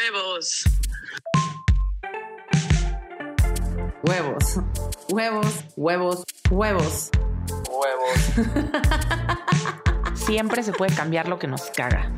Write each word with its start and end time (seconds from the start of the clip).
Huevos. 0.00 0.64
Huevos. 4.02 4.58
Huevos, 5.10 5.64
huevos, 5.76 6.24
huevos. 6.48 7.10
Huevos. 7.68 8.32
Siempre 10.14 10.62
se 10.62 10.72
puede 10.72 10.94
cambiar 10.94 11.28
lo 11.28 11.38
que 11.38 11.48
nos 11.48 11.70
caga. 11.70 12.10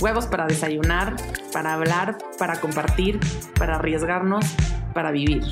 Huevos 0.00 0.26
para 0.26 0.46
desayunar, 0.46 1.16
para 1.52 1.74
hablar, 1.74 2.16
para 2.38 2.58
compartir, 2.58 3.20
para 3.58 3.74
arriesgarnos, 3.74 4.46
para 4.94 5.10
vivir. 5.10 5.42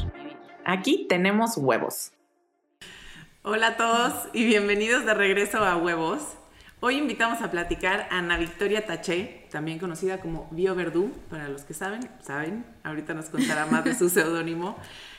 Aquí 0.65 1.07
tenemos 1.11 1.59
huevos. 1.59 2.13
Hola 3.43 3.69
a 3.69 3.77
todos 3.77 4.29
y 4.33 4.47
bienvenidos 4.47 5.05
de 5.05 5.13
regreso 5.13 5.59
a 5.59 5.77
Huevos. 5.77 6.40
Hoy 6.83 6.97
invitamos 6.97 7.43
a 7.43 7.51
platicar 7.51 8.09
a 8.11 8.17
Ana 8.21 8.39
Victoria 8.39 8.87
Taché, 8.87 9.47
también 9.51 9.79
conocida 9.79 10.19
como 10.19 10.49
Bio 10.51 10.75
Verdú, 10.75 11.13
para 11.29 11.47
los 11.47 11.65
que 11.65 11.75
saben, 11.75 12.01
saben, 12.23 12.65
ahorita 12.85 13.13
nos 13.13 13.27
contará 13.27 13.67
más 13.67 13.85
de 13.85 13.95
su 13.95 14.09
seudónimo. 14.09 14.79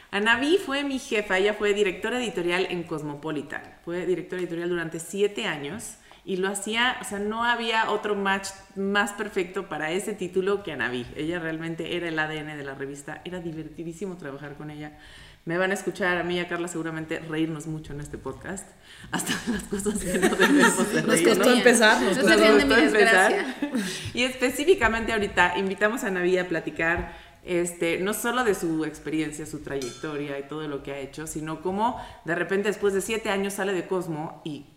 Anaví 0.09 0.57
fue 0.57 0.83
mi 0.83 0.97
jefa, 0.97 1.37
ella 1.37 1.53
fue 1.53 1.75
directora 1.75 2.17
editorial 2.17 2.65
en 2.71 2.81
Cosmopolitan, 2.81 3.61
fue 3.85 4.07
directora 4.07 4.41
editorial 4.41 4.69
durante 4.69 4.99
siete 4.99 5.45
años 5.45 5.97
y 6.25 6.37
lo 6.37 6.49
hacía, 6.49 6.97
o 6.99 7.03
sea, 7.03 7.19
no 7.19 7.43
había 7.43 7.91
otro 7.91 8.15
match 8.15 8.47
más 8.75 9.13
perfecto 9.13 9.69
para 9.69 9.91
ese 9.91 10.13
título 10.13 10.63
que 10.63 10.71
Anaví. 10.71 11.05
Ella 11.15 11.37
realmente 11.37 11.95
era 11.95 12.07
el 12.07 12.17
ADN 12.17 12.57
de 12.57 12.63
la 12.63 12.73
revista, 12.73 13.21
era 13.23 13.39
divertidísimo 13.39 14.17
trabajar 14.17 14.55
con 14.55 14.71
ella. 14.71 14.97
Me 15.43 15.57
van 15.57 15.71
a 15.71 15.73
escuchar 15.73 16.17
a 16.17 16.23
mí 16.23 16.35
y 16.35 16.39
a 16.39 16.47
Carla 16.47 16.67
seguramente 16.67 17.19
reírnos 17.19 17.65
mucho 17.65 17.93
en 17.93 18.01
este 18.01 18.17
podcast. 18.17 18.67
Hasta 19.11 19.33
las 19.51 19.63
cosas 19.63 19.97
que 19.99 20.17
no 20.19 20.35
debemos 20.35 20.93
de 20.93 21.01
Nos 21.03 21.21
costó 21.21 21.53
empezar, 21.53 22.01
nos 22.01 22.17
costó. 22.17 22.77
empezar. 22.77 23.55
Y 24.13 24.23
específicamente 24.23 25.13
ahorita 25.13 25.57
invitamos 25.57 26.03
a 26.03 26.11
Naví 26.11 26.37
a 26.37 26.47
platicar 26.47 27.17
este, 27.43 27.99
no 27.99 28.13
solo 28.13 28.43
de 28.43 28.53
su 28.53 28.85
experiencia, 28.85 29.45
su 29.45 29.59
trayectoria 29.59 30.37
y 30.37 30.43
todo 30.43 30.67
lo 30.67 30.83
que 30.83 30.91
ha 30.91 30.99
hecho, 30.99 31.25
sino 31.25 31.61
cómo 31.61 31.99
de 32.25 32.35
repente 32.35 32.67
después 32.67 32.93
de 32.93 33.01
siete 33.01 33.29
años 33.29 33.53
sale 33.53 33.73
de 33.73 33.87
Cosmo 33.87 34.41
y 34.45 34.67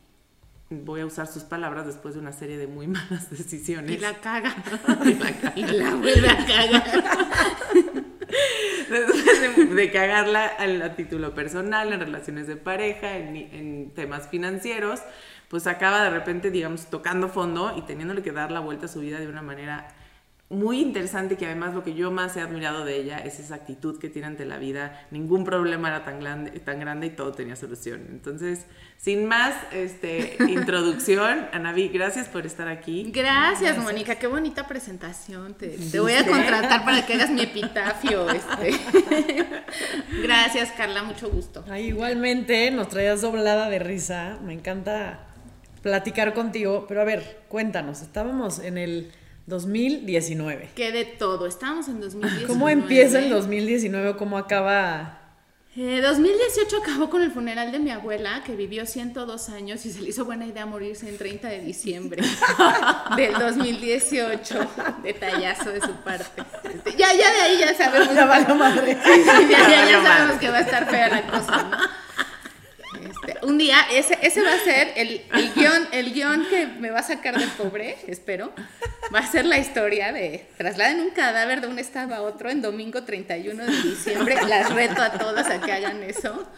voy 0.70 1.03
a 1.03 1.07
usar 1.07 1.27
sus 1.27 1.42
palabras 1.42 1.87
después 1.87 2.15
de 2.15 2.20
una 2.20 2.33
serie 2.33 2.57
de 2.57 2.67
muy 2.67 2.87
malas 2.89 3.31
decisiones. 3.31 3.91
Y 3.91 3.98
la 3.98 4.15
caga. 4.20 4.55
Y 5.05 5.15
la 5.15 5.33
caga. 5.33 5.53
Y 5.57 5.65
la 5.65 5.95
vuelve 5.95 6.29
a 6.29 6.47
cagar. 6.47 8.04
Después 8.91 9.75
de, 9.75 9.91
cagarla 9.91 10.53
a, 10.59 10.97
título 10.97 11.35
personal, 11.35 11.93
en 11.93 12.01
relaciones 12.01 12.47
de 12.47 12.57
pareja, 12.57 13.17
en, 13.17 13.37
en 13.37 13.91
temas 13.95 14.29
financieros, 14.29 15.01
pues 15.49 15.67
acaba 15.67 16.03
de 16.05 16.11
repente, 16.11 16.51
digamos, 16.51 16.87
tocando 16.87 17.29
fondo 17.29 17.75
y 17.77 17.83
teniéndole 17.83 18.23
que 18.23 18.33
dar 18.33 18.51
la 18.51 18.61
vuelta 18.61 18.87
a 18.87 18.89
su 18.89 19.01
vida 19.01 19.19
de 19.19 19.29
una 19.29 19.43
manera 19.43 19.89
muy 20.50 20.81
interesante, 20.81 21.37
que 21.37 21.47
además 21.47 21.75
lo 21.75 21.83
que 21.83 21.95
yo 21.95 22.11
más 22.11 22.37
he 22.37 22.41
admirado 22.41 22.84
de 22.84 22.97
ella 22.97 23.19
es 23.19 23.41
esa 23.41 23.55
actitud 23.55 23.98
que 23.98 24.11
tiene 24.11 24.28
ante 24.28 24.45
la 24.45 24.59
vida. 24.59 25.06
Ningún 25.11 25.42
problema 25.42 25.89
era 25.89 26.05
tan 26.05 26.20
grande, 26.20 26.51
tan 26.61 26.78
grande 26.78 27.06
y 27.06 27.11
todo 27.11 27.33
tenía 27.33 27.56
solución. 27.56 28.06
Entonces, 28.11 28.67
sin 28.98 29.27
más 29.27 29.55
este, 29.73 30.36
introducción, 30.48 31.47
Anaví, 31.53 31.89
gracias 31.89 32.28
por 32.28 32.45
estar 32.45 32.69
aquí. 32.69 33.11
Gracias, 33.12 33.78
Mónica. 33.78 34.17
Qué 34.17 34.27
bonita 34.27 34.67
presentación. 34.67 35.55
Te, 35.55 35.69
te 35.69 35.98
voy 35.98 36.12
a 36.12 36.27
contratar 36.27 36.84
para 36.84 37.06
que 37.06 37.14
hagas 37.14 37.31
mi 37.31 37.41
epitafio. 37.42 38.29
Este. 38.29 38.79
Gracias, 40.23 40.73
Carla. 40.73 41.03
Mucho 41.03 41.31
gusto. 41.31 41.64
Ay, 41.70 41.86
igualmente 41.86 42.70
nos 42.70 42.91
traías 42.91 43.23
doblada 43.23 43.70
de 43.70 43.79
risa. 43.79 44.39
Me 44.45 44.53
encanta 44.53 45.27
platicar 45.83 46.34
contigo. 46.34 46.84
Pero 46.86 47.01
a 47.01 47.05
ver, 47.05 47.45
cuéntanos, 47.48 48.03
estábamos 48.03 48.58
en 48.58 48.79
el 48.79 49.11
2019. 49.47 50.70
Que 50.75 50.92
de 50.92 51.05
todo. 51.05 51.47
Estábamos 51.47 51.89
en 51.89 52.00
2019. 52.00 52.47
¿Cómo 52.47 52.69
empieza 52.69 53.19
el 53.19 53.31
2019 53.31 54.11
o 54.11 54.17
cómo 54.17 54.39
acaba? 54.39 55.20
Eh, 55.77 56.01
2018 56.01 56.77
acabó 56.83 57.11
con 57.11 57.20
el 57.20 57.33
funeral 57.33 57.73
de 57.73 57.80
mi 57.80 57.91
abuela, 57.91 58.45
que 58.46 58.55
vivió 58.55 58.86
102 58.86 59.48
años 59.48 59.85
y 59.85 59.91
se 59.91 60.02
le 60.02 60.11
hizo 60.11 60.24
buena 60.24 60.46
idea 60.46 60.67
morirse 60.67 61.08
el 61.08 61.19
30 61.19 61.48
de 61.48 61.61
diciembre 61.63 62.23
del 63.17 63.33
2018. 63.35 64.67
Detallazo 65.02 65.70
de 65.70 65.80
su 65.80 65.92
parte. 66.05 66.42
Este, 66.73 66.92
ya, 66.96 67.13
ya 67.13 67.33
de 67.33 67.40
ahí 67.42 67.58
ya 67.58 67.74
sabemos. 67.77 68.14
Ya 68.14 68.24
valió 68.24 68.55
madre. 68.55 68.96
Sí, 69.05 69.11
sí, 69.24 69.46
ya, 69.51 69.69
ya- 69.69 69.90
ya 69.90 70.02
sabemos 70.05 70.39
que 70.39 70.48
va 70.48 70.58
a 70.58 70.61
estar 70.61 70.89
fea 70.89 71.08
la 71.08 71.27
cosa, 71.27 71.63
¿no? 71.64 72.04
Un 73.45 73.59
día, 73.59 73.77
ese, 73.93 74.19
ese 74.23 74.43
va 74.43 74.55
a 74.55 74.59
ser 74.59 74.93
el, 74.97 75.23
el 75.35 75.53
guion, 75.55 75.89
el 75.93 76.13
guion 76.13 76.47
que 76.49 76.67
me 76.67 76.91
va 76.91 77.01
a 77.01 77.03
sacar 77.03 77.39
del 77.39 77.51
pobre, 77.51 77.97
espero. 78.07 78.53
Va 79.15 79.19
a 79.19 79.27
ser 79.27 79.45
la 79.45 79.59
historia 79.59 80.13
de 80.13 80.47
trasladen 80.57 81.01
un 81.01 81.11
cadáver 81.11 81.61
de 81.61 81.67
un 81.69 81.79
estado 81.79 82.15
a 82.15 82.23
otro 82.23 82.51
en 82.51 82.63
domingo 82.63 83.05
31 83.05 83.65
de 83.65 83.83
diciembre. 83.83 84.37
Las 84.49 84.73
reto 84.73 85.03
a 85.03 85.13
todas 85.13 85.49
a 85.49 85.61
que 85.61 85.73
hagan 85.73 86.03
eso. 86.03 86.49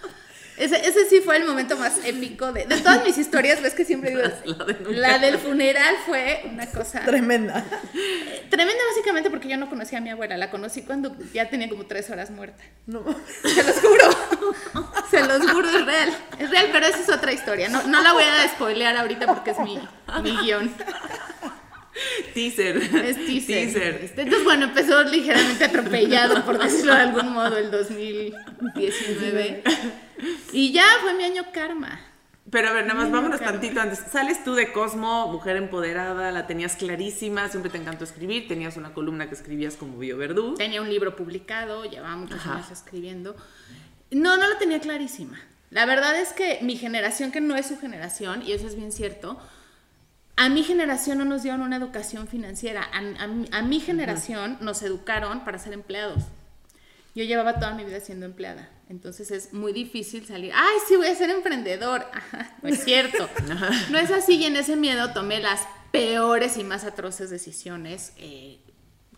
Ese, 0.56 0.76
ese 0.88 1.08
sí 1.08 1.20
fue 1.20 1.36
el 1.36 1.44
momento 1.44 1.76
más 1.76 1.98
épico 2.04 2.52
de, 2.52 2.64
de 2.66 2.76
todas 2.78 3.04
mis 3.04 3.18
historias. 3.18 3.60
Ves 3.62 3.74
que 3.74 3.84
siempre 3.84 4.10
digo, 4.10 4.22
la 4.90 5.18
del 5.18 5.38
funeral 5.38 5.94
fue 6.06 6.42
una 6.50 6.66
cosa 6.66 7.00
Tremenda. 7.04 7.62
tremenda 8.50 8.82
básicamente 8.90 9.28
porque 9.30 9.48
yo 9.48 9.56
no 9.58 9.68
conocía 9.68 9.98
a 9.98 10.00
mi 10.00 10.10
abuela. 10.10 10.36
La 10.36 10.50
conocí 10.50 10.82
cuando 10.82 11.14
ya 11.34 11.48
tenía 11.50 11.68
como 11.68 11.84
tres 11.86 12.08
horas 12.10 12.30
muerta. 12.30 12.64
No. 12.86 13.04
Se 13.42 13.62
los 13.62 13.76
juro. 13.80 14.86
Se 15.10 15.24
los 15.26 15.50
juro, 15.50 15.68
es 15.68 15.84
real. 15.86 16.16
Es 16.38 16.50
real, 16.50 16.68
pero 16.72 16.86
esa 16.86 17.00
es 17.00 17.08
otra 17.10 17.32
historia. 17.32 17.68
No, 17.68 17.82
no 17.86 18.02
la 18.02 18.12
voy 18.12 18.24
a 18.24 18.48
spoilear 18.48 18.96
ahorita 18.96 19.26
porque 19.26 19.50
es 19.50 19.58
mi, 19.60 19.78
mi 20.22 20.36
guion. 20.38 20.72
Teaser. 22.34 22.76
Es 22.76 23.16
teaser. 23.26 24.00
Este, 24.02 24.22
Entonces, 24.22 24.44
bueno, 24.44 24.66
empezó 24.66 25.02
ligeramente 25.04 25.64
atropellado, 25.64 26.44
por 26.44 26.58
decirlo 26.58 26.94
de 26.94 27.00
algún 27.00 27.32
modo, 27.32 27.56
el 27.56 27.70
2019. 27.70 29.62
Y 30.52 30.72
ya 30.72 30.84
fue 31.02 31.14
mi 31.14 31.24
año 31.24 31.44
karma. 31.52 32.00
Pero 32.50 32.68
a 32.68 32.72
ver, 32.72 32.86
nada 32.86 33.00
más 33.00 33.10
vámonos 33.10 33.40
tantito 33.40 33.80
antes. 33.80 33.98
Sales 34.10 34.44
tú 34.44 34.54
de 34.54 34.72
Cosmo, 34.72 35.26
mujer 35.32 35.56
empoderada, 35.56 36.30
la 36.30 36.46
tenías 36.46 36.76
clarísima, 36.76 37.48
siempre 37.48 37.70
te 37.72 37.78
encantó 37.78 38.04
escribir, 38.04 38.46
tenías 38.46 38.76
una 38.76 38.94
columna 38.94 39.28
que 39.28 39.34
escribías 39.34 39.74
como 39.74 39.98
Bio 39.98 40.16
Verdú. 40.16 40.54
Tenía 40.54 40.80
un 40.80 40.88
libro 40.88 41.16
publicado, 41.16 41.84
llevaba 41.84 42.14
muchos 42.16 42.38
Ajá. 42.38 42.54
años 42.56 42.70
escribiendo. 42.70 43.34
No, 44.12 44.36
no 44.36 44.48
la 44.48 44.58
tenía 44.58 44.80
clarísima. 44.80 45.40
La 45.70 45.86
verdad 45.86 46.14
es 46.20 46.32
que 46.32 46.60
mi 46.62 46.76
generación, 46.76 47.32
que 47.32 47.40
no 47.40 47.56
es 47.56 47.66
su 47.66 47.78
generación, 47.80 48.42
y 48.46 48.52
eso 48.52 48.68
es 48.68 48.76
bien 48.76 48.92
cierto, 48.92 49.40
a 50.36 50.48
mi 50.48 50.62
generación 50.62 51.18
no 51.18 51.24
nos 51.24 51.42
dieron 51.42 51.62
una 51.62 51.76
educación 51.76 52.28
financiera. 52.28 52.88
A, 52.92 52.98
a 53.24 53.26
mi- 53.26 53.48
a 53.50 53.62
mi 53.62 53.80
generación 53.80 54.58
nos 54.60 54.82
educaron 54.82 55.44
para 55.44 55.58
ser 55.58 55.72
empleados. 55.72 56.22
Yo 57.16 57.24
llevaba 57.24 57.54
toda 57.58 57.74
mi 57.74 57.84
vida 57.84 57.98
siendo 57.98 58.24
empleada. 58.26 58.68
Entonces 58.88 59.30
es 59.30 59.52
muy 59.52 59.72
difícil 59.72 60.26
salir. 60.26 60.52
¡Ay, 60.54 60.76
sí, 60.86 60.96
voy 60.96 61.08
a 61.08 61.14
ser 61.14 61.30
emprendedor! 61.30 62.06
Ajá, 62.12 62.56
no 62.62 62.68
es 62.68 62.84
cierto. 62.84 63.28
No 63.90 63.98
es 63.98 64.10
así 64.10 64.36
y 64.36 64.44
en 64.44 64.56
ese 64.56 64.76
miedo 64.76 65.12
tomé 65.12 65.40
las 65.40 65.66
peores 65.90 66.56
y 66.56 66.64
más 66.64 66.84
atroces 66.84 67.30
decisiones 67.30 68.12
eh, 68.16 68.60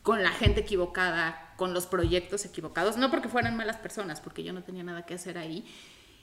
con 0.03 0.23
la 0.23 0.31
gente 0.31 0.61
equivocada, 0.61 1.53
con 1.57 1.75
los 1.75 1.87
proyectos 1.87 2.45
equivocados. 2.45 2.97
No 2.97 3.11
porque 3.11 3.29
fueran 3.29 3.57
malas 3.57 3.77
personas, 3.77 4.21
porque 4.21 4.43
yo 4.43 4.53
no 4.53 4.63
tenía 4.63 4.85
nada 4.85 5.05
que 5.05 5.15
hacer 5.15 5.37
ahí. 5.37 5.65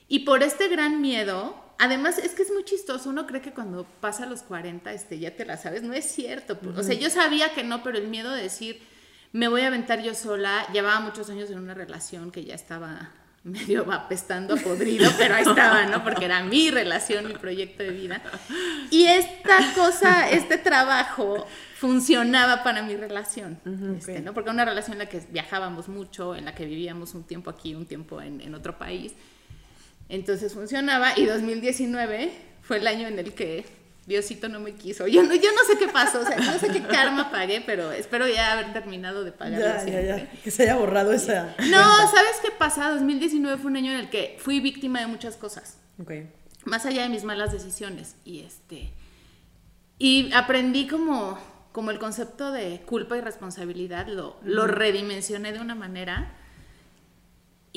Y 0.07 0.19
por 0.19 0.43
este 0.43 0.67
gran 0.67 1.01
miedo, 1.01 1.55
además 1.77 2.17
es 2.17 2.33
que 2.33 2.43
es 2.43 2.51
muy 2.51 2.63
chistoso, 2.63 3.09
uno 3.09 3.25
cree 3.25 3.41
que 3.41 3.53
cuando 3.53 3.85
pasa 4.01 4.27
los 4.27 4.43
40 4.43 4.93
este, 4.93 5.17
ya 5.19 5.35
te 5.35 5.45
la 5.45 5.57
sabes, 5.57 5.81
no 5.83 5.93
es 5.93 6.05
cierto. 6.05 6.59
O 6.75 6.83
sea, 6.83 6.93
yo 6.95 7.09
sabía 7.09 7.53
que 7.53 7.63
no, 7.63 7.81
pero 7.83 7.97
el 7.97 8.07
miedo 8.07 8.31
de 8.31 8.43
decir, 8.43 8.81
me 9.31 9.47
voy 9.47 9.61
a 9.61 9.67
aventar 9.67 10.01
yo 10.03 10.13
sola, 10.13 10.67
llevaba 10.71 10.99
muchos 10.99 11.29
años 11.29 11.49
en 11.49 11.57
una 11.57 11.73
relación 11.73 12.31
que 12.31 12.45
ya 12.45 12.53
estaba 12.53 13.11
medio 13.45 13.89
apestando 13.93 14.55
a 14.55 14.57
podrido, 14.57 15.09
pero 15.19 15.35
ahí 15.35 15.43
estaba, 15.43 15.85
¿no? 15.85 16.03
Porque 16.03 16.25
era 16.25 16.43
mi 16.43 16.71
relación, 16.71 17.27
mi 17.27 17.35
proyecto 17.35 17.83
de 17.83 17.91
vida. 17.91 18.21
Y 18.89 19.05
esta 19.05 19.59
cosa, 19.75 20.29
este 20.29 20.57
trabajo 20.57 21.45
funcionaba 21.77 22.63
para 22.63 22.81
mi 22.81 22.95
relación, 22.95 23.59
este, 23.97 24.19
¿no? 24.21 24.33
Porque 24.33 24.49
era 24.49 24.53
una 24.53 24.65
relación 24.65 24.93
en 24.93 24.99
la 24.99 25.05
que 25.05 25.21
viajábamos 25.29 25.87
mucho, 25.87 26.35
en 26.35 26.45
la 26.45 26.55
que 26.55 26.65
vivíamos 26.65 27.13
un 27.13 27.23
tiempo 27.23 27.51
aquí, 27.51 27.75
un 27.75 27.85
tiempo 27.85 28.19
en, 28.19 28.41
en 28.41 28.55
otro 28.55 28.79
país. 28.79 29.13
Entonces 30.09 30.51
funcionaba 30.53 31.13
y 31.15 31.25
2019 31.25 32.31
fue 32.63 32.77
el 32.77 32.87
año 32.87 33.07
en 33.07 33.19
el 33.19 33.33
que 33.33 33.84
Diosito 34.05 34.49
no 34.49 34.59
me 34.59 34.75
quiso. 34.75 35.07
Yo 35.07 35.23
no, 35.23 35.33
yo 35.33 35.51
no 35.51 35.63
sé 35.67 35.77
qué 35.79 35.87
pasó, 35.87 36.19
o 36.21 36.25
sea, 36.25 36.37
no 36.37 36.59
sé 36.59 36.67
qué 36.69 36.81
karma 36.83 37.31
pagué, 37.31 37.61
pero 37.65 37.91
espero 37.91 38.27
ya 38.27 38.53
haber 38.53 38.71
terminado 38.71 39.23
de 39.23 39.31
pagarlo 39.31 39.59
Ya, 39.65 39.77
ya, 39.77 39.81
siempre. 39.81 40.07
ya. 40.33 40.41
Que 40.43 40.51
se 40.51 40.63
haya 40.63 40.75
borrado 40.75 41.11
esa. 41.11 41.55
No, 41.69 41.83
¿sabes 42.11 42.37
qué 42.43 42.51
pasa? 42.51 42.89
2019 42.91 43.57
fue 43.57 43.71
un 43.71 43.77
año 43.77 43.91
en 43.91 43.97
el 43.99 44.09
que 44.09 44.37
fui 44.39 44.59
víctima 44.59 44.99
de 44.99 45.07
muchas 45.07 45.35
cosas, 45.37 45.79
Ok. 45.99 46.11
más 46.65 46.85
allá 46.85 47.01
de 47.03 47.09
mis 47.09 47.23
malas 47.23 47.51
decisiones. 47.51 48.15
Y 48.25 48.41
este. 48.41 48.91
Y 49.97 50.31
aprendí 50.33 50.87
como, 50.87 51.39
como 51.71 51.89
el 51.91 51.97
concepto 51.99 52.51
de 52.51 52.81
culpa 52.85 53.17
y 53.17 53.21
responsabilidad, 53.21 54.07
lo, 54.07 54.37
lo 54.43 54.67
redimensioné 54.67 55.51
de 55.53 55.59
una 55.59 55.73
manera. 55.75 56.31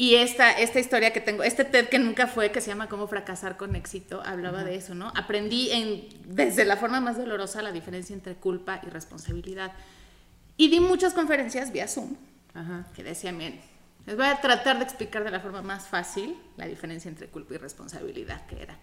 Y 0.01 0.15
esta, 0.15 0.53
esta 0.53 0.79
historia 0.79 1.13
que 1.13 1.21
tengo, 1.21 1.43
este 1.43 1.65
TED 1.65 1.89
que 1.89 1.99
nunca 1.99 2.29
fue, 2.29 2.53
que 2.53 2.61
se 2.61 2.69
llama 2.69 2.89
Cómo 2.89 3.09
fracasar 3.09 3.57
con 3.57 3.75
éxito, 3.75 4.23
hablaba 4.25 4.63
de 4.63 4.77
eso, 4.77 4.95
¿no? 4.95 5.13
Aprendí 5.17 5.73
en, 5.73 6.09
desde 6.25 6.65
la 6.65 6.77
forma 6.77 7.01
más 7.01 7.17
dolorosa 7.17 7.63
la 7.63 7.73
diferencia 7.73 8.15
entre 8.15 8.37
culpa 8.37 8.81
y 8.87 8.91
responsabilidad. 8.91 9.73
Y 10.57 10.69
di 10.69 10.79
muchas 10.79 11.15
conferencias 11.15 11.73
vía 11.73 11.89
Zoom 11.89 12.15
que 12.95 13.03
decían, 13.03 13.39
bien, 13.39 13.61
les 14.07 14.15
voy 14.17 14.27
a 14.27 14.41
tratar 14.41 14.79
de 14.79 14.85
explicar 14.85 15.25
de 15.25 15.33
la 15.33 15.41
forma 15.41 15.63
más 15.63 15.89
fácil 15.89 16.37
la 16.57 16.69
diferencia 16.69 17.09
entre 17.09 17.27
culpa 17.27 17.55
y 17.55 17.57
responsabilidad 17.57 18.47
que 18.47 18.63
era. 18.63 18.79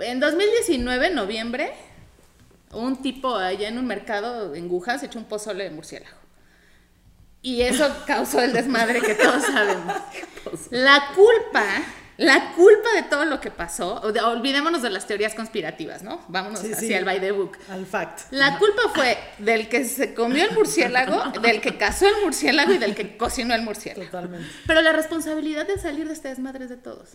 En 0.00 0.18
2019, 0.18 1.10
noviembre, 1.10 1.72
un 2.72 3.00
tipo 3.00 3.36
allá 3.36 3.68
en 3.68 3.78
un 3.78 3.86
mercado 3.86 4.56
en 4.56 4.68
Wuhan 4.68 4.98
se 4.98 5.06
echó 5.06 5.20
un 5.20 5.26
pozole 5.26 5.62
de 5.62 5.70
murciélago. 5.70 6.25
Y 7.46 7.62
eso 7.62 7.88
causó 8.08 8.40
el 8.42 8.52
desmadre 8.52 9.00
que 9.00 9.14
todos 9.14 9.40
sabemos. 9.46 9.94
La 10.70 11.12
culpa, 11.14 11.64
la 12.16 12.50
culpa 12.54 12.92
de 12.96 13.04
todo 13.04 13.24
lo 13.24 13.40
que 13.40 13.52
pasó, 13.52 14.00
olvidémonos 14.00 14.82
de 14.82 14.90
las 14.90 15.06
teorías 15.06 15.32
conspirativas, 15.32 16.02
¿no? 16.02 16.24
Vámonos 16.26 16.58
Sí, 16.58 16.72
hacia 16.72 16.88
sí. 16.88 16.94
el 16.94 17.04
by 17.04 17.20
the 17.20 17.30
book. 17.30 17.56
Al 17.70 17.86
fact. 17.86 18.32
La 18.32 18.58
culpa 18.58 18.82
fue 18.92 19.16
del 19.38 19.68
que 19.68 19.84
se 19.84 20.12
comió 20.12 20.44
el 20.44 20.54
murciélago, 20.56 21.30
del 21.40 21.60
que 21.60 21.76
cazó 21.78 22.08
el 22.08 22.14
murciélago 22.24 22.72
y 22.72 22.78
del 22.78 22.96
que 22.96 23.16
cocinó 23.16 23.54
el 23.54 23.62
murciélago. 23.62 24.06
Totalmente. 24.10 24.48
Pero 24.66 24.82
la 24.82 24.92
responsabilidad 24.92 25.68
de 25.68 25.78
salir 25.78 26.08
de 26.08 26.14
este 26.14 26.26
desmadre 26.28 26.64
es 26.64 26.70
de 26.70 26.78
todos. 26.78 27.10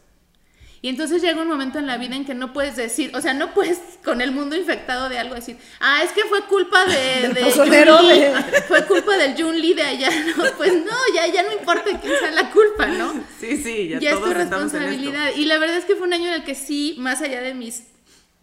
Y 0.83 0.89
entonces 0.89 1.22
llega 1.22 1.39
un 1.39 1.48
momento 1.48 1.78
en 1.78 1.86
la 1.86 1.98
vida 1.98 2.16
en 2.16 2.25
que 2.25 2.33
no 2.33 2.54
puedes 2.54 2.75
decir, 2.75 3.12
o 3.16 3.22
sea, 3.22 3.36
no 3.36 3.54
puedes 3.54 3.80
con 4.04 4.19
el 4.19 4.31
mundo 4.31 4.56
infectado 4.56 5.10
de 5.10 5.19
algo 5.19 5.36
decir, 5.36 5.57
ah, 5.80 6.01
es 6.04 6.12
que 6.12 6.24
fue 6.24 6.42
culpa 6.45 6.86
de, 6.86 7.22
Del 7.22 7.33
de 7.36 7.42
pozolero 7.42 7.98
Jun 8.00 8.07
Lee, 8.07 8.19
de- 8.19 8.62
fue 8.68 8.86
culpa 8.88 9.16
del 9.16 9.36
Jun 9.39 9.62
Lee 9.62 9.75
de 9.75 9.83
allá, 9.83 10.10
¿no? 10.36 10.44
Pues 10.57 10.74
no, 10.74 10.92
ya, 11.13 11.28
ya 11.28 11.44
no 11.44 11.51
importa 11.51 11.83
quién 12.01 12.13
sea 12.19 12.31
la 12.31 12.50
culpa, 12.50 12.88
¿no? 12.88 13.13
Sí, 13.39 13.57
sí, 13.62 13.89
ya, 13.89 14.00
ya 14.00 14.10
es 14.10 14.16
tu 14.16 14.22
todos 14.22 14.36
en 14.36 14.42
esto. 14.42 14.56
responsabilidad. 14.57 15.30
Y 15.36 15.45
la 15.45 15.60
verdad 15.60 15.78
es 15.78 15.86
que 15.86 15.95
fue 15.95 16.07
un 16.07 16.13
año 16.13 16.28
en 16.30 16.33
el 16.33 16.44
que 16.44 16.56
sí, 16.56 16.95
más 16.98 17.22
allá 17.22 17.42
de 17.42 17.54
mis 17.54 17.84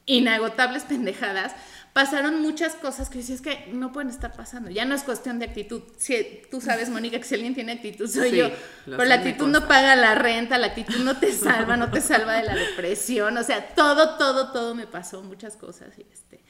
inagotables 0.06 0.84
pendejadas, 0.84 1.52
pasaron 1.98 2.40
muchas 2.42 2.76
cosas 2.76 3.10
que 3.10 3.18
decías 3.18 3.40
que 3.40 3.66
no 3.72 3.90
pueden 3.90 4.08
estar 4.08 4.30
pasando. 4.30 4.70
Ya 4.70 4.84
no 4.84 4.94
es 4.94 5.02
cuestión 5.02 5.40
de 5.40 5.46
actitud. 5.46 5.82
Si, 5.96 6.42
tú 6.48 6.60
sabes, 6.60 6.90
Mónica, 6.90 7.18
que 7.18 7.24
si 7.24 7.34
alguien 7.34 7.56
tiene 7.56 7.72
actitud 7.72 8.08
soy 8.08 8.30
Sí, 8.30 8.36
yo. 8.36 8.50
Pero 8.84 9.04
la 9.04 9.16
actitud 9.16 9.48
no 9.48 9.66
paga 9.66 9.96
la 9.96 10.14
renta, 10.14 10.58
la 10.58 10.68
actitud 10.68 10.98
no 10.98 11.16
te 11.16 11.32
salva, 11.32 11.76
no 11.76 11.90
te 11.90 12.00
salva 12.00 12.34
de 12.34 12.44
la 12.44 12.54
depresión. 12.54 13.36
O 13.36 13.42
sea, 13.42 13.74
todo, 13.74 14.16
todo, 14.16 14.52
todo 14.52 14.76
me 14.76 14.86
pasó, 14.86 15.24
muchas 15.24 15.56
cosas. 15.56 15.88
Y 15.98 16.02
este. 16.02 16.40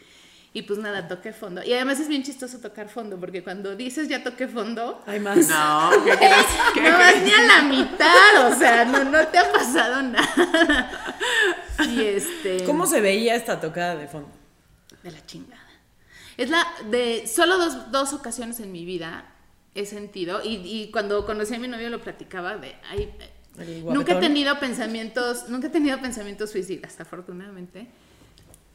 Y 0.52 0.62
pues 0.64 0.78
nada, 0.80 1.08
toqué 1.08 1.32
fondo. 1.32 1.64
Y 1.64 1.72
además 1.72 1.98
es 1.98 2.08
bien 2.08 2.22
chistoso 2.22 2.58
tocar 2.58 2.90
fondo, 2.90 3.18
porque 3.18 3.42
cuando 3.42 3.74
dices 3.74 4.06
ya 4.06 4.22
toqué 4.22 4.48
fondo, 4.48 5.02
Hay 5.06 5.18
más. 5.18 5.48
No, 5.48 5.90
¿qué 6.04 6.10
crees? 6.10 6.46
¿Qué 6.74 6.82
no 6.82 6.90
vas 6.90 7.22
ni 7.22 7.32
a 7.32 7.42
la 7.42 7.62
mitad, 7.62 8.52
o 8.52 8.54
sea, 8.54 8.84
no, 8.84 9.02
no 9.02 9.26
te 9.28 9.38
ha 9.38 9.50
pasado 9.50 10.02
nada. 10.02 10.90
Y 11.88 12.02
este. 12.02 12.64
¿Cómo 12.64 12.86
se 12.86 13.00
veía 13.00 13.34
esta 13.34 13.60
tocada 13.60 13.96
de 13.96 14.08
fondo? 14.08 14.28
De 15.02 15.10
la 15.10 15.24
chingada. 15.26 15.62
Es 16.36 16.50
la 16.50 16.66
de 16.90 17.26
solo 17.26 17.58
dos, 17.58 17.90
dos 17.90 18.12
ocasiones 18.12 18.60
en 18.60 18.70
mi 18.72 18.84
vida 18.84 19.24
he 19.74 19.86
sentido, 19.86 20.40
y, 20.42 20.56
y 20.64 20.90
cuando 20.90 21.24
conocí 21.24 21.54
a 21.54 21.58
mi 21.58 21.68
novio 21.68 21.88
lo 21.90 22.00
platicaba 22.00 22.56
de, 22.56 22.74
ay, 22.90 23.12
El 23.58 23.84
nunca 23.84 24.18
he 24.18 24.20
tenido 24.20 24.58
pensamientos, 24.58 25.48
nunca 25.48 25.68
he 25.68 25.70
tenido 25.70 26.00
pensamientos 26.00 26.50
suicidas, 26.50 26.98
afortunadamente. 27.00 27.86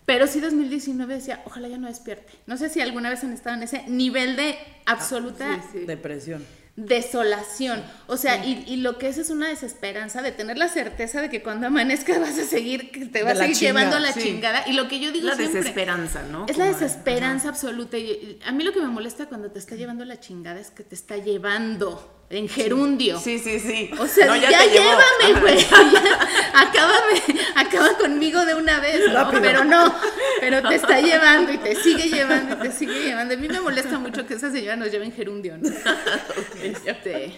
Pero 0.05 0.27
sí 0.27 0.41
2019 0.41 1.13
decía, 1.15 1.41
ojalá 1.45 1.69
ya 1.69 1.77
no 1.77 1.87
despierte. 1.87 2.33
No 2.45 2.57
sé 2.57 2.69
si 2.69 2.81
alguna 2.81 3.09
vez 3.09 3.23
han 3.23 3.31
estado 3.31 3.55
en 3.55 3.63
ese 3.63 3.87
nivel 3.87 4.35
de 4.35 4.57
absoluta 4.85 5.61
Sí, 5.61 5.79
sí. 5.79 5.85
Depresión. 5.85 6.45
Desolación. 6.75 7.83
O 8.07 8.17
sea, 8.17 8.43
y, 8.43 8.63
y 8.67 8.77
lo 8.77 8.97
que 8.97 9.07
es 9.07 9.17
es 9.17 9.29
una 9.29 9.47
desesperanza 9.47 10.21
de 10.21 10.31
tener 10.31 10.57
la 10.57 10.67
certeza 10.67 11.21
de 11.21 11.29
que 11.29 11.43
cuando 11.43 11.67
amanezca 11.67 12.17
vas 12.19 12.37
a 12.39 12.45
seguir, 12.45 12.91
que 12.91 13.05
te 13.05 13.23
vas 13.23 13.33
a 13.33 13.41
seguir 13.41 13.55
chingada, 13.57 13.79
llevando 13.79 13.97
a 13.97 13.99
la 13.99 14.11
sí. 14.11 14.21
chingada. 14.21 14.63
Y 14.67 14.73
lo 14.73 14.87
que 14.87 14.99
yo 14.99 15.11
digo 15.11 15.27
La 15.27 15.35
siempre, 15.35 15.59
desesperanza, 15.59 16.23
¿no? 16.23 16.45
es 16.47 16.57
la 16.57 16.65
desesperanza 16.65 17.49
absoluta. 17.49 17.97
Y 17.97 18.39
a 18.45 18.51
mí 18.51 18.63
lo 18.63 18.73
que 18.73 18.81
me 18.81 18.87
molesta 18.87 19.27
cuando 19.27 19.51
te 19.51 19.59
está 19.59 19.75
llevando 19.75 20.03
la 20.05 20.19
chingada 20.19 20.59
es 20.59 20.71
que 20.71 20.83
te 20.83 20.95
está 20.95 21.17
llevando 21.17 22.22
en 22.37 22.49
gerundio. 22.49 23.19
Sí, 23.19 23.39
sí, 23.39 23.59
sí. 23.59 23.91
O 23.99 24.07
sea, 24.07 24.27
No, 24.27 24.35
ya, 24.35 24.49
llevó. 24.65 24.73
llévame, 24.73 25.41
güey. 25.41 25.65
Ya, 25.93 26.61
acábame, 26.61 27.21
acaba 27.55 27.97
conmigo 27.97 28.45
de 28.45 28.55
una 28.55 28.79
vez. 28.79 29.01
Pero 29.41 29.63
no, 29.63 29.93
pero 30.39 30.67
te 30.67 30.75
está 30.75 30.99
llevando 31.01 31.51
y 31.51 31.57
te 31.57 31.75
sigue 31.75 32.09
llevando 32.09 32.55
y 32.55 32.67
te 32.67 32.71
sigue 32.71 33.03
llevando. 33.03 33.33
A 33.33 33.37
mí 33.37 33.47
me 33.47 33.59
molesta 33.61 33.99
mucho 33.99 34.25
que 34.25 34.35
esa 34.35 34.51
señora 34.51 34.75
nos 34.75 34.91
lleve 34.91 35.05
en 35.05 35.13
gerundio, 35.13 35.57
¿no? 35.57 35.69
Este, 36.85 37.37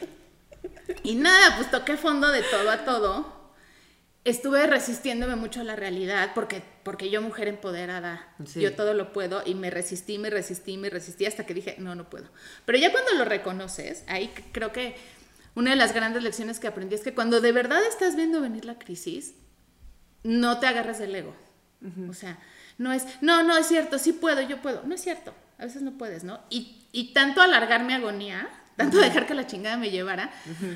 y 1.04 1.16
nada, 1.16 1.56
pues 1.58 1.72
toqué 1.72 1.98
fondo 1.98 2.30
de 2.32 2.42
todo 2.44 2.70
a 2.70 2.78
todo. 2.86 3.45
Estuve 4.26 4.66
resistiéndome 4.66 5.36
mucho 5.36 5.62
a 5.62 5.64
la 5.64 5.76
realidad 5.76 6.32
porque, 6.36 6.64
porque 6.84 7.10
yo, 7.12 7.22
mujer 7.22 7.48
empoderada, 7.48 8.28
Sí. 8.44 8.60
yo 8.60 8.76
todo 8.76 8.94
lo 8.96 9.14
puedo 9.14 9.44
y 9.46 9.54
me 9.56 9.70
resistí, 9.70 10.18
me 10.18 10.30
resistí, 10.32 10.78
me 10.78 10.90
resistí 10.90 11.26
hasta 11.28 11.46
que 11.46 11.54
dije, 11.54 11.76
no, 11.78 11.94
no 11.96 12.10
puedo. 12.10 12.28
Pero 12.66 12.78
ya 12.80 12.92
cuando 12.92 13.14
lo 13.14 13.24
reconoces, 13.26 14.04
ahí 14.08 14.34
creo 14.52 14.72
que 14.72 14.96
una 15.54 15.70
de 15.70 15.76
las 15.78 15.94
grandes 15.94 16.24
lecciones 16.24 16.60
que 16.60 16.68
aprendí 16.68 16.96
es 16.96 17.02
que 17.02 17.14
cuando 17.14 17.40
de 17.40 17.52
verdad 17.52 17.86
estás 17.88 18.16
viendo 18.16 18.42
venir 18.42 18.66
la 18.66 18.80
crisis, 18.80 19.36
no 20.24 20.60
te 20.60 20.66
agarres 20.68 20.98
del 21.00 21.16
ego. 21.16 21.36
O 22.10 22.14
sea, 22.16 22.40
no 22.80 22.92
es, 22.94 23.06
no, 23.22 23.44
no 23.44 23.56
es 23.56 23.68
cierto, 23.68 24.00
sí 24.00 24.12
puedo, 24.12 24.42
yo 24.42 24.60
puedo. 24.60 24.82
No 24.88 24.96
es 24.96 25.02
cierto, 25.02 25.36
a 25.60 25.66
veces 25.66 25.84
no 25.84 26.00
puedes, 26.00 26.24
¿no? 26.24 26.40
Y, 26.50 26.88
y 26.92 27.14
tanto 27.14 27.42
alargar 27.42 27.84
mi 27.84 27.94
agonía, 27.94 28.50
tanto 28.76 28.98
dejar 28.98 29.26
que 29.26 29.34
la 29.34 29.48
chingada 29.48 29.78
me 29.78 29.90
llevara, 29.90 30.32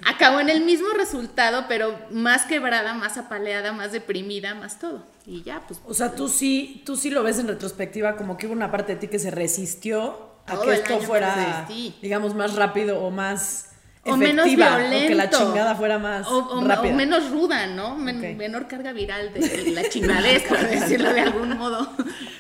acabó 0.06 0.40
en 0.40 0.50
el 0.50 0.62
mismo 0.64 0.88
resultado, 0.98 1.66
pero 1.68 2.00
más 2.12 2.46
quebrada, 2.46 2.94
más 2.94 3.18
apaleada, 3.18 3.74
más 3.74 3.92
deprimida, 3.92 4.56
más 4.56 4.80
todo. 4.80 5.06
Y 5.26 5.44
ya, 5.44 5.62
pues. 5.68 5.82
O 5.86 5.94
sea, 5.94 6.16
tú 6.16 6.28
sí, 6.28 6.82
tú 6.86 6.96
sí 6.96 7.10
lo 7.10 7.24
ves 7.24 7.40
en 7.40 7.48
retrospectiva 7.48 8.16
como 8.16 8.38
que 8.38 8.48
hubo 8.48 8.54
una 8.54 8.72
parte 8.72 8.94
de 8.94 9.00
ti 9.00 9.08
que 9.08 9.20
se 9.20 9.32
resistió 9.32 10.30
a 10.48 10.62
que 10.62 10.74
esto 10.74 11.00
fuera, 11.00 11.68
digamos, 12.02 12.36
más 12.36 12.56
rápido 12.56 13.00
o 13.02 13.12
más 13.12 13.69
O 14.06 14.16
menos 14.18 14.46
violento. 14.46 15.06
o 15.06 15.08
que 15.10 15.16
la 15.16 15.30
chingada 15.30 15.76
fuera 15.76 16.00
más 16.00 16.26
o, 16.28 16.38
o- 16.38 16.64
rápida. 16.66 16.94
o 16.94 16.96
menos 16.96 17.30
ruda, 17.32 17.68
¿no? 17.68 17.96
Men- 17.98 18.18
Ok. 18.20 18.38
Menor 18.38 18.68
carga 18.68 18.94
viral 18.94 19.34
de 19.34 19.72
la 19.72 19.88
chingadez, 19.90 20.44
por 20.44 20.58
decirlo 20.68 21.14
de 21.14 21.22
algún 21.22 21.58
modo. 21.58 21.92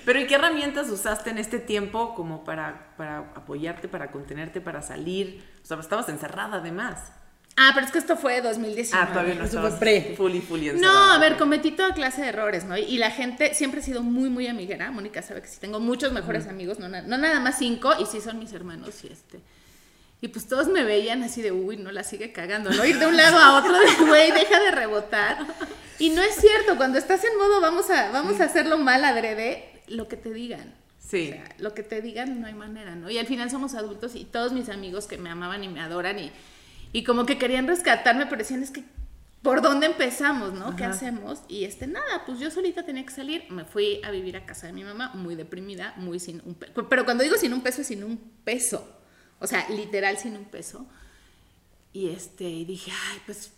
Pero 0.06 0.20
¿y 0.22 0.26
qué 0.28 0.36
herramientas 0.36 0.90
usaste 0.90 1.30
en 1.30 1.38
este 1.38 1.60
tiempo 1.60 2.16
como 2.16 2.44
para, 2.44 2.94
para 2.98 3.20
apoyarte, 3.36 3.88
para 3.90 4.10
contenerte, 4.12 4.62
para 4.62 4.82
salir? 4.82 5.44
O 5.62 5.66
sea, 5.68 5.78
estabas 5.80 6.08
encerrada 6.10 6.58
además. 6.58 7.12
Ah, 7.58 7.72
pero 7.74 7.86
es 7.86 7.92
que 7.92 8.00
esto 8.00 8.16
fue 8.16 8.42
2019. 8.42 9.06
Ah, 9.06 9.12
todavía 9.12 9.36
no 9.36 9.44
Eso 9.44 9.60
fue 9.60 9.72
pre. 9.80 10.14
fully, 10.16 10.40
fully 10.40 10.72
No, 10.80 11.12
a 11.12 11.18
ver, 11.18 11.36
cometí 11.36 11.72
toda 11.72 11.94
clase 11.94 12.22
de 12.22 12.30
errores, 12.30 12.64
¿no? 12.64 12.78
Y 12.78 12.98
la 12.98 13.12
gente 13.12 13.54
siempre 13.54 13.82
ha 13.82 13.84
sido 13.84 14.02
muy, 14.02 14.30
muy 14.30 14.48
amiguera. 14.48 14.92
Mónica 14.92 15.22
sabe 15.22 15.42
que 15.42 15.50
sí 15.50 15.60
tengo 15.60 15.82
muchos 15.82 16.14
mejores 16.14 16.48
amigos, 16.48 16.80
no, 16.80 16.88
na- 16.88 17.02
no 17.02 17.18
nada 17.18 17.42
más 17.42 17.58
cinco, 17.58 17.92
y 18.00 18.06
sí 18.06 18.22
son 18.22 18.40
mis 18.40 18.54
hermanos, 18.54 19.04
y 19.04 19.08
este. 19.12 19.42
Y 20.22 20.28
pues 20.30 20.48
todos 20.48 20.68
me 20.68 20.84
veían 20.84 21.24
así 21.24 21.42
de, 21.42 21.52
uy, 21.52 21.78
no 21.78 21.92
la 21.92 22.04
sigue 22.04 22.34
cagando, 22.34 22.72
¿no? 22.72 22.86
Ir 22.86 23.00
de 23.00 23.08
un 23.08 23.16
lado 23.16 23.38
a 23.38 23.58
otro 23.58 23.74
de, 23.74 24.06
güey, 24.06 24.32
deja 24.32 24.60
de 24.60 24.72
rebotar. 24.72 25.46
Y 25.98 26.10
no 26.10 26.22
es 26.22 26.36
cierto, 26.36 26.76
cuando 26.76 26.98
estás 26.98 27.24
en 27.24 27.38
modo 27.38 27.62
vamos 27.62 27.90
a, 27.90 28.12
vamos 28.12 28.40
a 28.42 28.46
hacerlo 28.46 28.78
mal 28.78 29.04
adrede, 29.06 29.82
lo 29.88 30.08
que 30.08 30.18
te 30.18 30.34
digan. 30.34 30.74
Sí. 31.00 31.30
O 31.30 31.34
sea, 31.34 31.56
lo 31.58 31.74
que 31.74 31.84
te 31.84 32.02
digan 32.02 32.42
no 32.42 32.48
hay 32.48 32.54
manera, 32.54 32.96
¿no? 32.96 33.10
Y 33.10 33.18
al 33.18 33.28
final 33.28 33.50
somos 33.50 33.76
adultos 33.76 34.16
y 34.16 34.26
todos 34.26 34.52
mis 34.52 34.70
amigos 34.70 35.08
que 35.08 35.18
me 35.18 35.30
amaban 35.30 35.64
y 35.64 35.70
me 35.70 35.80
adoran 35.80 36.20
y, 36.20 36.32
y 36.92 37.04
como 37.04 37.26
que 37.26 37.38
querían 37.38 37.68
rescatarme, 37.68 38.26
pero 38.26 38.40
decían, 38.40 38.62
es 38.62 38.72
que, 38.72 38.84
¿por 39.42 39.62
dónde 39.62 39.88
empezamos, 39.88 40.54
no? 40.54 40.76
¿Qué 40.76 40.84
hacemos? 40.84 41.42
Y 41.48 41.64
este, 41.64 41.88
nada, 41.88 42.24
pues 42.26 42.40
yo 42.40 42.52
solita 42.52 42.84
tenía 42.84 43.06
que 43.06 43.14
salir, 43.14 43.46
me 43.50 43.64
fui 43.64 44.02
a 44.04 44.12
vivir 44.12 44.36
a 44.36 44.46
casa 44.46 44.68
de 44.68 44.74
mi 44.74 44.84
mamá, 44.84 45.12
muy 45.16 45.36
deprimida, 45.36 45.94
muy 45.96 46.20
sin 46.20 46.42
un 46.46 46.56
peso. 46.56 46.88
Pero 46.90 47.06
cuando 47.06 47.24
digo 47.24 47.38
sin 47.38 47.54
un 47.54 47.62
peso, 47.62 47.82
es 47.82 47.88
sin 47.88 48.04
un 48.04 48.18
peso. 48.44 48.99
O 49.40 49.48
sea, 49.48 49.68
literal 49.70 50.18
sin 50.18 50.36
un 50.36 50.46
peso. 50.46 50.86
Y 51.94 52.10
este, 52.10 52.44
y 52.44 52.66
dije, 52.66 52.92
ay, 52.92 53.22
pues, 53.26 53.52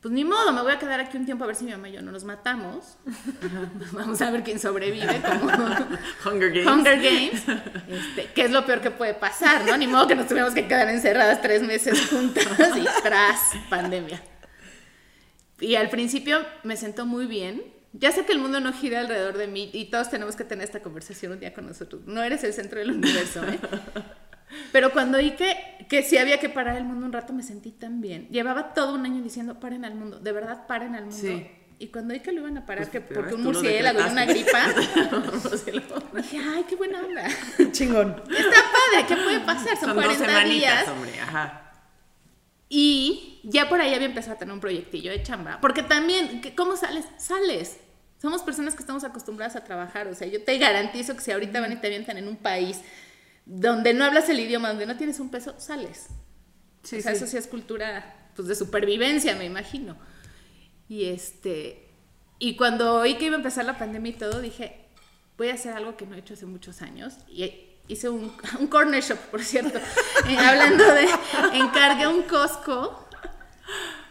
pues 0.00 0.12
ni 0.12 0.24
modo, 0.24 0.52
me 0.52 0.60
voy 0.60 0.72
a 0.72 0.78
quedar 0.78 1.00
aquí 1.00 1.16
un 1.16 1.24
tiempo 1.24 1.44
a 1.44 1.46
ver 1.46 1.56
si 1.56 1.64
mi 1.64 1.70
mamá 1.70 1.88
y 1.88 1.92
yo 1.92 2.02
no 2.02 2.10
nos 2.10 2.24
matamos. 2.24 2.96
Vamos 3.92 4.20
a 4.20 4.30
ver 4.30 4.42
quién 4.42 4.58
sobrevive, 4.58 5.22
como 5.22 5.50
Hunger 6.26 6.52
Games. 6.52 6.66
Hunger 6.66 7.00
Games, 7.00 7.42
este, 7.88 8.26
que 8.34 8.42
es 8.42 8.50
lo 8.50 8.66
peor 8.66 8.80
que 8.80 8.90
puede 8.90 9.14
pasar, 9.14 9.64
¿no? 9.64 9.76
Ni 9.76 9.86
modo 9.86 10.06
que 10.06 10.14
nos 10.14 10.26
tuvimos 10.26 10.52
que 10.52 10.66
quedar 10.66 10.88
encerradas 10.88 11.40
tres 11.40 11.62
meses 11.62 12.08
juntas 12.08 12.46
y 12.76 12.84
tras 13.02 13.52
pandemia. 13.70 14.20
Y 15.60 15.76
al 15.76 15.88
principio 15.88 16.44
me 16.64 16.76
sentó 16.76 17.06
muy 17.06 17.26
bien. 17.26 17.62
Ya 17.92 18.10
sé 18.10 18.26
que 18.26 18.32
el 18.32 18.40
mundo 18.40 18.58
no 18.58 18.72
gira 18.72 19.00
alrededor 19.00 19.38
de 19.38 19.46
mí 19.46 19.70
y 19.72 19.84
todos 19.86 20.10
tenemos 20.10 20.34
que 20.34 20.42
tener 20.42 20.64
esta 20.64 20.80
conversación 20.80 21.32
un 21.32 21.40
día 21.40 21.54
con 21.54 21.66
nosotros. 21.66 22.02
No 22.06 22.22
eres 22.22 22.42
el 22.42 22.52
centro 22.52 22.80
del 22.80 22.90
universo, 22.90 23.44
¿eh? 23.44 23.58
Pero 24.72 24.92
cuando 24.92 25.18
oí 25.18 25.32
que, 25.32 25.86
que 25.88 26.02
sí 26.02 26.16
había 26.18 26.38
que 26.40 26.48
parar 26.48 26.76
el 26.76 26.84
mundo 26.84 27.06
un 27.06 27.12
rato, 27.12 27.32
me 27.32 27.42
sentí 27.42 27.70
tan 27.72 28.00
bien. 28.00 28.28
Llevaba 28.30 28.74
todo 28.74 28.94
un 28.94 29.04
año 29.06 29.22
diciendo, 29.22 29.60
paren 29.60 29.84
al 29.84 29.94
mundo, 29.94 30.18
de 30.20 30.32
verdad, 30.32 30.66
paren 30.66 30.94
al 30.94 31.06
mundo. 31.06 31.16
Sí. 31.18 31.46
Y 31.78 31.88
cuando 31.88 32.14
oí 32.14 32.20
que 32.20 32.30
lo 32.32 32.40
iban 32.40 32.56
a 32.56 32.64
parar, 32.66 32.88
Pues, 32.88 32.90
que 32.90 33.00
porque 33.00 33.34
un 33.34 33.42
murciélago 33.42 34.00
y 34.00 34.02
una 34.04 34.24
gripa, 34.24 34.60
dije, 36.16 36.38
ay, 36.38 36.64
qué 36.68 36.76
buena 36.76 37.00
onda. 37.00 37.26
Chingón. 37.72 38.22
Está 38.30 38.62
padre, 38.62 39.06
¿qué 39.08 39.16
puede 39.16 39.40
pasar? 39.40 39.76
Son, 39.76 39.88
Son 39.88 39.96
dos 39.96 40.04
40 40.04 40.24
semanitas, 40.26 40.50
días. 40.50 40.88
hombre. 40.88 41.20
Ajá. 41.20 41.60
Y 42.68 43.40
ya 43.44 43.68
por 43.68 43.80
ahí 43.80 43.94
había 43.94 44.06
empezado 44.06 44.34
a 44.36 44.38
tener 44.38 44.52
un 44.54 44.60
proyectillo 44.60 45.10
de 45.10 45.22
chamba. 45.22 45.58
Porque 45.60 45.82
también, 45.82 46.40
¿qué- 46.40 46.54
¿cómo 46.54 46.76
sales? 46.76 47.04
Sales. 47.18 47.78
Somos 48.20 48.42
personas 48.42 48.74
que 48.74 48.80
estamos 48.80 49.04
acostumbradas 49.04 49.54
a 49.56 49.64
trabajar. 49.64 50.06
O 50.08 50.14
sea, 50.14 50.26
yo 50.26 50.42
te 50.42 50.56
garantizo 50.58 51.14
que 51.14 51.20
si 51.20 51.30
ahorita 51.32 51.60
van 51.60 51.72
y 51.72 51.76
te 51.76 51.86
avientan 51.88 52.16
en 52.16 52.26
un 52.28 52.36
país 52.36 52.80
donde 53.46 53.94
no 53.94 54.04
hablas 54.04 54.28
el 54.28 54.40
idioma, 54.40 54.68
donde 54.68 54.86
no 54.86 54.96
tienes 54.96 55.20
un 55.20 55.30
peso, 55.30 55.54
sales. 55.58 56.06
Sí, 56.82 56.98
o 56.98 57.02
sea, 57.02 57.12
sí. 57.12 57.16
eso 57.18 57.26
sí 57.26 57.36
es 57.36 57.46
cultura 57.46 58.30
pues, 58.34 58.48
de 58.48 58.54
supervivencia, 58.54 59.36
me 59.36 59.44
imagino. 59.44 59.96
Y 60.88 61.06
este, 61.06 61.88
y 62.38 62.56
cuando 62.56 62.96
oí 62.96 63.16
que 63.16 63.26
iba 63.26 63.34
a 63.34 63.38
empezar 63.38 63.64
la 63.64 63.78
pandemia 63.78 64.10
y 64.10 64.14
todo, 64.14 64.40
dije, 64.40 64.84
voy 65.38 65.48
a 65.48 65.54
hacer 65.54 65.72
algo 65.72 65.96
que 65.96 66.06
no 66.06 66.14
he 66.14 66.18
hecho 66.18 66.34
hace 66.34 66.46
muchos 66.46 66.82
años. 66.82 67.14
Y 67.28 67.50
hice 67.88 68.08
un, 68.08 68.34
un 68.60 68.66
corner 68.66 69.02
shop, 69.02 69.18
por 69.30 69.42
cierto. 69.42 69.78
Eh, 70.28 70.38
hablando 70.38 70.84
de, 70.84 71.06
encargué 71.52 72.06
un 72.06 72.22
Costco 72.22 73.06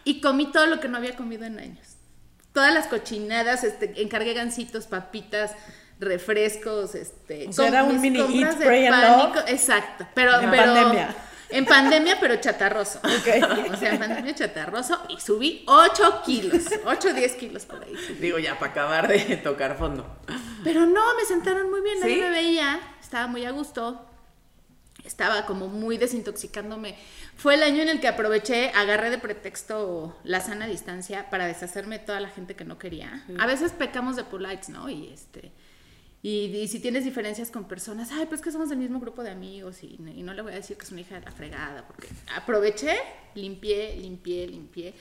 y 0.03 0.21
comí 0.21 0.51
todo 0.51 0.67
lo 0.67 0.79
que 0.79 0.87
no 0.87 0.97
había 0.97 1.15
comido 1.15 1.43
en 1.45 1.57
años. 1.57 1.95
Todas 2.53 2.71
las 2.71 2.85
cochinadas, 2.85 3.63
este, 3.63 3.99
encargué 4.03 4.33
gancitos, 4.35 4.85
papitas, 4.85 5.53
refrescos, 5.99 6.95
este, 6.95 7.47
O 7.47 7.53
sea, 7.53 7.67
era 7.67 7.83
un 7.83 7.99
mini 8.01 8.19
eat, 8.41 8.57
de 8.57 8.65
pray 8.65 8.85
and 8.87 9.01
pánico. 9.01 9.35
love. 9.39 9.49
Exacto, 9.49 10.07
pero 10.13 10.39
En 10.39 10.49
pero- 10.51 10.73
pandemia. 10.73 11.15
En 11.49 11.65
pandemia, 11.65 12.17
pero 12.19 12.35
chatarroso. 12.37 12.99
Ok. 13.03 13.71
O 13.73 13.77
sea, 13.77 13.91
en 13.93 13.99
pandemia 13.99 14.33
chatarroso 14.33 14.99
y 15.09 15.19
subí 15.19 15.63
8 15.67 16.21
kilos, 16.25 16.63
8 16.83 17.07
o 17.09 17.13
10 17.13 17.33
kilos 17.35 17.65
por 17.65 17.83
ahí. 17.83 17.95
subí. 17.95 18.15
Digo, 18.19 18.39
ya 18.39 18.57
para 18.57 18.71
acabar 18.71 19.07
de 19.07 19.19
tocar 19.43 19.77
fondo. 19.77 20.17
Pero 20.63 20.85
no, 20.87 21.13
me 21.15 21.25
sentaron 21.25 21.69
muy 21.69 21.81
bien, 21.81 21.99
nadie 21.99 22.15
¿Sí? 22.15 22.21
me 22.21 22.29
veía, 22.31 22.79
estaba 22.99 23.27
muy 23.27 23.45
a 23.45 23.51
gusto, 23.51 24.03
estaba 25.05 25.45
como 25.45 25.67
muy 25.67 25.97
desintoxicándome. 25.99 26.95
Fue 27.35 27.53
el 27.55 27.61
año 27.63 27.83
en 27.83 27.89
el 27.89 27.99
que 27.99 28.07
aproveché, 28.07 28.69
agarré 28.73 29.09
de 29.11 29.17
pretexto 29.19 30.17
la 30.23 30.39
sana 30.39 30.65
distancia 30.65 31.29
para 31.29 31.45
deshacerme 31.45 31.99
de 31.99 32.05
toda 32.05 32.19
la 32.19 32.29
gente 32.29 32.55
que 32.55 32.63
no 32.65 32.79
quería. 32.79 33.25
A 33.37 33.45
veces 33.45 33.73
pecamos 33.73 34.15
de 34.15 34.23
polites, 34.23 34.69
¿no? 34.69 34.89
Y 34.89 35.09
este... 35.13 35.51
Y, 36.25 36.45
y 36.55 36.67
si 36.69 36.79
tienes 36.79 37.03
diferencias 37.03 37.51
con 37.51 37.65
personas, 37.67 38.09
ay, 38.13 38.25
pues 38.27 38.39
que 38.41 38.49
somos 38.49 38.69
del 38.69 38.77
mismo 38.79 38.99
grupo 39.01 39.23
de 39.23 39.29
amigos 39.31 39.83
y, 39.83 39.99
y 40.15 40.23
no 40.23 40.33
le 40.33 40.41
voy 40.41 40.53
a 40.53 40.55
decir 40.55 40.77
que 40.77 40.85
es 40.85 40.91
una 40.93 41.01
hija 41.01 41.19
de 41.19 41.25
la 41.25 41.31
fregada, 41.31 41.85
porque 41.85 42.07
aproveché, 42.33 42.95
limpié, 43.35 43.97
limpié, 43.97 44.47
limpié. 44.47 44.93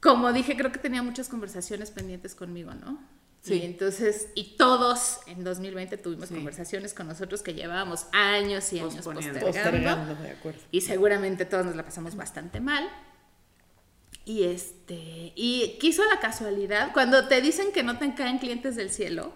Como 0.00 0.32
dije, 0.32 0.56
creo 0.56 0.72
que 0.72 0.78
tenía 0.78 1.02
muchas 1.02 1.28
conversaciones 1.28 1.90
pendientes 1.90 2.34
conmigo, 2.34 2.72
¿no? 2.72 2.98
Sí. 3.42 3.54
Y 3.56 3.62
entonces, 3.66 4.28
y 4.34 4.56
todos 4.56 5.20
en 5.26 5.44
2020 5.44 5.98
tuvimos 5.98 6.28
Sí. 6.30 6.34
conversaciones 6.36 6.94
con 6.94 7.08
nosotros 7.08 7.42
que 7.42 7.52
llevábamos 7.52 8.06
años 8.12 8.72
y 8.72 8.78
años 8.80 9.04
postergando. 9.04 9.40
Postergando, 9.46 10.14
de 10.22 10.30
acuerdo. 10.30 10.60
Y 10.72 10.80
seguramente 10.80 11.44
todos 11.44 11.66
nos 11.66 11.76
la 11.76 11.84
pasamos 11.84 12.16
bastante 12.16 12.58
mal. 12.60 12.88
Y 14.24 14.44
este, 14.44 15.32
y 15.36 15.76
quiso 15.80 16.02
la 16.12 16.20
casualidad, 16.20 16.92
cuando 16.94 17.28
te 17.28 17.40
dicen 17.42 17.70
que 17.72 17.82
no 17.82 17.98
te 17.98 18.14
caen 18.14 18.38
clientes 18.38 18.76
del 18.76 18.90
cielo, 18.90 19.32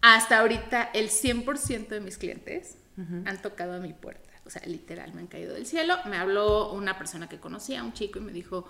hasta 0.00 0.38
ahorita 0.38 0.90
el 0.94 1.08
100% 1.10 1.88
de 1.88 2.00
mis 2.00 2.18
clientes 2.18 2.78
han 3.24 3.40
tocado 3.40 3.74
a 3.74 3.78
mi 3.78 3.92
puerta. 3.92 4.28
O 4.44 4.50
sea, 4.50 4.62
literal, 4.66 5.12
me 5.12 5.20
han 5.20 5.26
caído 5.28 5.54
del 5.54 5.66
cielo. 5.66 5.94
Me 6.06 6.16
habló 6.16 6.72
una 6.72 6.98
persona 6.98 7.28
que 7.28 7.38
conocía, 7.38 7.84
un 7.84 7.92
chico, 7.92 8.18
y 8.18 8.22
me 8.22 8.32
dijo, 8.32 8.66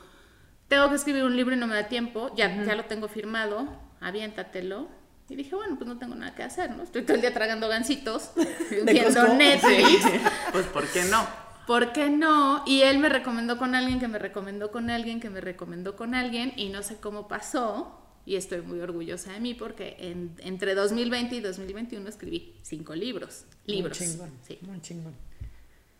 tengo 0.69 0.89
que 0.91 0.97
escribir 0.97 1.25
un 1.25 1.35
libro 1.37 1.55
y 1.55 1.59
no 1.59 1.67
me 1.67 1.75
da 1.75 1.89
tiempo, 1.89 2.31
ya, 2.37 2.63
ya 2.65 2.75
lo 2.75 2.85
tengo 2.85 3.09
firmado, 3.09 3.67
aviéntatelo. 4.01 4.89
Y 5.31 5.37
dije, 5.37 5.55
bueno, 5.55 5.77
pues 5.77 5.87
no 5.87 5.99
tengo 5.99 6.15
nada 6.15 6.35
que 6.35 6.43
hacer, 6.43 6.71
¿no? 6.71 6.83
Estoy 6.83 7.03
todo 7.03 7.15
el 7.15 7.21
día 7.21 7.33
tragando 7.33 7.69
gancitos, 7.69 8.33
viendo. 8.85 9.35
Netflix. 9.35 10.05
Pues, 10.53 10.67
¿por 10.67 10.87
qué 10.89 11.05
no? 11.05 11.27
¿Por 11.67 11.93
qué 11.93 12.09
no? 12.09 12.63
Y 12.67 12.81
él 12.81 12.99
me 12.99 13.11
recomendó 13.11 13.59
con 13.59 13.75
alguien 13.75 14.01
que 14.01 14.09
me 14.09 14.19
recomendó 14.19 14.71
con 14.71 14.89
alguien 14.89 15.21
que 15.21 15.29
me 15.29 15.43
recomendó 15.43 15.97
con 15.97 16.15
alguien 16.15 16.55
y 16.57 16.71
no 16.71 16.83
sé 16.83 16.97
cómo 16.97 17.29
pasó. 17.29 18.08
Y 18.29 18.37
estoy 18.37 18.61
muy 18.61 18.79
orgullosa 18.81 19.33
de 19.33 19.41
mí 19.41 19.55
porque 19.55 19.97
en- 20.01 20.33
entre 20.41 20.75
2020 20.75 21.37
y 21.37 21.41
2021 21.41 22.07
escribí 22.09 22.53
cinco 22.63 22.95
libros. 22.95 23.47
Libros. 23.65 23.99
Muy 23.99 24.09
chingón. 24.09 24.31
Sí. 24.47 24.59
Muy 24.61 24.81
chingón. 24.83 25.15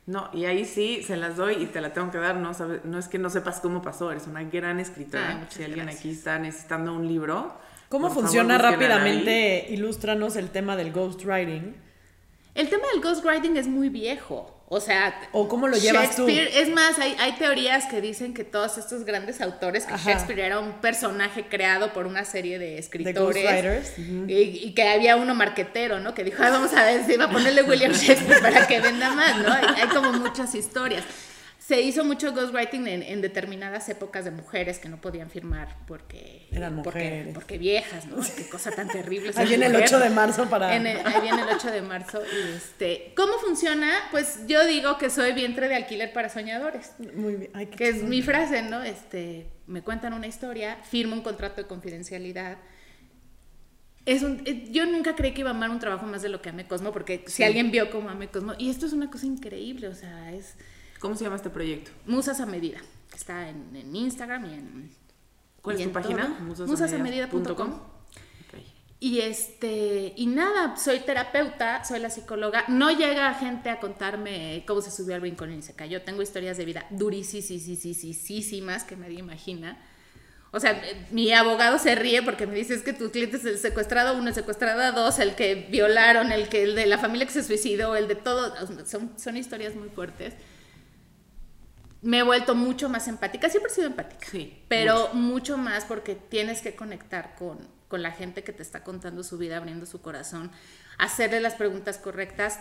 No, 0.05 0.29
y 0.35 0.45
ahí 0.45 0.67
sí 0.67 1.03
se 1.03 1.17
las 1.17 1.37
doy 1.39 1.55
y 1.63 1.67
te 1.67 1.81
la 1.81 1.93
tengo 1.95 2.11
que 2.11 2.19
dar. 2.19 2.37
No, 2.37 2.53
sabe- 2.53 2.83
no 2.85 2.99
es 2.99 3.09
que 3.09 3.19
no 3.19 3.31
sepas 3.31 3.61
cómo 3.61 3.81
pasó, 3.81 4.11
eres 4.13 4.27
una 4.27 4.43
gran 4.45 4.79
escritora. 4.79 5.29
Ay, 5.31 5.35
muchas 5.37 5.55
si 5.55 5.63
alguien 5.65 5.85
gracias. 5.87 6.01
aquí 6.05 6.11
está 6.11 6.39
necesitando 6.39 6.95
un 6.95 7.09
libro. 7.09 7.55
¿Cómo 7.89 8.09
favor, 8.09 8.25
funciona 8.25 8.59
rápidamente? 8.59 9.67
Ilústranos 9.71 10.37
el 10.37 10.51
tema 10.51 10.77
del 10.77 10.93
ghostwriting. 10.93 11.75
El 12.59 12.69
tema 12.69 12.83
del 12.93 13.01
ghostwriting 13.01 13.57
es 13.57 13.69
muy 13.69 13.89
viejo. 13.89 14.53
O 14.69 14.81
sea, 14.81 15.19
¿O 15.33 15.49
cómo 15.49 15.67
lo 15.69 15.77
llevas 15.79 16.17
tú? 16.17 16.27
Es 16.29 16.69
más, 16.69 16.99
hay, 16.99 17.17
hay 17.21 17.33
teorías 17.37 17.87
que 17.87 18.01
dicen 18.03 18.35
que 18.35 18.45
todos 18.45 18.77
estos 18.77 19.05
grandes 19.05 19.41
autores, 19.41 19.87
que 19.87 19.95
Ajá. 19.95 20.11
Shakespeare 20.11 20.41
era 20.41 20.59
un 20.59 20.73
personaje 20.81 21.47
creado 21.49 21.93
por 21.95 22.07
una 22.07 22.25
serie 22.27 22.59
de 22.59 22.77
escritores. 22.77 23.17
ghostwriters. 23.19 23.99
y, 24.29 24.35
y 24.67 24.75
que 24.75 24.83
había 24.87 25.17
uno 25.17 25.35
marquetero, 25.35 26.01
¿no? 26.01 26.13
Que 26.15 26.25
dijo, 26.25 26.43
"Ay, 26.43 26.51
vamos 26.51 26.75
a 26.75 26.85
ver 26.85 27.07
si 27.07 27.17
va 27.17 27.27
a 27.27 27.31
ponerle 27.31 27.63
William 27.63 27.93
Shakespeare 27.93 28.43
para 28.43 28.67
que 28.67 28.81
venda 28.81 29.11
más, 29.13 29.39
¿no? 29.39 29.51
Hay, 29.53 29.65
hay 29.83 29.89
como 29.89 30.13
muchas 30.13 30.55
historias. 30.55 31.05
Se 31.69 31.83
hizo 31.83 32.03
mucho 32.03 32.33
ghostwriting 32.33 32.87
en, 32.89 33.03
en 33.03 33.21
determinadas 33.21 33.91
épocas 33.91 34.25
de 34.25 34.31
mujeres 34.31 34.79
que 34.79 34.89
no 34.89 35.03
podían 35.03 35.29
firmar 35.29 35.77
porque 35.87 36.49
Eran 36.51 36.83
porque, 36.83 36.99
mujeres. 37.01 37.35
porque 37.35 37.59
viejas, 37.59 38.07
¿no? 38.07 38.17
Qué 38.37 38.49
cosa 38.49 38.71
tan 38.71 38.89
terrible. 38.89 39.33
Ahí 39.37 39.47
viene 39.49 39.67
el 39.67 39.73
mujer. 39.73 39.87
8 39.89 39.99
de 39.99 40.09
marzo 40.09 40.49
para... 40.49 40.75
En 40.75 40.87
el- 40.87 41.07
ahí 41.07 41.21
viene 41.21 41.43
el 41.43 41.49
8 41.55 41.71
de 41.71 41.83
marzo. 41.83 42.23
Y 42.25 42.57
este, 42.57 43.13
¿Cómo 43.15 43.35
funciona? 43.35 43.91
Pues 44.11 44.47
yo 44.47 44.65
digo 44.67 44.97
que 44.97 45.11
soy 45.11 45.35
vientre 45.35 45.69
de 45.69 45.75
alquiler 45.75 46.11
para 46.15 46.31
soñadores. 46.31 46.93
Muy 47.15 47.35
bien. 47.35 47.51
Ay, 47.53 47.67
Que 47.67 47.91
es 47.91 48.03
mi 48.03 48.23
frase, 48.23 48.63
¿no? 48.63 48.83
Este, 48.83 49.49
me 49.67 49.83
cuentan 49.83 50.15
una 50.15 50.27
historia, 50.27 50.79
firmo 50.91 51.15
un 51.15 51.21
contrato 51.21 51.61
de 51.61 51.67
confidencialidad. 51.69 52.57
Es 54.07 54.23
un, 54.23 54.41
eh, 54.47 54.69
yo 54.71 54.87
nunca 54.87 55.15
creí 55.15 55.33
que 55.35 55.43
iba 55.43 55.51
a 55.51 55.55
amar 55.55 55.69
un 55.69 55.81
trabajo 55.81 56.07
más 56.07 56.23
de 56.23 56.31
lo 56.31 56.41
que 56.41 56.49
amé 56.49 56.67
Cosmo, 56.67 56.93
porque 56.93 57.25
si 57.27 57.43
alguien 57.45 57.71
vio 57.71 57.91
cómo 57.91 58.09
amé 58.09 58.29
Cosmo, 58.29 58.55
y 58.57 58.71
esto 58.71 58.87
es 58.87 58.95
una 58.95 59.11
cosa 59.11 59.27
increíble, 59.27 59.87
o 59.89 59.95
sea, 59.95 60.33
es 60.33 60.55
¿Cómo 60.99 61.15
se 61.15 61.25
llama 61.25 61.37
este 61.37 61.51
proyecto? 61.51 61.91
Musas 62.07 62.41
a 62.41 62.47
medida. 62.47 62.79
Está 63.15 63.49
en, 63.49 63.75
en 63.75 63.95
Instagram 63.95 64.45
y 64.47 64.55
en... 64.55 64.91
¿Cuál 65.63 65.79
y 65.79 65.83
es 65.83 65.89
tu 65.89 65.93
página? 65.93 66.29
Musasamedida.com. 66.41 66.69
Musasamedida.com. 66.69 67.71
Ok. 67.73 68.63
Y 69.01 69.21
este, 69.21 70.13
y 70.17 70.27
nada, 70.27 70.77
soy 70.77 71.01
terapeuta, 71.01 71.85
soy 71.85 72.01
la 72.01 72.11
psicóloga. 72.11 72.65
No 72.69 72.91
llega 72.91 73.33
gente 73.35 73.71
a 73.71 73.79
contarme 73.79 74.65
cómo 74.67 74.81
se 74.81 74.91
subió 74.91 75.15
al 75.15 75.21
brincón 75.21 75.53
y 75.53 75.63
se 75.63 75.75
cayó. 75.75 76.03
Tengo 76.03 76.23
historias 76.23 76.57
de 76.57 76.65
vida 76.65 76.87
durísimas 76.91 78.85
que 78.85 78.97
nadie 78.97 79.19
imagina. 79.19 79.79
O 80.51 80.61
sea, 80.61 80.81
mi 81.11 81.31
abogado 81.33 81.79
se 81.79 81.95
ríe 81.95 82.23
porque 82.23 82.47
me 82.47 82.55
dice 82.55 82.75
es 82.75 82.83
que 82.83 82.95
tu 82.95 83.11
cliente 83.11 83.37
es 83.37 83.45
el 83.45 83.59
secuestrado 83.59 84.17
uno, 84.17 84.29
el 84.29 84.35
secuestrada 84.35 84.93
dos, 84.93 85.19
el 85.19 85.35
que 85.35 85.67
violaron, 85.71 86.33
el 86.33 86.49
que 86.49 86.63
el 86.63 86.75
de 86.75 86.87
la 86.87 86.99
familia 86.99 87.27
que 87.27 87.33
se 87.33 87.45
suicidó, 87.45 87.95
el 87.95 88.09
de 88.09 88.15
todo. 88.15 88.55
Son, 88.87 89.13
son 89.19 89.37
historias 89.37 89.75
muy 89.77 89.91
fuertes. 89.91 90.35
Me 92.03 92.19
he 92.19 92.23
vuelto 92.23 92.55
mucho 92.55 92.89
más 92.89 93.09
empática. 93.09 93.49
Siempre 93.49 93.73
he 93.73 93.75
sido 93.75 93.89
empática. 93.89 94.27
Sí, 94.31 94.63
Pero 94.69 95.11
mucho 95.15 95.59
más 95.59 95.85
porque 95.85 96.15
tienes 96.15 96.63
que 96.63 96.77
conectar 96.77 97.35
con, 97.35 97.59
con 97.89 98.03
la 98.03 98.13
gente 98.13 98.45
que 98.45 98.53
te 98.53 98.63
está 98.63 98.85
contando 98.85 99.25
su 99.25 99.39
vida, 99.39 99.57
abriendo 99.57 99.87
su 99.87 100.01
corazón, 100.01 100.51
hacerle 100.99 101.41
las 101.41 101.55
preguntas 101.55 101.99
correctas. 101.99 102.61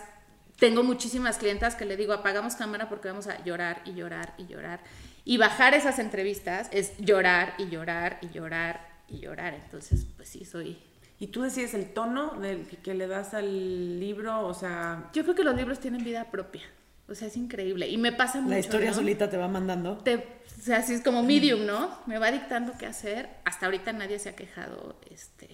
Tengo 0.58 0.82
muchísimas 0.82 1.38
clientas 1.38 1.76
que 1.76 1.84
le 1.84 1.96
digo, 1.96 2.12
apagamos 2.12 2.56
cámara 2.56 2.88
porque 2.88 3.08
vamos 3.08 3.28
a 3.28 3.42
llorar 3.44 3.80
y 3.84 3.94
llorar 3.94 4.34
y 4.38 4.46
llorar. 4.46 4.80
Y 5.24 5.36
bajar 5.36 5.74
esas 5.74 5.98
entrevistas 6.00 6.68
es 6.72 6.96
llorar 6.98 7.54
y 7.58 7.68
llorar 7.68 8.18
y 8.22 8.30
llorar 8.30 8.88
y 9.08 9.20
llorar. 9.20 9.54
Entonces, 9.54 10.06
pues 10.16 10.28
sí, 10.28 10.44
soy... 10.44 10.78
¿Y 11.20 11.28
tú 11.28 11.42
decides 11.42 11.74
el 11.74 11.92
tono 11.92 12.40
del 12.40 12.66
que, 12.66 12.76
que 12.76 12.94
le 12.94 13.06
das 13.08 13.34
al 13.34 13.98
libro? 14.00 14.46
O 14.46 14.54
sea, 14.54 15.10
Yo 15.12 15.24
creo 15.24 15.34
que 15.34 15.44
los 15.44 15.56
libros 15.56 15.80
tienen 15.80 16.04
vida 16.04 16.30
propia. 16.30 16.62
O 17.08 17.14
sea, 17.14 17.28
es 17.28 17.36
increíble. 17.36 17.88
Y 17.88 17.96
me 17.96 18.12
pasa 18.12 18.40
mucho. 18.40 18.50
La 18.50 18.58
historia 18.58 18.90
¿no? 18.90 18.96
solita 18.96 19.30
te 19.30 19.36
va 19.36 19.48
mandando. 19.48 19.96
te, 19.98 20.16
o 20.16 20.62
sea, 20.62 20.78
así 20.78 20.92
es 20.92 21.02
como 21.02 21.22
medium, 21.22 21.64
¿no? 21.66 21.98
Me 22.06 22.18
va 22.18 22.30
dictando 22.30 22.74
qué 22.78 22.86
hacer. 22.86 23.28
Hasta 23.44 23.66
ahorita 23.66 23.92
nadie 23.92 24.18
se 24.18 24.28
ha 24.28 24.36
quejado. 24.36 24.96
Este, 25.10 25.48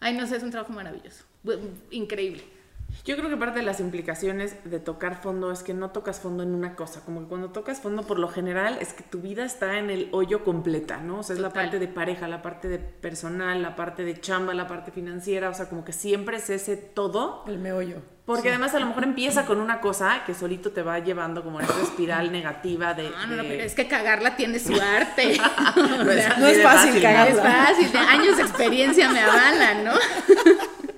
ay, 0.00 0.16
no 0.16 0.26
sé, 0.26 0.36
es 0.36 0.42
un 0.42 0.50
trabajo 0.50 0.72
maravilloso, 0.72 1.24
increíble. 1.90 2.44
Yo 3.04 3.16
creo 3.16 3.28
que 3.28 3.36
parte 3.36 3.60
de 3.60 3.64
las 3.64 3.80
implicaciones 3.80 4.56
de 4.64 4.78
tocar 4.80 5.20
fondo 5.22 5.50
es 5.52 5.62
que 5.62 5.74
no 5.74 5.90
tocas 5.90 6.20
fondo 6.20 6.42
en 6.42 6.54
una 6.54 6.76
cosa. 6.76 7.00
Como 7.04 7.20
que 7.20 7.26
cuando 7.26 7.50
tocas 7.50 7.80
fondo, 7.80 8.02
por 8.02 8.18
lo 8.18 8.28
general, 8.28 8.78
es 8.80 8.92
que 8.92 9.02
tu 9.02 9.20
vida 9.20 9.44
está 9.44 9.78
en 9.78 9.90
el 9.90 10.08
hoyo 10.12 10.44
completa, 10.44 10.98
¿no? 10.98 11.20
O 11.20 11.22
sea, 11.22 11.34
es 11.34 11.40
la 11.42 11.52
parte 11.52 11.78
de 11.78 11.88
pareja, 11.88 12.28
la 12.28 12.42
parte 12.42 12.68
de 12.68 12.78
personal, 12.78 13.62
la 13.62 13.76
parte 13.76 14.04
de 14.04 14.20
chamba, 14.20 14.54
la 14.54 14.66
parte 14.66 14.90
financiera. 14.90 15.48
O 15.48 15.54
sea, 15.54 15.68
como 15.68 15.84
que 15.84 15.92
siempre 15.92 16.36
es 16.38 16.50
ese 16.50 16.76
todo. 16.76 17.44
El 17.46 17.58
meollo. 17.58 17.96
Porque 18.26 18.48
además 18.50 18.74
a 18.76 18.78
lo 18.80 18.86
mejor 18.86 19.02
empieza 19.02 19.44
con 19.44 19.60
una 19.60 19.80
cosa 19.80 20.22
que 20.24 20.34
solito 20.34 20.70
te 20.70 20.82
va 20.82 21.00
llevando 21.00 21.42
como 21.42 21.58
en 21.58 21.66
esta 21.66 21.82
espiral 21.82 22.30
negativa 22.30 22.94
de... 22.94 23.08
Ah, 23.16 23.26
no, 23.26 23.34
no, 23.36 23.42
de- 23.42 23.48
pero 23.48 23.62
es 23.64 23.74
que 23.74 23.88
cagarla 23.88 24.36
tiene 24.36 24.60
su 24.60 24.74
arte. 24.80 25.36
O 25.76 26.04
sea, 26.04 26.36
No 26.38 26.46
es 26.46 26.58
de 26.58 26.62
fácil 26.62 26.88
fácil, 26.90 27.02
cagarla. 27.02 27.30
es 27.32 27.40
fácil, 27.40 27.92
de 27.92 27.98
años 27.98 28.36
de 28.36 28.42
experiencia 28.44 29.08
me 29.10 29.20
avalan, 29.20 29.84
¿no? 29.84 29.92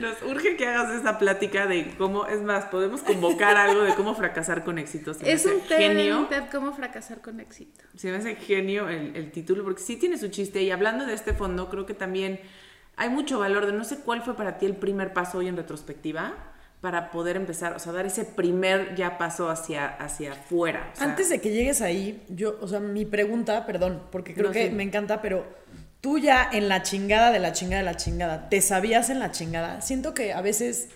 Nos 0.00 0.22
urge 0.22 0.56
que 0.56 0.66
hagas 0.66 0.92
esa 1.00 1.18
plática 1.18 1.66
de 1.66 1.94
cómo, 1.98 2.26
es 2.26 2.40
más, 2.42 2.64
podemos 2.66 3.02
convocar 3.02 3.56
algo 3.56 3.82
de 3.82 3.94
cómo 3.94 4.14
fracasar 4.14 4.64
con 4.64 4.78
éxito. 4.78 5.14
Se 5.14 5.30
Es 5.30 5.44
un 5.46 5.60
genio. 5.62 6.26
TED, 6.28 6.44
cómo 6.50 6.72
fracasar 6.72 7.20
con 7.20 7.40
éxito. 7.40 7.84
Se 7.96 8.10
me 8.10 8.16
hace 8.16 8.36
genio 8.36 8.88
el, 8.88 9.14
el 9.16 9.30
título, 9.30 9.64
porque 9.64 9.82
sí 9.82 9.96
tiene 9.96 10.16
su 10.18 10.28
chiste. 10.28 10.62
Y 10.62 10.70
hablando 10.70 11.06
de 11.06 11.14
este 11.14 11.32
fondo, 11.34 11.68
creo 11.68 11.86
que 11.86 11.94
también 11.94 12.40
hay 12.96 13.10
mucho 13.10 13.38
valor 13.38 13.66
de 13.66 13.72
no 13.72 13.84
sé 13.84 13.98
cuál 13.98 14.22
fue 14.22 14.36
para 14.36 14.58
ti 14.58 14.66
el 14.66 14.76
primer 14.76 15.12
paso 15.12 15.38
hoy 15.38 15.48
en 15.48 15.56
retrospectiva, 15.56 16.34
para 16.80 17.10
poder 17.10 17.36
empezar, 17.36 17.74
o 17.74 17.78
sea, 17.78 17.92
dar 17.92 18.04
ese 18.04 18.26
primer 18.26 18.94
ya 18.94 19.16
paso 19.16 19.48
hacia, 19.48 19.86
hacia 19.86 20.32
afuera? 20.32 20.90
O 20.92 20.96
sea, 20.96 21.06
Antes 21.08 21.30
de 21.30 21.40
que 21.40 21.50
llegues 21.50 21.80
ahí, 21.80 22.22
yo, 22.28 22.58
o 22.60 22.68
sea, 22.68 22.78
mi 22.78 23.06
pregunta, 23.06 23.64
perdón, 23.64 24.02
porque 24.12 24.34
creo 24.34 24.48
No, 24.48 24.52
que 24.52 24.68
sí. 24.68 24.74
me 24.74 24.82
encanta, 24.82 25.22
pero 25.22 25.46
tú 26.04 26.18
ya 26.18 26.50
en 26.52 26.68
la 26.68 26.82
chingada 26.82 27.30
de 27.30 27.38
la 27.38 27.54
chingada 27.54 27.78
de 27.82 27.90
la 27.90 27.96
chingada, 27.96 28.50
¿te 28.50 28.60
sabías 28.60 29.08
en 29.08 29.20
la 29.20 29.30
chingada? 29.30 29.80
Siento 29.80 30.12
que 30.12 30.34
a 30.34 30.42
veces 30.42 30.88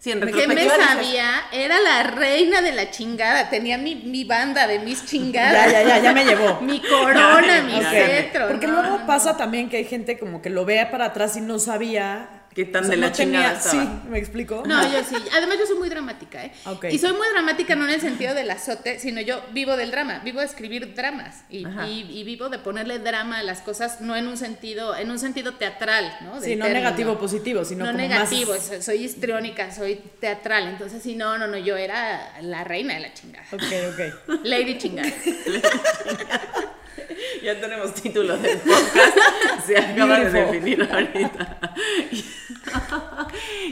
sí, 0.00 0.10
en 0.10 0.18
¿Qué 0.18 0.48
me 0.48 0.68
sabía? 0.68 1.44
Era 1.52 1.78
la 1.78 2.02
reina 2.02 2.60
de 2.60 2.72
la 2.72 2.90
chingada. 2.90 3.50
Tenía 3.50 3.78
mi, 3.78 3.94
mi 3.94 4.24
banda 4.24 4.66
de 4.66 4.80
mis 4.80 5.06
chingadas. 5.06 5.70
ya, 5.70 5.82
ya, 5.82 5.88
ya, 5.88 5.98
ya 6.00 6.12
me 6.12 6.24
llevó. 6.24 6.60
Mi 6.60 6.80
corona, 6.80 7.62
mi 7.62 7.74
Ok. 7.74 7.88
cetro. 7.88 8.48
Porque 8.48 8.66
no, 8.66 8.82
luego 8.82 8.98
no, 8.98 9.06
pasa 9.06 9.36
también 9.36 9.68
que 9.68 9.76
hay 9.76 9.84
gente 9.84 10.18
como 10.18 10.42
que 10.42 10.50
lo 10.50 10.64
ve 10.64 10.84
para 10.90 11.04
atrás 11.04 11.36
y 11.36 11.40
no 11.40 11.60
sabía. 11.60 12.28
Qué 12.58 12.64
tan 12.64 12.82
o 12.82 12.86
sea, 12.88 12.96
de 12.96 13.00
la 13.00 13.06
no 13.10 13.12
tenía- 13.12 13.38
chingada 13.54 13.58
estaba. 13.58 13.84
Sí, 14.02 14.08
¿me 14.10 14.18
explico? 14.18 14.64
No, 14.66 14.82
yo 14.92 15.04
sí. 15.04 15.14
Además, 15.32 15.58
yo 15.60 15.66
soy 15.66 15.78
muy 15.78 15.88
dramática, 15.88 16.44
¿eh? 16.44 16.52
Y 16.90 16.98
soy 16.98 17.12
muy 17.12 17.28
dramática 17.32 17.76
no 17.76 17.84
en 17.84 17.90
el 17.94 18.00
sentido 18.00 18.34
del 18.34 18.50
azote, 18.50 18.98
sino 18.98 19.20
yo 19.20 19.40
vivo 19.52 19.76
del 19.76 19.92
drama, 19.92 20.18
vivo 20.24 20.40
de 20.40 20.46
escribir 20.46 20.92
dramas 20.96 21.44
y, 21.48 21.58
y- 21.86 22.06
y 22.18 22.24
vivo 22.24 22.48
de 22.48 22.58
ponerle 22.58 22.98
drama 22.98 23.38
a 23.38 23.42
las 23.44 23.60
cosas, 23.60 24.00
no 24.00 24.16
en 24.16 24.26
un 24.26 24.36
sentido, 24.36 24.96
en 24.96 25.08
un 25.12 25.20
sentido 25.20 25.54
teatral, 25.54 26.04
¿no? 26.22 26.40
Sí, 26.40 26.56
no 26.56 26.64
término. 26.64 26.84
negativo 26.84 27.16
positivo, 27.16 27.64
sino 27.64 27.84
no 27.84 27.92
como 27.92 28.02
negativo, 28.02 28.52
más... 28.54 28.66
soy, 28.66 28.82
soy 28.82 29.04
histriónica, 29.04 29.70
soy 29.72 30.00
teatral, 30.20 30.66
entonces 30.66 31.00
sí, 31.00 31.14
no, 31.14 31.38
no, 31.38 31.46
no, 31.46 31.58
yo 31.58 31.76
era 31.76 32.40
la 32.42 32.64
reina 32.64 32.94
de 32.94 33.00
la 33.00 33.14
chingada. 33.14 33.46
Ok, 33.52 33.62
ok. 33.92 34.40
Lady 34.44 34.78
chingada. 34.78 35.08
Ya 37.42 37.60
tenemos 37.60 37.94
título 37.94 38.36
del 38.36 38.58
podcast. 38.58 39.66
Se 39.66 39.76
acaba 39.76 40.20
de 40.20 40.30
definir 40.30 40.82
ahorita. 40.82 41.60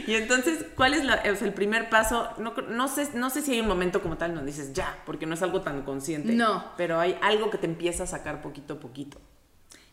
y 0.07 0.15
entonces, 0.15 0.65
¿cuál 0.75 0.93
es 0.93 1.03
la, 1.03 1.15
el 1.15 1.53
primer 1.53 1.89
paso? 1.89 2.29
No, 2.37 2.53
no, 2.69 2.87
sé, 2.87 3.09
no 3.13 3.29
sé 3.29 3.41
si 3.41 3.53
hay 3.53 3.61
un 3.61 3.67
momento 3.67 4.01
como 4.01 4.17
tal 4.17 4.35
donde 4.35 4.51
dices 4.51 4.73
ya, 4.73 4.97
porque 5.05 5.25
no 5.25 5.33
es 5.33 5.41
algo 5.41 5.61
tan 5.61 5.83
consciente. 5.83 6.33
No. 6.33 6.73
Pero 6.77 6.99
hay 6.99 7.17
algo 7.21 7.49
que 7.49 7.57
te 7.57 7.65
empieza 7.65 8.03
a 8.03 8.07
sacar 8.07 8.41
poquito 8.41 8.75
a 8.75 8.79
poquito. 8.79 9.19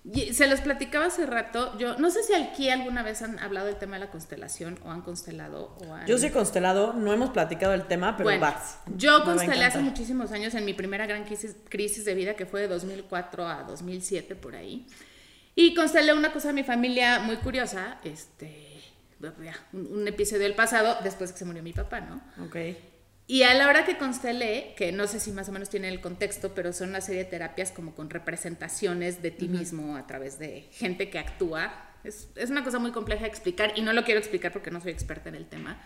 Y 0.04 0.34
se 0.34 0.46
los 0.48 0.60
platicaba 0.60 1.06
hace 1.06 1.24
rato, 1.24 1.78
yo 1.78 1.96
no 1.96 2.10
sé 2.10 2.22
si 2.22 2.34
aquí 2.34 2.68
alguna 2.68 3.02
vez 3.02 3.22
han 3.22 3.38
hablado 3.38 3.66
del 3.66 3.76
tema 3.76 3.96
de 3.96 4.00
la 4.04 4.10
constelación 4.10 4.78
o 4.84 4.90
han 4.90 5.00
constelado 5.00 5.78
o 5.80 5.94
han... 5.94 6.06
Yo 6.06 6.18
soy 6.18 6.28
constelado, 6.28 6.92
no 6.92 7.10
hemos 7.14 7.30
platicado 7.30 7.72
el 7.72 7.86
tema, 7.86 8.14
pero 8.14 8.24
Bueno, 8.28 8.42
vas. 8.42 8.80
yo 8.96 9.16
a 9.16 9.24
constelé 9.24 9.64
hace 9.64 9.78
muchísimos 9.78 10.30
años 10.32 10.54
en 10.54 10.66
mi 10.66 10.74
primera 10.74 11.06
gran 11.06 11.24
crisis, 11.24 11.56
crisis 11.70 12.04
de 12.04 12.14
vida 12.14 12.34
que 12.34 12.44
fue 12.44 12.60
de 12.60 12.68
2004 12.68 13.48
a 13.48 13.62
2007 13.62 14.36
por 14.36 14.54
ahí. 14.56 14.86
Y 15.54 15.74
constelé 15.74 16.12
una 16.12 16.32
cosa 16.32 16.48
de 16.48 16.54
mi 16.54 16.64
familia 16.64 17.20
muy 17.20 17.36
curiosa, 17.38 17.98
este, 18.04 18.82
un, 19.72 19.86
un 19.86 20.06
episodio 20.08 20.42
del 20.42 20.54
pasado 20.54 20.98
después 21.02 21.32
que 21.32 21.38
se 21.38 21.44
murió 21.46 21.62
mi 21.62 21.72
papá, 21.72 22.02
¿no? 22.02 22.20
Ok. 22.44 22.56
Y 23.26 23.42
a 23.44 23.54
la 23.54 23.68
hora 23.68 23.86
que 23.86 23.96
constelé, 23.96 24.74
que 24.76 24.92
no 24.92 25.06
sé 25.06 25.18
si 25.18 25.32
más 25.32 25.48
o 25.48 25.52
menos 25.52 25.70
tiene 25.70 25.88
el 25.88 26.00
contexto, 26.02 26.54
pero 26.54 26.72
son 26.74 26.90
una 26.90 27.00
serie 27.00 27.24
de 27.24 27.30
terapias 27.30 27.70
como 27.72 27.94
con 27.94 28.10
representaciones 28.10 29.22
de 29.22 29.30
ti 29.30 29.48
mismo 29.48 29.96
a 29.96 30.06
través 30.06 30.38
de 30.38 30.68
gente 30.72 31.08
que 31.08 31.18
actúa. 31.18 31.72
Es, 32.04 32.28
es 32.36 32.50
una 32.50 32.62
cosa 32.62 32.78
muy 32.78 32.92
compleja 32.92 33.22
de 33.22 33.28
explicar 33.28 33.72
y 33.76 33.80
no 33.80 33.94
lo 33.94 34.04
quiero 34.04 34.20
explicar 34.20 34.52
porque 34.52 34.70
no 34.70 34.80
soy 34.80 34.92
experta 34.92 35.30
en 35.30 35.36
el 35.36 35.46
tema. 35.46 35.82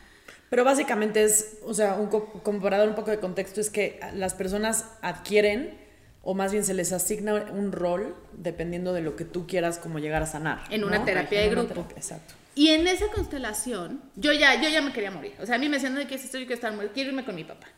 Pero 0.51 0.65
básicamente 0.65 1.23
es, 1.23 1.59
o 1.65 1.75
sea, 1.75 1.95
un 1.95 2.09
co- 2.09 2.43
un 2.45 2.95
poco 2.97 3.11
de 3.13 3.21
contexto, 3.21 3.61
es 3.61 3.71
que 3.71 4.01
las 4.15 4.35
personas 4.35 4.87
adquieren, 5.01 5.79
o 6.23 6.35
más 6.35 6.51
bien 6.51 6.65
se 6.65 6.75
les 6.75 6.93
asigna 6.93 7.35
un 7.35 7.71
rol 7.71 8.17
dependiendo 8.33 8.93
de 8.93 9.01
lo 9.03 9.15
que 9.15 9.25
tú 9.25 9.47
quieras 9.47 9.79
como 9.79 10.01
llegar 10.01 10.23
a 10.23 10.27
sanar. 10.27 10.65
En 10.71 10.83
una 10.83 10.99
¿no? 10.99 11.05
terapia 11.05 11.39
de 11.39 11.45
En 11.47 11.51
grupo. 11.53 11.69
terapia, 11.69 11.97
exacto. 11.99 12.35
Y 12.59 12.71
en 12.71 12.89
esa 12.89 13.07
constelación, 13.07 14.03
yo 14.17 14.33
ya, 14.33 14.61
yo 14.61 14.69
ya 14.69 14.83
me 14.83 14.93
quería 14.93 15.13
morir. 15.13 15.33
O 15.39 15.47
sea, 15.47 15.55
a 15.55 15.59
mí 15.61 15.69
me 15.69 15.77
decían, 15.77 15.95
¿de 15.95 16.09
qué 16.09 16.17
es 16.17 16.25
esto? 16.25 16.39
Yo 16.39 16.45
quiero 16.45 16.57
estar 16.57 16.73
muerto, 16.73 16.93
quiero 16.93 17.11
irme 17.11 17.25
con 17.25 17.37
mi 17.37 17.45
papá. 17.45 17.69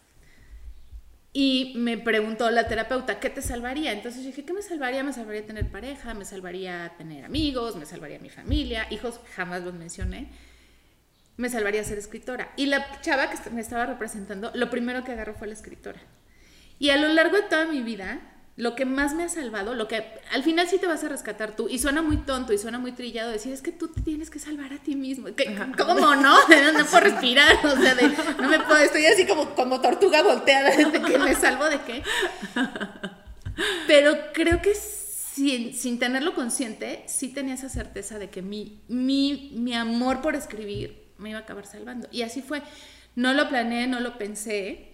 Y 1.35 1.75
me 1.77 1.99
preguntó 1.99 2.51
la 2.51 2.67
terapeuta, 2.67 3.21
¿qué 3.21 3.29
te 3.29 3.43
salvaría? 3.43 3.93
Entonces 3.93 4.25
dije, 4.25 4.43
¿qué 4.43 4.55
me 4.55 4.63
salvaría? 4.63 5.05
Me 5.05 5.13
salvaría 5.13 5.45
tener 5.45 5.71
pareja, 5.71 6.15
me 6.15 6.25
salvaría 6.25 6.95
tener 6.97 7.27
amigos, 7.27 7.77
me 7.77 7.85
salvaría 7.85 8.19
mi 8.21 8.31
familia, 8.31 8.87
hijos, 8.91 9.21
jamás 9.37 9.63
los 9.65 9.75
mencioné. 9.75 10.29
Me 11.37 11.51
salvaría 11.51 11.85
ser 11.85 11.99
escritora. 11.99 12.51
Y 12.57 12.65
la 12.65 13.03
chava 13.03 13.29
que 13.29 13.51
me 13.51 13.61
estaba 13.61 13.85
representando, 13.85 14.51
lo 14.55 14.71
primero 14.71 15.05
que 15.05 15.13
agarró 15.13 15.35
fue 15.35 15.47
la 15.47 15.53
escritora. 15.53 16.01
Y 16.79 16.89
a 16.89 16.97
lo 16.97 17.09
largo 17.09 17.37
de 17.37 17.43
toda 17.43 17.67
mi 17.67 17.83
vida, 17.83 18.19
lo 18.61 18.75
que 18.75 18.85
más 18.85 19.15
me 19.15 19.25
ha 19.25 19.29
salvado, 19.29 19.75
lo 19.75 19.89
que 19.89 20.05
al 20.33 20.43
final 20.43 20.69
sí 20.69 20.79
te 20.79 20.87
vas 20.87 21.03
a 21.03 21.09
rescatar 21.09 21.57
tú, 21.57 21.69
y 21.69 21.79
suena 21.79 22.03
muy 22.03 22.19
tonto 22.19 22.53
y 22.53 22.59
suena 22.59 22.79
muy 22.79 22.93
trillado 22.93 23.31
decir, 23.31 23.53
es 23.53 23.63
que 23.63 23.73
tú 23.73 23.89
te 23.89 24.01
tienes 24.03 24.29
que 24.31 24.39
salvar 24.39 24.73
a 24.73 24.79
ti 24.79 24.95
mismo. 24.97 25.29
¿Qué- 25.35 25.57
¿Cómo 25.79 25.95
no? 26.17 26.17
No 26.17 26.87
puedo 26.87 27.01
respirar, 27.01 27.57
o 27.65 27.77
sea, 27.81 27.95
de- 27.95 28.09
no 28.41 28.49
me 28.49 28.61
puedo, 28.61 28.79
estoy 28.79 29.07
así 29.07 29.27
como, 29.27 29.55
como 29.55 29.81
tortuga 29.81 30.23
volteada, 30.23 30.71
de 30.77 31.01
que 31.03 31.19
me 31.19 31.35
salvo 31.35 31.65
de 31.69 31.81
qué. 31.81 32.03
Pero 33.87 34.17
creo 34.33 34.63
que 34.63 34.75
sin, 34.75 35.75
sin 35.75 35.99
tenerlo 35.99 36.35
consciente, 36.35 37.03
sí 37.07 37.29
tenía 37.29 37.55
esa 37.55 37.69
certeza 37.69 38.19
de 38.19 38.31
que 38.31 38.43
mi, 38.43 38.81
mi, 38.89 39.53
mi 39.55 39.75
amor 39.75 40.21
por 40.21 40.35
escribir 40.37 41.09
me 41.19 41.31
iba 41.31 41.39
a 41.39 41.43
acabar 41.43 41.67
salvando. 41.67 42.09
Y 42.11 42.23
así 42.23 42.43
fue. 42.43 42.63
No 43.17 43.35
lo 43.35 43.49
planeé, 43.49 43.87
no 43.87 44.01
lo 44.01 44.17
pensé. 44.19 44.90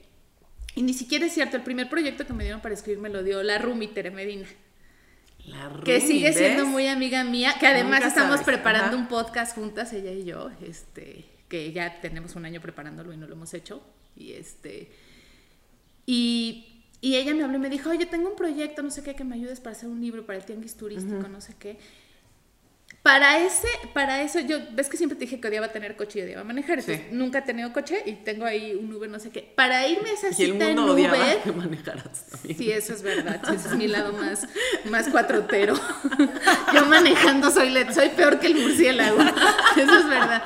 Y 0.76 0.82
ni 0.82 0.92
siquiera 0.94 1.26
es 1.26 1.32
cierto, 1.32 1.56
el 1.56 1.64
primer 1.64 1.88
proyecto 1.88 2.24
que 2.26 2.32
me 2.32 2.44
dieron 2.44 2.60
para 2.60 2.74
escribir 2.74 3.00
me 3.00 3.08
lo 3.08 3.24
dio 3.24 3.42
la 3.42 3.58
Rumi 3.58 3.88
Tere 3.88 4.10
Medina, 4.12 4.46
La 5.46 5.80
que 5.84 5.96
Rumi, 5.98 6.06
sigue 6.06 6.32
siendo 6.32 6.62
¿ves? 6.64 6.70
muy 6.70 6.86
amiga 6.86 7.24
mía, 7.24 7.54
que 7.58 7.66
además 7.66 7.94
Nunca 8.00 8.06
estamos 8.08 8.30
sabes, 8.40 8.46
preparando 8.46 8.88
ajá. 8.94 8.96
un 8.96 9.08
podcast 9.08 9.54
juntas, 9.56 9.92
ella 9.92 10.12
y 10.12 10.24
yo, 10.24 10.50
este, 10.62 11.24
que 11.48 11.72
ya 11.72 12.00
tenemos 12.00 12.36
un 12.36 12.44
año 12.44 12.60
preparándolo 12.60 13.12
y 13.12 13.16
no 13.16 13.26
lo 13.26 13.32
hemos 13.34 13.52
hecho. 13.54 13.82
Y 14.16 14.32
este. 14.32 14.90
Y, 16.04 16.84
y 17.00 17.16
ella 17.16 17.34
me 17.34 17.42
habló 17.42 17.56
y 17.56 17.60
me 17.60 17.70
dijo, 17.70 17.90
oye, 17.90 18.06
tengo 18.06 18.28
un 18.30 18.36
proyecto, 18.36 18.82
no 18.82 18.90
sé 18.90 19.02
qué, 19.02 19.14
que 19.14 19.24
me 19.24 19.34
ayudes 19.34 19.60
para 19.60 19.74
hacer 19.74 19.88
un 19.88 20.00
libro 20.00 20.24
para 20.26 20.38
el 20.38 20.44
tianguis 20.44 20.76
turístico, 20.76 21.28
no 21.28 21.40
sé 21.40 21.54
qué. 21.58 21.78
Para 23.06 23.38
ese, 23.38 23.68
para 23.94 24.20
eso, 24.20 24.40
yo, 24.40 24.58
ves 24.72 24.88
que 24.88 24.96
siempre 24.96 25.16
te 25.16 25.26
dije 25.26 25.38
que 25.38 25.46
odiaba 25.46 25.68
tener 25.68 25.94
coche 25.94 26.18
y 26.18 26.22
odiaba 26.22 26.42
manejar, 26.42 26.82
Sí. 26.82 26.90
entonces 26.90 27.12
nunca 27.12 27.38
he 27.38 27.42
tenido 27.42 27.72
coche 27.72 28.02
y 28.04 28.14
tengo 28.14 28.44
ahí 28.44 28.74
un 28.74 28.92
Uber, 28.92 29.08
no 29.08 29.20
sé 29.20 29.30
qué. 29.30 29.42
Para 29.54 29.86
irme 29.86 30.10
a 30.10 30.12
esa 30.12 30.26
Y 30.26 30.30
el 30.30 30.52
cita 30.54 30.68
en 30.70 30.76
mundo 30.76 30.94
odiaba 30.94 31.16
Uber, 31.16 31.38
que 31.38 31.52
manejaras 31.52 32.26
también. 32.26 32.58
Sí, 32.58 32.72
eso 32.72 32.94
es 32.94 33.02
verdad. 33.02 33.40
Ese 33.54 33.68
es 33.68 33.74
mi 33.76 33.86
lado 33.86 34.12
más, 34.12 34.48
más 34.86 35.08
cuatrotero. 35.08 35.74
Yo 36.74 36.84
manejando 36.86 37.48
soy, 37.52 37.72
soy 37.94 38.08
peor 38.08 38.40
que 38.40 38.48
el 38.48 38.56
murciélago. 38.56 39.20
Eso 39.76 39.98
es 39.98 40.08
verdad. 40.08 40.42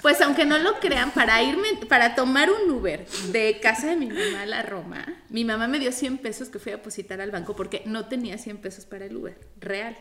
Pues 0.00 0.20
aunque 0.20 0.44
no 0.44 0.58
lo 0.58 0.78
crean, 0.78 1.10
para 1.10 1.42
irme, 1.42 1.66
para 1.88 2.14
tomar 2.14 2.50
un 2.52 2.70
Uber 2.70 3.04
de 3.32 3.58
casa 3.60 3.88
de 3.88 3.96
mi 3.96 4.06
mamá 4.06 4.42
a 4.42 4.46
la 4.46 4.62
Roma, 4.62 5.06
mi 5.28 5.44
mamá 5.44 5.66
me 5.66 5.80
dio 5.80 5.90
100 5.90 6.18
pesos 6.18 6.50
que 6.50 6.60
fui 6.60 6.70
a 6.70 6.76
depositar 6.76 7.20
al 7.20 7.32
banco 7.32 7.56
porque 7.56 7.82
no 7.86 8.06
tenía 8.06 8.38
100 8.38 8.58
pesos 8.58 8.84
para 8.86 9.06
el 9.06 9.16
Uber, 9.16 9.36
real. 9.58 9.96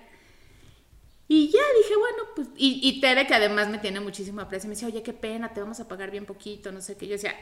Y 1.27 1.47
ya 1.47 1.59
dije, 1.81 1.95
bueno, 1.97 2.17
pues, 2.35 2.47
y, 2.57 2.79
y 2.83 2.99
Tere, 2.99 3.25
que 3.25 3.33
además 3.33 3.69
me 3.69 3.77
tiene 3.79 3.99
muchísimo 3.99 4.41
aprecio, 4.41 4.67
me 4.67 4.75
decía, 4.75 4.87
oye, 4.87 5.01
qué 5.01 5.13
pena, 5.13 5.53
te 5.53 5.61
vamos 5.61 5.79
a 5.79 5.87
pagar 5.87 6.11
bien 6.11 6.25
poquito, 6.25 6.71
no 6.71 6.81
sé 6.81 6.97
qué. 6.97 7.07
Yo 7.07 7.13
decía, 7.13 7.33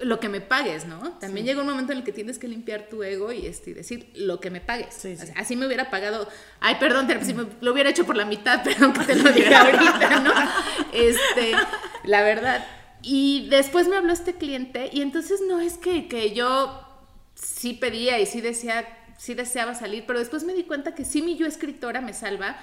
lo 0.00 0.20
que 0.20 0.28
me 0.28 0.40
pagues, 0.40 0.86
¿no? 0.86 1.12
También 1.18 1.44
llega 1.46 1.60
un 1.60 1.66
momento 1.68 1.92
en 1.92 1.98
el 1.98 2.04
que 2.04 2.12
tienes 2.12 2.38
que 2.38 2.48
limpiar 2.48 2.88
tu 2.88 3.02
ego 3.02 3.32
y, 3.32 3.46
este, 3.46 3.70
y 3.70 3.74
decir 3.74 4.10
lo 4.14 4.40
que 4.40 4.50
me 4.50 4.60
pagues. 4.60 4.94
Sí, 4.94 5.14
O 5.14 5.20
sí. 5.20 5.26
sea, 5.26 5.34
así 5.38 5.56
me 5.56 5.66
hubiera 5.66 5.90
pagado, 5.90 6.28
ay, 6.60 6.76
perdón, 6.78 7.06
Tere, 7.06 7.24
si 7.24 7.34
me 7.34 7.46
lo 7.60 7.72
hubiera 7.72 7.90
hecho 7.90 8.06
por 8.06 8.16
la 8.16 8.24
mitad, 8.24 8.62
perdón 8.64 8.92
que 8.92 9.04
te 9.04 9.16
lo 9.16 9.32
diga 9.32 9.60
ahorita, 9.62 10.20
¿no? 10.20 10.32
Este, 10.92 11.52
la 12.04 12.22
verdad. 12.22 12.64
Y 13.02 13.48
después 13.50 13.88
me 13.88 13.96
habló 13.96 14.12
este 14.12 14.34
cliente 14.34 14.88
y 14.92 15.02
entonces 15.02 15.40
no 15.46 15.60
es 15.60 15.78
que, 15.78 16.08
que 16.08 16.34
yo 16.34 16.82
sí 17.34 17.74
pedía 17.74 18.18
y 18.18 18.26
sí 18.26 18.40
decía, 18.40 18.86
sí 19.18 19.34
deseaba 19.34 19.74
salir, 19.74 20.04
pero 20.06 20.18
después 20.18 20.44
me 20.44 20.54
di 20.54 20.64
cuenta 20.64 20.94
que 20.94 21.04
sí 21.04 21.22
mi 21.22 21.36
yo 21.36 21.46
escritora 21.46 22.00
me 22.00 22.12
salva, 22.12 22.56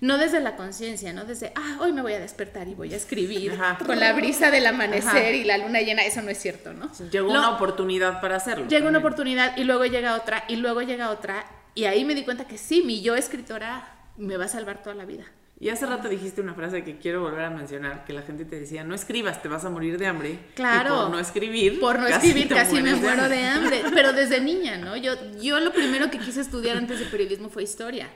no 0.00 0.18
desde 0.18 0.40
la 0.40 0.56
conciencia, 0.56 1.12
no 1.12 1.24
desde, 1.24 1.52
ah, 1.56 1.78
hoy 1.80 1.92
me 1.92 2.02
voy 2.02 2.12
a 2.12 2.20
despertar 2.20 2.68
y 2.68 2.74
voy 2.74 2.92
a 2.92 2.96
escribir 2.96 3.52
Ajá. 3.52 3.78
con 3.84 3.98
la 3.98 4.12
brisa 4.12 4.50
del 4.50 4.66
amanecer 4.66 5.08
Ajá. 5.08 5.30
y 5.30 5.44
la 5.44 5.58
luna 5.58 5.80
llena, 5.80 6.04
eso 6.04 6.22
no 6.22 6.30
es 6.30 6.38
cierto, 6.38 6.72
¿no? 6.72 6.90
Llegó 7.10 7.32
Lo- 7.32 7.38
una 7.40 7.50
oportunidad 7.50 8.20
para 8.20 8.36
hacerlo. 8.36 8.66
Llega 8.68 8.88
una 8.88 8.98
oportunidad 8.98 9.56
y 9.56 9.64
luego 9.64 9.84
llega 9.86 10.14
otra 10.16 10.44
y 10.48 10.56
luego 10.56 10.82
llega 10.82 11.10
otra 11.10 11.44
y 11.74 11.84
ahí 11.84 12.04
me 12.04 12.14
di 12.14 12.24
cuenta 12.24 12.46
que 12.46 12.58
sí, 12.58 12.82
mi 12.82 13.02
yo 13.02 13.14
escritora 13.16 13.88
me 14.16 14.36
va 14.36 14.44
a 14.44 14.48
salvar 14.48 14.82
toda 14.82 14.94
la 14.94 15.04
vida. 15.04 15.24
Y 15.60 15.68
hace 15.68 15.86
rato 15.86 16.08
dijiste 16.08 16.40
una 16.40 16.52
frase 16.54 16.82
que 16.82 16.98
quiero 16.98 17.22
volver 17.22 17.44
a 17.44 17.50
mencionar, 17.50 18.04
que 18.04 18.12
la 18.12 18.22
gente 18.22 18.44
te 18.44 18.58
decía, 18.58 18.82
no 18.82 18.92
escribas, 18.94 19.40
te 19.40 19.48
vas 19.48 19.64
a 19.64 19.70
morir 19.70 19.98
de 19.98 20.06
hambre. 20.08 20.38
Claro. 20.54 20.94
Y 20.94 20.98
por 20.98 21.10
no 21.10 21.18
escribir. 21.20 21.80
Por 21.80 21.98
no 22.00 22.06
casi 22.06 22.26
escribir 22.28 22.48
te 22.48 22.54
casi 22.54 22.82
me 22.82 22.94
muero 22.96 23.28
de 23.28 23.44
hambre. 23.44 23.82
Pero 23.94 24.12
desde 24.12 24.40
niña, 24.40 24.76
¿no? 24.78 24.96
Yo, 24.96 25.14
yo 25.40 25.60
lo 25.60 25.72
primero 25.72 26.10
que 26.10 26.18
quise 26.18 26.40
estudiar 26.40 26.76
antes 26.76 26.98
de 26.98 27.06
periodismo 27.06 27.48
fue 27.50 27.62
historia. 27.62 28.08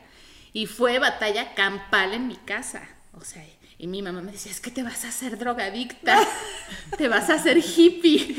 Y 0.52 0.66
fue 0.66 0.98
batalla 0.98 1.54
campal 1.54 2.14
en 2.14 2.26
mi 2.26 2.36
casa. 2.36 2.88
O 3.12 3.24
sea, 3.24 3.44
y 3.78 3.86
mi 3.86 4.02
mamá 4.02 4.20
me 4.22 4.32
decía, 4.32 4.50
es 4.50 4.60
que 4.60 4.70
te 4.70 4.82
vas 4.82 5.04
a 5.04 5.08
hacer 5.08 5.38
drogadicta, 5.38 6.18
te 6.98 7.08
vas 7.08 7.30
a 7.30 7.34
hacer 7.34 7.58
hippie. 7.58 8.36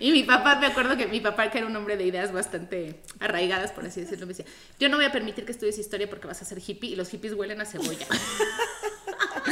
Y 0.00 0.12
mi 0.12 0.22
papá, 0.22 0.56
me 0.56 0.66
acuerdo 0.66 0.96
que 0.96 1.06
mi 1.06 1.20
papá, 1.20 1.50
que 1.50 1.58
era 1.58 1.66
un 1.66 1.74
hombre 1.76 1.96
de 1.96 2.04
ideas 2.04 2.32
bastante 2.32 3.00
arraigadas, 3.20 3.72
por 3.72 3.84
así 3.84 4.00
decirlo, 4.00 4.26
me 4.26 4.34
decía, 4.34 4.46
yo 4.78 4.88
no 4.88 4.96
voy 4.96 5.06
a 5.06 5.12
permitir 5.12 5.44
que 5.44 5.52
estudies 5.52 5.78
historia 5.78 6.08
porque 6.08 6.26
vas 6.26 6.42
a 6.42 6.44
ser 6.44 6.58
hippie 6.64 6.90
y 6.90 6.96
los 6.96 7.08
hippies 7.08 7.34
huelen 7.34 7.60
a 7.60 7.64
cebolla. 7.64 8.06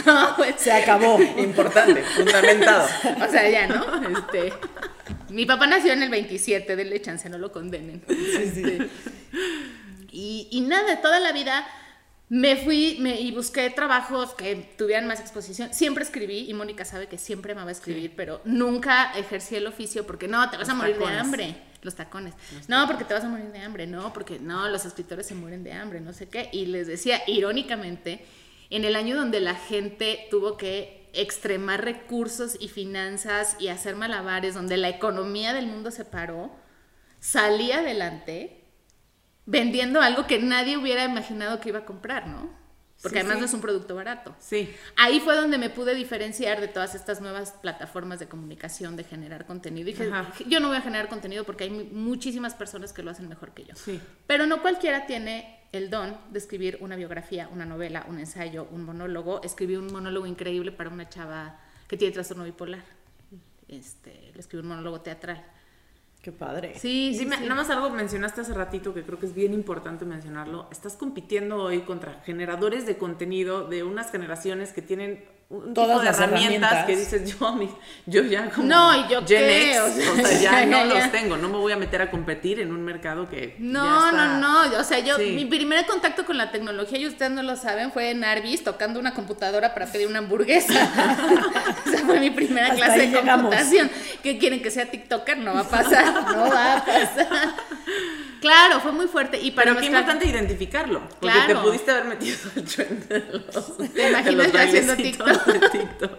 No, 0.06 0.34
pues, 0.36 0.54
Se 0.58 0.72
acabó. 0.72 1.20
Importante, 1.20 2.02
fundamentado. 2.02 2.88
o 3.20 3.30
sea, 3.30 3.48
ya, 3.50 3.66
¿no? 3.66 3.84
Este, 4.18 4.52
mi 5.28 5.46
papá 5.46 5.66
nació 5.66 5.92
en 5.92 6.02
el 6.02 6.10
27, 6.10 6.76
denle 6.76 7.02
chance, 7.02 7.28
no 7.28 7.38
lo 7.38 7.52
condenen. 7.52 8.02
Este, 8.08 8.88
y, 10.20 10.58
y 10.58 10.60
nada, 10.62 11.00
toda 11.00 11.20
la 11.20 11.32
vida 11.32 11.66
me 12.30 12.56
fui 12.56 12.96
me, 13.00 13.20
y 13.20 13.32
busqué 13.32 13.68
trabajos 13.70 14.34
que 14.34 14.72
tuvieran 14.78 15.06
más 15.08 15.18
exposición. 15.18 15.74
Siempre 15.74 16.04
escribí, 16.04 16.48
y 16.48 16.54
Mónica 16.54 16.84
sabe 16.84 17.08
que 17.08 17.18
siempre 17.18 17.56
me 17.56 17.62
va 17.62 17.68
a 17.68 17.72
escribir, 17.72 18.14
pero 18.16 18.40
nunca 18.44 19.12
ejercí 19.18 19.56
el 19.56 19.66
oficio 19.66 20.06
porque 20.06 20.28
no, 20.28 20.48
te 20.48 20.56
vas 20.56 20.68
a 20.68 20.74
morir 20.74 20.94
tacones. 20.94 21.14
de 21.14 21.20
hambre. 21.20 21.56
Los 21.82 21.96
tacones. 21.96 22.34
no, 22.68 22.86
porque 22.86 23.04
te 23.04 23.14
vas 23.14 23.24
a 23.24 23.28
morir 23.28 23.50
de 23.50 23.58
hambre. 23.58 23.86
No, 23.88 24.12
porque 24.12 24.38
no, 24.38 24.68
los 24.68 24.84
escritores 24.84 25.26
se 25.26 25.34
mueren 25.34 25.64
de 25.64 25.72
hambre, 25.72 26.00
no 26.00 26.12
sé 26.12 26.28
qué. 26.28 26.48
Y 26.52 26.66
les 26.66 26.86
decía, 26.86 27.20
irónicamente, 27.26 28.24
en 28.70 28.84
el 28.84 28.94
año 28.94 29.16
donde 29.16 29.40
la 29.40 29.56
gente 29.56 30.28
tuvo 30.30 30.56
que 30.56 31.10
extremar 31.12 31.84
recursos 31.84 32.56
y 32.60 32.68
finanzas 32.68 33.56
y 33.58 33.68
hacer 33.68 33.96
malabares, 33.96 34.54
donde 34.54 34.76
la 34.76 34.88
economía 34.88 35.52
del 35.52 35.66
mundo 35.66 35.90
se 35.90 36.04
paró, 36.04 36.54
salí 37.18 37.72
adelante 37.72 38.59
vendiendo 39.50 40.00
algo 40.00 40.26
que 40.26 40.38
nadie 40.38 40.76
hubiera 40.76 41.04
imaginado 41.04 41.60
que 41.60 41.68
iba 41.70 41.80
a 41.80 41.84
comprar, 41.84 42.26
¿no? 42.26 42.58
Porque 43.02 43.16
Sí, 43.16 43.20
además 43.20 43.36
sí. 43.36 43.40
no 43.40 43.46
es 43.46 43.54
un 43.54 43.60
producto 43.62 43.94
barato. 43.94 44.36
Sí. 44.38 44.70
Ahí 44.98 45.20
fue 45.20 45.34
donde 45.34 45.56
me 45.56 45.70
pude 45.70 45.94
diferenciar 45.94 46.60
de 46.60 46.68
todas 46.68 46.94
estas 46.94 47.22
nuevas 47.22 47.52
plataformas 47.52 48.18
de 48.20 48.28
comunicación, 48.28 48.94
de 48.94 49.04
generar 49.04 49.46
contenido. 49.46 49.88
Y 49.88 49.92
dije, 49.94 50.10
yo 50.46 50.60
no 50.60 50.68
voy 50.68 50.76
a 50.76 50.82
generar 50.82 51.08
contenido 51.08 51.44
porque 51.44 51.64
hay 51.64 51.70
mu- 51.70 51.84
muchísimas 51.92 52.52
personas 52.54 52.92
que 52.92 53.02
lo 53.02 53.10
hacen 53.10 53.26
mejor 53.26 53.52
que 53.52 53.64
yo. 53.64 53.74
Sí. 53.74 53.98
Pero 54.26 54.44
no 54.46 54.60
cualquiera 54.60 55.06
tiene 55.06 55.60
el 55.72 55.88
don 55.88 56.14
de 56.30 56.38
escribir 56.38 56.76
una 56.82 56.94
biografía, 56.96 57.48
una 57.50 57.64
novela, 57.64 58.04
un 58.06 58.18
ensayo, 58.18 58.68
un 58.70 58.84
monólogo. 58.84 59.40
Escribí 59.44 59.76
un 59.76 59.86
monólogo 59.90 60.26
increíble 60.26 60.70
para 60.70 60.90
una 60.90 61.08
chava 61.08 61.58
que 61.88 61.96
tiene 61.96 62.12
trastorno 62.12 62.44
bipolar. 62.44 62.82
Este, 63.66 64.30
le 64.34 64.40
escribí 64.40 64.62
un 64.62 64.68
monólogo 64.68 65.00
teatral. 65.00 65.42
Qué 66.22 66.32
padre. 66.32 66.74
Sí, 66.74 67.12
sí, 67.14 67.20
Dime, 67.20 67.36
sí. 67.38 67.42
nada 67.44 67.54
más 67.54 67.70
algo 67.70 67.88
mencionaste 67.90 68.42
hace 68.42 68.52
ratito 68.52 68.92
que 68.92 69.02
creo 69.02 69.18
que 69.18 69.26
es 69.26 69.34
bien 69.34 69.54
importante 69.54 70.04
mencionarlo. 70.04 70.68
Estás 70.70 70.96
compitiendo 70.96 71.56
hoy 71.56 71.80
contra 71.80 72.20
generadores 72.24 72.84
de 72.84 72.98
contenido 72.98 73.66
de 73.66 73.84
unas 73.84 74.10
generaciones 74.10 74.72
que 74.74 74.82
tienen 74.82 75.24
un 75.50 75.74
Todas 75.74 75.88
tipo 75.90 75.98
de 75.98 76.04
las 76.06 76.20
herramientas, 76.20 76.72
herramientas. 76.72 76.84
que 76.86 76.96
dices 76.96 77.36
yo, 77.38 77.52
mí- 77.54 77.68
yo 78.06 78.22
ya 78.22 78.48
como 78.50 78.68
No, 78.68 78.94
¿y 78.94 79.08
yo 79.10 79.24
qué? 79.26 79.72
X, 79.72 79.80
O 79.80 79.88
sea, 79.90 80.12
o 80.12 80.16
sea, 80.16 80.40
ya 80.40 80.50
ya, 80.60 80.66
no 80.66 80.76
ya. 80.78 80.84
los 81.00 81.10
tengo, 81.12 81.36
no 81.36 81.48
me 81.48 81.56
voy 81.58 81.72
a 81.72 81.76
meter 81.76 82.00
a 82.02 82.10
competir 82.10 82.60
en 82.60 82.70
un 82.72 82.84
mercado 82.84 83.28
que 83.28 83.56
No, 83.58 83.84
ya 83.84 84.10
está- 84.10 84.26
no, 84.38 84.68
no. 84.70 84.78
O 84.78 84.84
sea, 84.84 85.00
yo, 85.00 85.16
Sí. 85.16 85.32
mi 85.32 85.44
primer 85.46 85.84
contacto 85.86 86.24
con 86.24 86.38
la 86.38 86.52
tecnología, 86.52 86.98
y 87.00 87.06
ustedes 87.08 87.32
no 87.32 87.42
lo 87.42 87.56
saben, 87.56 87.90
fue 87.90 88.10
en 88.10 88.22
Arby's 88.22 88.62
tocando 88.62 89.00
una 89.00 89.12
computadora 89.12 89.74
para 89.74 89.86
pedir 89.86 90.06
una 90.06 90.20
hamburguesa. 90.20 90.72
Esa 91.84 91.98
fue 92.06 92.20
mi 92.20 92.30
primera 92.30 92.68
Hasta 92.68 92.76
clase 92.86 93.08
de 93.08 93.20
computación. 93.20 93.90
¿Qué 94.22 94.38
quieren 94.38 94.62
que 94.62 94.70
sea 94.70 94.88
TikToker? 94.88 95.36
No 95.38 95.52
va 95.54 95.60
a 95.62 95.68
pasar, 95.68 96.14
no 96.36 96.48
va 96.48 96.76
a 96.76 96.84
pasar. 96.84 97.54
Claro, 98.40 98.80
fue 98.80 98.92
muy 98.92 99.06
fuerte. 99.06 99.38
Y 99.40 99.50
para 99.50 99.72
Pero 99.72 99.80
qué 99.80 99.90
nuestra- 99.90 100.00
importante 100.14 100.26
identificarlo, 100.28 101.02
porque 101.20 101.36
te 101.46 101.54
pudiste 101.56 101.90
haber 101.90 102.04
metido 102.06 102.38
al 102.56 102.64
trend 102.64 103.08
de 103.08 103.20
los, 103.52 103.76
¿Te 103.76 103.88
de 103.88 104.08
imaginas 104.08 104.34
los 104.46 104.52
yo 104.52 104.58
haciendo 104.60 104.96
de 104.96 105.02
TikTok. 105.02 106.10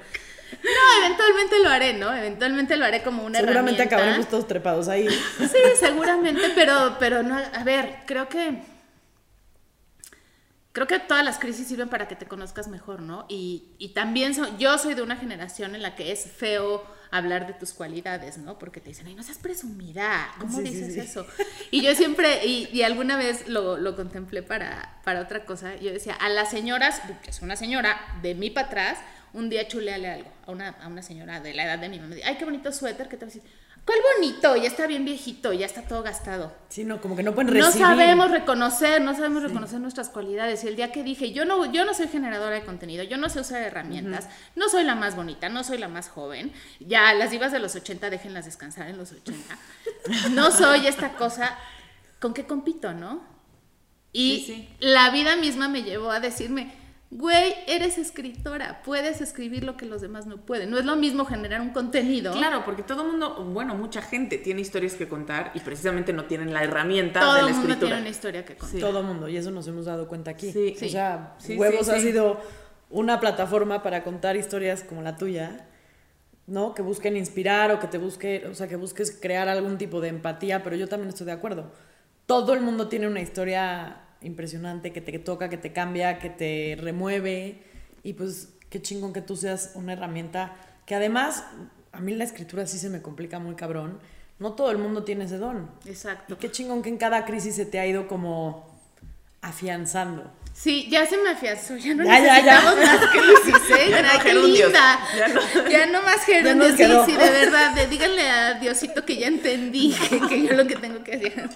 No, 0.63 1.05
eventualmente 1.05 1.59
lo 1.63 1.69
haré, 1.69 1.93
¿no? 1.93 2.13
Eventualmente 2.13 2.75
lo 2.77 2.85
haré 2.85 3.01
como 3.01 3.23
una 3.23 3.39
Seguramente 3.39 3.81
herramienta. 3.81 3.95
acabaremos 3.95 4.29
todos 4.29 4.47
trepados 4.47 4.87
ahí. 4.89 5.07
Sí, 5.09 5.57
seguramente, 5.79 6.51
pero, 6.53 6.97
pero 6.99 7.23
no, 7.23 7.35
a 7.37 7.63
ver, 7.63 7.95
creo 8.05 8.29
que 8.29 8.61
creo 10.73 10.87
que 10.87 10.99
todas 10.99 11.23
las 11.25 11.37
crisis 11.39 11.67
sirven 11.67 11.89
para 11.89 12.07
que 12.07 12.15
te 12.15 12.25
conozcas 12.27 12.67
mejor, 12.67 13.01
¿no? 13.01 13.25
Y, 13.29 13.65
y 13.77 13.89
también 13.89 14.33
so- 14.35 14.57
yo 14.57 14.77
soy 14.77 14.93
de 14.93 15.01
una 15.01 15.15
generación 15.17 15.75
en 15.75 15.81
la 15.81 15.95
que 15.95 16.11
es 16.11 16.25
feo 16.31 16.85
hablar 17.11 17.45
de 17.45 17.53
tus 17.53 17.73
cualidades, 17.73 18.37
¿no? 18.37 18.57
Porque 18.57 18.79
te 18.79 18.89
dicen, 18.89 19.07
ay, 19.07 19.15
no 19.15 19.23
seas 19.23 19.37
presumida, 19.37 20.33
¿cómo 20.39 20.57
Sí, 20.59 20.63
dices 20.63 20.93
sí. 20.93 20.99
eso? 21.01 21.25
Y 21.69 21.81
yo 21.81 21.93
siempre, 21.93 22.45
y, 22.45 22.69
y 22.71 22.83
alguna 22.83 23.17
vez 23.17 23.47
lo, 23.49 23.77
lo 23.77 23.95
contemplé 23.97 24.43
para, 24.43 25.01
para 25.03 25.21
otra 25.21 25.45
cosa, 25.45 25.75
yo 25.75 25.91
decía, 25.91 26.13
a 26.15 26.29
las 26.29 26.49
señoras, 26.49 27.01
que 27.23 27.29
es 27.31 27.41
una 27.41 27.55
señora 27.57 27.99
de 28.21 28.33
mí 28.35 28.49
para 28.49 28.67
atrás, 28.67 28.97
un 29.33 29.49
día 29.49 29.67
chuleale 29.67 30.09
algo 30.09 30.31
a 30.45 30.51
una, 30.51 30.69
a 30.69 30.87
una 30.87 31.01
señora 31.01 31.39
de 31.41 31.53
la 31.53 31.63
edad 31.65 31.79
de 31.79 31.89
mi 31.89 31.99
mamá, 31.99 32.15
ay, 32.25 32.37
qué 32.37 32.45
bonito 32.45 32.71
suéter, 32.71 33.07
¿qué 33.09 33.17
te 33.17 33.25
va 33.25 33.31
a 33.31 33.33
decir? 33.33 33.49
¿Cuál 33.85 33.97
bonito? 34.15 34.55
Ya 34.55 34.67
está 34.67 34.85
bien 34.85 35.03
viejito, 35.05 35.51
ya 35.53 35.65
está 35.65 35.81
todo 35.81 36.03
gastado. 36.03 36.53
Sí, 36.69 36.83
no, 36.83 37.01
como 37.01 37.15
que 37.15 37.23
no 37.23 37.33
pueden 37.33 37.53
No 37.57 37.65
recibir. 37.65 37.85
sabemos 37.87 38.29
reconocer, 38.29 39.01
no 39.01 39.13
sabemos 39.15 39.41
reconocer 39.43 39.79
nuestras 39.79 40.09
cualidades. 40.09 40.63
Y 40.63 40.67
el 40.67 40.75
día 40.75 40.91
que 40.91 41.03
dije, 41.03 41.31
yo 41.33 41.45
no, 41.45 41.65
yo 41.71 41.83
no 41.83 41.93
soy 41.95 42.07
generadora 42.07 42.55
de 42.55 42.63
contenido, 42.63 43.03
yo 43.03 43.17
no 43.17 43.27
sé 43.27 43.39
usar 43.39 43.61
herramientas, 43.63 44.29
no 44.55 44.69
soy 44.69 44.83
la 44.83 44.93
más 44.95 45.15
bonita, 45.15 45.49
no 45.49 45.63
soy 45.63 45.79
la 45.79 45.87
más 45.87 46.09
joven, 46.09 46.53
ya 46.79 47.11
las 47.15 47.31
divas 47.31 47.51
de 47.51 47.59
los 47.59 47.75
80, 47.75 48.09
déjenlas 48.11 48.45
descansar 48.45 48.87
en 48.87 48.97
los 48.97 49.11
80. 49.11 49.57
No 50.31 50.51
soy 50.51 50.85
esta 50.87 51.13
cosa, 51.13 51.57
¿con 52.19 52.33
qué 52.35 52.45
compito, 52.45 52.93
no? 52.93 53.23
Y 54.13 54.43
Sí, 54.45 54.45
sí. 54.45 54.69
la 54.79 55.09
vida 55.09 55.35
misma 55.37 55.69
me 55.69 55.83
llevó 55.83 56.11
a 56.11 56.19
decirme, 56.19 56.71
güey, 57.13 57.53
eres 57.67 57.97
escritora, 57.97 58.81
puedes 58.83 59.19
escribir 59.21 59.63
lo 59.65 59.75
que 59.77 59.85
los 59.85 60.01
demás 60.01 60.25
no 60.27 60.37
pueden. 60.37 60.71
No 60.71 60.79
es 60.79 60.85
lo 60.85 60.95
mismo 60.95 61.25
generar 61.25 61.59
un 61.61 61.69
contenido. 61.71 62.31
Claro, 62.33 62.63
porque 62.65 62.83
todo 62.83 63.03
el 63.03 63.09
mundo, 63.11 63.35
bueno, 63.53 63.75
mucha 63.75 64.01
gente 64.01 64.37
tiene 64.37 64.61
historias 64.61 64.93
que 64.95 65.07
contar 65.09 65.51
y 65.53 65.59
precisamente 65.59 66.13
no 66.13 66.25
tienen 66.25 66.53
la 66.53 66.63
herramienta 66.63 67.19
Todo 67.19 67.33
de 67.33 67.39
el 67.41 67.45
la 67.47 67.51
mundo 67.51 67.67
escritura. 67.67 67.89
tiene 67.89 68.01
una 68.01 68.09
historia 68.09 68.45
que 68.45 68.55
contar. 68.55 68.75
Sí. 68.75 68.79
Todo 68.79 69.03
mundo, 69.03 69.27
y 69.27 69.35
eso 69.37 69.51
nos 69.51 69.67
hemos 69.67 69.85
dado 69.85 70.07
cuenta 70.07 70.31
aquí. 70.31 70.51
Sí. 70.51 70.73
o 70.75 70.79
Sí. 70.79 70.89
sea, 70.89 71.35
Sí, 71.37 71.57
Huevos 71.57 71.85
sí, 71.87 71.91
ha 71.91 71.99
sido 71.99 72.39
una 72.89 73.19
plataforma 73.19 73.83
para 73.83 74.03
contar 74.03 74.37
historias 74.37 74.83
como 74.83 75.01
la 75.01 75.17
tuya, 75.17 75.67
¿no? 76.47 76.73
Que 76.73 76.81
busquen 76.81 77.17
inspirar 77.17 77.71
o 77.71 77.79
que 77.79 77.87
te 77.87 77.97
busque, 77.97 78.47
o 78.49 78.55
sea, 78.55 78.67
que 78.69 78.77
busques 78.77 79.17
crear 79.21 79.49
algún 79.49 79.77
tipo 79.77 79.99
de 80.01 80.07
empatía, 80.07 80.63
pero 80.63 80.75
yo 80.77 80.87
también 80.87 81.09
estoy 81.09 81.25
de 81.25 81.31
acuerdo. 81.33 81.71
Todo 82.25 82.53
el 82.53 82.61
mundo 82.61 82.87
tiene 82.87 83.07
una 83.07 83.19
historia 83.21 83.97
impresionante 84.21 84.91
que 84.91 85.01
te 85.01 85.17
toca, 85.19 85.49
que 85.49 85.57
te 85.57 85.73
cambia, 85.73 86.19
que 86.19 86.29
te 86.29 86.77
remueve, 86.79 87.63
y 88.03 88.13
pues 88.13 88.49
qué 88.69 88.81
chingón 88.81 89.13
que 89.13 89.21
tú 89.21 89.35
seas 89.35 89.71
una 89.75 89.93
herramienta 89.93 90.55
que 90.85 90.95
además, 90.95 91.45
a 91.91 91.99
mí 91.99 92.15
la 92.15 92.23
escritura 92.23 92.65
sí 92.67 92.77
se 92.77 92.89
me 92.89 93.01
complica 93.01 93.39
muy 93.39 93.55
cabrón. 93.55 93.99
No 94.39 94.53
todo 94.53 94.71
el 94.71 94.77
mundo 94.77 95.03
tiene 95.03 95.25
ese 95.25 95.37
don. 95.37 95.69
Exacto. 95.85 96.33
Y 96.33 96.37
qué 96.37 96.51
chingón 96.51 96.81
que 96.81 96.89
en 96.89 96.97
cada 96.97 97.25
crisis 97.25 97.55
se 97.55 97.65
te 97.65 97.79
ha 97.79 97.85
ido 97.85 98.07
como 98.07 98.67
afianzando. 99.41 100.31
Sí, 100.61 100.87
ya 100.91 101.07
se 101.07 101.17
me 101.17 101.29
afianzó, 101.31 101.75
ya 101.75 101.95
no 101.95 102.03
Ya, 102.03 102.19
ya, 102.19 102.39
ya. 102.45 102.61
necesitamos 102.61 102.85
más 102.85 103.07
crisis, 103.07 103.69
¿eh? 103.79 103.87
Ya 103.89 104.01
no 104.03 104.09
qué 104.11 104.19
gerundios, 104.29 104.67
linda. 104.71 104.99
ya 105.17 105.27
Ya 105.69 105.85
no. 105.87 105.91
no, 105.93 106.01
más 106.03 106.17
Ya 106.17 106.23
gerundios, 106.43 106.71
sí, 106.77 107.11
sí, 107.11 107.17
de 107.17 107.29
verdad, 107.31 107.73
de- 107.73 107.87
díganle 107.87 108.29
a 108.29 108.53
Diosito 108.59 109.03
que 109.03 109.15
ya 109.15 109.27
entendí, 109.27 109.95
que, 110.09 110.19
que 110.27 110.43
yo 110.47 110.53
lo 110.53 110.67
que 110.67 110.75
tengo 110.75 111.03
que 111.03 111.13
hacer. 111.15 111.49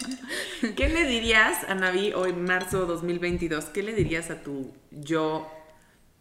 ¿Qué 0.76 0.89
le 0.89 1.04
dirías 1.06 1.56
a 1.68 1.76
Navi 1.76 2.13
hoy, 2.13 2.34
marzo 2.34 2.88
2022? 2.88 3.65
¿Qué 3.65 3.84
le 3.84 3.94
dirías 3.94 4.32
a 4.32 4.41
tu 4.41 4.74
yo 4.89 5.48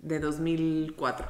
de 0.01 0.19
2004? 0.19 1.27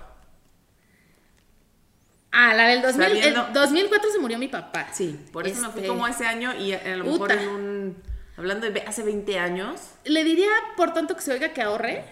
Ah, 2.32 2.52
la 2.54 2.66
del 2.66 2.82
2000, 2.82 3.06
Sabiendo- 3.06 3.46
el 3.46 3.52
2004 3.52 4.10
se 4.10 4.18
murió 4.18 4.38
mi 4.38 4.48
papá. 4.48 4.88
Sí, 4.92 5.20
por 5.32 5.46
eso 5.46 5.60
me 5.62 5.68
fui 5.68 5.82
Este, 5.82 5.86
como 5.88 6.08
ese 6.08 6.26
año 6.26 6.52
y 6.58 6.72
a, 6.72 6.78
a 6.78 6.96
lo 6.96 7.04
mejor 7.04 7.28
Puta. 7.28 7.34
en 7.40 7.48
un... 7.48 8.13
Hablando 8.36 8.70
de 8.70 8.80
hace 8.80 9.02
20 9.02 9.38
años, 9.38 9.80
Le 10.04 10.24
diría, 10.24 10.50
por 10.76 10.92
tanto 10.92 11.14
que 11.14 11.22
se 11.22 11.32
oiga, 11.32 11.52
que 11.52 11.62
ahorre, 11.62 12.04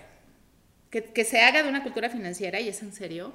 que, 0.90 1.04
que 1.04 1.24
se 1.24 1.40
haga 1.40 1.62
de 1.62 1.68
una 1.68 1.82
cultura 1.82 2.10
financiera, 2.10 2.60
y 2.60 2.68
es 2.68 2.82
en 2.82 2.92
serio, 2.92 3.34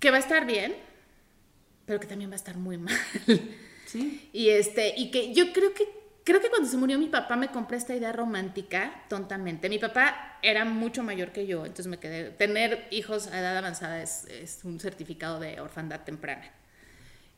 que 0.00 0.10
va 0.10 0.16
a 0.16 0.20
estar 0.20 0.44
bien, 0.46 0.74
pero 1.86 2.00
que 2.00 2.06
también 2.06 2.30
va 2.30 2.34
a 2.34 2.36
estar 2.36 2.56
muy 2.56 2.78
mal. 2.78 2.96
sí, 3.86 4.28
Y 4.32 4.48
este, 4.48 4.94
y 4.96 5.10
que 5.10 5.32
yo 5.32 5.52
creo 5.52 5.72
que 5.74 5.86
creo 6.24 6.40
que 6.40 6.50
cuando 6.50 6.68
se 6.68 6.76
murió 6.76 6.98
mi 6.98 7.08
papá 7.08 7.36
me 7.36 7.48
compré 7.48 7.76
esta 7.76 7.94
idea 7.94 8.12
romántica 8.12 9.04
tontamente. 9.08 9.68
Mi 9.68 9.78
papá 9.78 10.38
era 10.42 10.64
mucho 10.64 11.02
mayor 11.02 11.32
que 11.32 11.46
yo, 11.46 11.64
entonces 11.64 11.86
me 11.86 11.98
quedé 11.98 12.30
tener 12.30 12.86
hijos 12.90 13.28
a 13.28 13.38
edad 13.38 13.56
avanzada 13.56 14.02
es, 14.02 14.24
es 14.26 14.60
un 14.64 14.80
certificado 14.80 15.40
de 15.40 15.60
orfandad 15.60 16.00
temprana. 16.00 16.50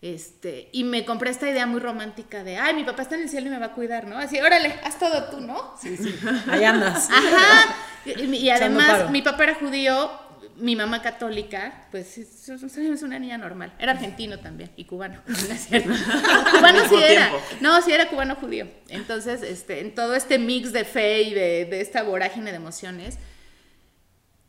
Este, 0.04 0.68
y 0.72 0.84
me 0.84 1.06
compré 1.06 1.30
esta 1.30 1.48
idea 1.48 1.64
muy 1.64 1.80
romántica 1.80 2.44
de, 2.44 2.58
ay, 2.58 2.74
mi 2.74 2.84
papá 2.84 3.00
está 3.00 3.14
en 3.14 3.22
el 3.22 3.30
cielo 3.30 3.46
y 3.46 3.50
me 3.50 3.58
va 3.58 3.66
a 3.68 3.72
cuidar, 3.72 4.06
¿no? 4.06 4.18
Así, 4.18 4.38
órale, 4.38 4.78
haz 4.84 4.98
todo 4.98 5.30
tú, 5.30 5.40
¿no? 5.40 5.74
Sí, 5.80 5.96
sí. 5.96 6.14
Ahí 6.46 6.62
andas. 6.62 7.08
Ajá. 7.10 7.74
Y, 8.04 8.50
además, 8.50 9.08
mi 9.10 9.22
papá 9.22 9.44
era 9.44 9.54
judío, 9.54 10.10
mi 10.56 10.76
mamá 10.76 11.00
católica, 11.00 11.86
pues 11.90 12.18
es, 12.18 13.02
una 13.02 13.18
niña 13.18 13.38
normal. 13.38 13.72
Era 13.78 13.92
argentino 13.92 14.38
también 14.40 14.72
y 14.76 14.84
cubano. 14.84 15.22
No 15.26 15.54
es 15.54 15.68
cierto. 15.68 15.88
cubano 15.88 16.86
sí 16.86 16.96
era. 16.96 17.30
tiempo. 17.30 17.46
No, 17.62 17.80
sí 17.80 17.90
era 17.90 18.10
cubano 18.10 18.34
judío. 18.34 18.66
Entonces, 18.90 19.42
este, 19.42 19.80
en 19.80 19.94
todo 19.94 20.16
este 20.16 20.38
mix 20.38 20.74
de 20.74 20.84
fe 20.84 21.22
y 21.22 21.32
de, 21.32 21.64
de 21.64 21.80
esta 21.80 22.02
vorágine 22.02 22.50
de 22.50 22.58
emociones, 22.58 23.16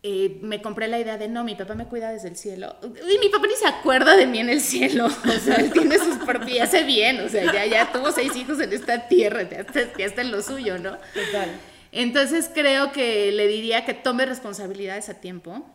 eh, 0.07 0.37
me 0.43 0.61
compré 0.61 0.87
la 0.87 0.99
idea 0.99 1.17
de 1.17 1.27
no, 1.27 1.43
mi 1.43 1.55
papá 1.55 1.73
me 1.73 1.87
cuida 1.87 2.11
desde 2.11 2.27
el 2.27 2.35
cielo. 2.35 2.75
Y 2.83 3.17
mi 3.17 3.29
papá 3.29 3.47
ni 3.47 3.55
se 3.55 3.65
acuerda 3.65 4.15
de 4.15 4.27
mí 4.27 4.37
en 4.37 4.49
el 4.49 4.61
cielo. 4.61 5.07
O 5.25 5.39
sea, 5.39 5.55
él 5.55 5.71
tiene 5.71 5.97
sus 5.97 6.17
propios, 6.17 6.57
ya 6.57 6.65
hace 6.65 6.83
bien. 6.83 7.21
O 7.21 7.27
sea, 7.27 7.51
ya, 7.51 7.65
ya 7.65 7.91
tuvo 7.91 8.11
seis 8.11 8.35
hijos 8.35 8.59
en 8.59 8.71
esta 8.71 9.07
tierra, 9.07 9.41
ya 9.49 9.61
está, 9.61 9.97
ya 9.97 10.05
está 10.05 10.21
en 10.21 10.31
lo 10.31 10.43
suyo, 10.43 10.77
¿no? 10.77 10.91
Total. 10.91 11.49
Entonces 11.91 12.51
creo 12.53 12.91
que 12.91 13.31
le 13.31 13.47
diría 13.47 13.83
que 13.83 13.95
tome 13.95 14.27
responsabilidades 14.27 15.09
a 15.09 15.15
tiempo 15.15 15.65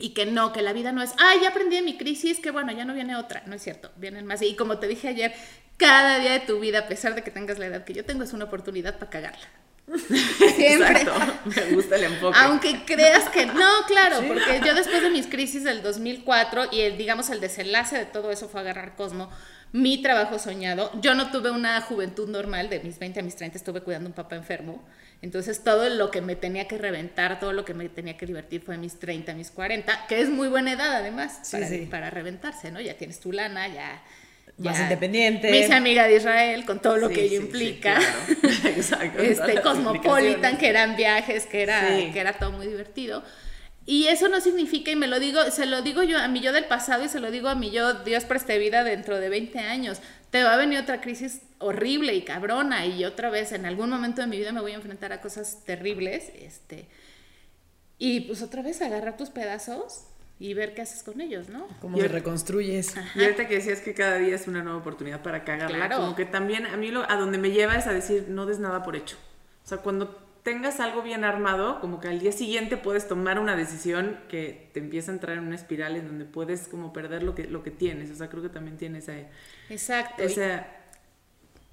y 0.00 0.14
que 0.14 0.26
no, 0.26 0.52
que 0.52 0.62
la 0.62 0.72
vida 0.72 0.90
no 0.90 1.00
es, 1.00 1.12
ah, 1.20 1.34
ya 1.40 1.50
aprendí 1.50 1.76
de 1.76 1.82
mi 1.82 1.96
crisis, 1.96 2.40
que 2.40 2.50
bueno, 2.50 2.72
ya 2.72 2.84
no 2.84 2.92
viene 2.92 3.14
otra. 3.14 3.44
No 3.46 3.54
es 3.54 3.62
cierto, 3.62 3.92
vienen 3.94 4.26
más. 4.26 4.42
Y 4.42 4.56
como 4.56 4.80
te 4.80 4.88
dije 4.88 5.06
ayer, 5.06 5.32
cada 5.76 6.18
día 6.18 6.32
de 6.32 6.40
tu 6.40 6.58
vida, 6.58 6.80
a 6.80 6.88
pesar 6.88 7.14
de 7.14 7.22
que 7.22 7.30
tengas 7.30 7.60
la 7.60 7.66
edad 7.66 7.84
que 7.84 7.94
yo 7.94 8.04
tengo, 8.04 8.24
es 8.24 8.32
una 8.32 8.46
oportunidad 8.46 8.98
para 8.98 9.10
cagarla. 9.10 9.48
Siempre. 10.56 11.00
Exacto. 11.02 11.12
Me 11.44 11.74
gusta 11.74 11.96
el 11.96 12.04
enfoque. 12.04 12.38
Aunque 12.40 12.84
creas 12.84 13.28
que 13.30 13.46
no, 13.46 13.70
claro, 13.86 14.22
porque 14.26 14.60
yo 14.64 14.74
después 14.74 15.02
de 15.02 15.10
mis 15.10 15.26
crisis 15.26 15.64
del 15.64 15.82
2004 15.82 16.66
y 16.72 16.80
el, 16.80 16.98
digamos 16.98 17.30
el 17.30 17.40
desenlace 17.40 17.96
de 17.96 18.04
todo 18.06 18.30
eso 18.30 18.48
fue 18.48 18.60
agarrar 18.60 18.96
Cosmo, 18.96 19.30
mi 19.72 20.02
trabajo 20.02 20.38
soñado. 20.38 20.90
Yo 21.00 21.14
no 21.14 21.30
tuve 21.30 21.50
una 21.50 21.80
juventud 21.80 22.28
normal, 22.28 22.68
de 22.70 22.80
mis 22.80 22.98
20 22.98 23.20
a 23.20 23.22
mis 23.22 23.36
30 23.36 23.56
estuve 23.58 23.80
cuidando 23.80 24.08
a 24.08 24.10
un 24.10 24.14
papá 24.14 24.36
enfermo. 24.36 24.84
Entonces 25.20 25.64
todo 25.64 25.88
lo 25.88 26.10
que 26.10 26.20
me 26.20 26.36
tenía 26.36 26.68
que 26.68 26.78
reventar, 26.78 27.40
todo 27.40 27.52
lo 27.52 27.64
que 27.64 27.74
me 27.74 27.88
tenía 27.88 28.16
que 28.16 28.26
divertir 28.26 28.62
fue 28.62 28.78
mis 28.78 28.98
30, 28.98 29.32
a 29.32 29.34
mis 29.34 29.50
40, 29.50 30.06
que 30.06 30.20
es 30.20 30.28
muy 30.28 30.48
buena 30.48 30.72
edad 30.72 30.94
además 30.94 31.40
Sí, 31.42 31.56
para, 31.56 31.68
sí. 31.68 31.88
para 31.90 32.10
reventarse, 32.10 32.70
¿no? 32.70 32.80
Ya 32.80 32.94
tienes 32.94 33.20
tu 33.20 33.32
lana, 33.32 33.68
ya... 33.68 34.02
Más 34.56 34.76
ya 34.76 34.84
independiente. 34.84 35.50
Me 35.50 35.58
hice 35.60 35.74
amiga 35.74 36.06
de 36.06 36.16
Israel 36.16 36.64
con 36.64 36.80
todo 36.80 36.96
lo 36.96 37.08
Sí, 37.08 37.14
que 37.14 37.24
ello 37.24 37.40
sí, 37.40 37.46
implica. 37.46 38.00
sí, 38.00 38.34
claro. 38.36 38.68
Exacto. 38.76 39.22
este, 39.22 39.60
Cosmopolitan, 39.62 40.58
que 40.58 40.68
eran 40.68 40.96
viajes, 40.96 41.46
que 41.46 41.62
era, 41.62 41.88
que 42.12 42.18
era 42.18 42.38
todo 42.38 42.52
muy 42.52 42.66
divertido. 42.66 43.22
Y 43.86 44.08
eso 44.08 44.28
no 44.28 44.40
significa, 44.40 44.90
y 44.90 44.96
me 44.96 45.06
lo 45.06 45.18
digo, 45.18 45.50
se 45.50 45.64
lo 45.64 45.80
digo 45.80 46.02
yo 46.02 46.18
a 46.18 46.28
mi 46.28 46.40
yo 46.40 46.52
del 46.52 46.66
pasado 46.66 47.04
y 47.04 47.08
se 47.08 47.20
lo 47.20 47.30
digo 47.30 47.48
a 47.48 47.54
mi 47.54 47.70
yo, 47.70 47.94
Dios 48.04 48.24
preste 48.24 48.58
vida 48.58 48.84
dentro 48.84 49.18
de 49.18 49.28
20 49.30 49.58
años. 49.60 50.00
Te 50.30 50.42
va 50.42 50.52
a 50.54 50.56
venir 50.58 50.78
otra 50.78 51.00
crisis 51.00 51.40
horrible 51.58 52.14
y 52.14 52.20
cabrona 52.20 52.84
y 52.84 53.04
otra 53.06 53.30
vez 53.30 53.52
en 53.52 53.64
algún 53.64 53.88
momento 53.88 54.20
de 54.20 54.26
mi 54.26 54.36
vida 54.36 54.52
me 54.52 54.60
voy 54.60 54.72
a 54.72 54.74
enfrentar 54.74 55.12
a 55.14 55.22
cosas 55.22 55.64
terribles. 55.64 56.30
Este, 56.38 56.86
y 57.98 58.20
pues 58.20 58.42
otra 58.42 58.60
vez 58.62 58.82
agarrar 58.82 59.16
tus 59.16 59.30
pedazos 59.30 60.04
y 60.40 60.54
ver 60.54 60.74
qué 60.74 60.82
haces 60.82 61.02
con 61.02 61.20
ellos, 61.20 61.48
¿no? 61.48 61.66
¿Cómo 61.80 61.98
ahor- 61.98 62.08
reconstruyes? 62.10 62.94
Y 63.16 63.22
ahorita 63.24 63.48
que 63.48 63.56
decías 63.56 63.80
que 63.80 63.92
cada 63.94 64.18
día 64.18 64.34
es 64.36 64.46
una 64.46 64.62
nueva 64.62 64.78
oportunidad 64.78 65.22
para 65.22 65.42
cagarla, 65.44 65.86
Claro. 65.86 65.96
como 65.96 66.14
que 66.14 66.24
también 66.26 66.66
a 66.66 66.76
mí 66.76 66.90
lo, 66.90 67.08
a 67.10 67.16
donde 67.16 67.38
me 67.38 67.50
lleva 67.50 67.74
es 67.76 67.86
a 67.86 67.92
decir, 67.92 68.26
no 68.28 68.46
des 68.46 68.58
nada 68.60 68.82
por 68.84 68.94
hecho. 68.96 69.16
O 69.64 69.68
sea, 69.68 69.78
cuando 69.78 70.26
tengas 70.44 70.80
algo 70.80 71.02
bien 71.02 71.24
armado, 71.24 71.80
como 71.80 72.00
que 72.00 72.08
al 72.08 72.20
día 72.20 72.32
siguiente 72.32 72.76
puedes 72.76 73.06
tomar 73.08 73.38
una 73.38 73.56
decisión 73.56 74.18
que 74.28 74.70
te 74.72 74.80
empieza 74.80 75.10
a 75.10 75.14
entrar 75.14 75.36
en 75.36 75.44
una 75.44 75.56
espiral 75.56 75.96
en 75.96 76.06
donde 76.06 76.24
puedes 76.24 76.68
como 76.68 76.92
perder 76.92 77.22
lo 77.22 77.34
que, 77.34 77.44
lo 77.44 77.62
que 77.62 77.70
tienes. 77.72 78.10
O 78.10 78.14
sea, 78.14 78.28
creo 78.30 78.42
que 78.42 78.48
también 78.48 78.76
tiene 78.78 78.98
ese, 78.98 79.26
Exacto. 79.68 80.22
y- 80.22 80.26
ese 80.26 80.62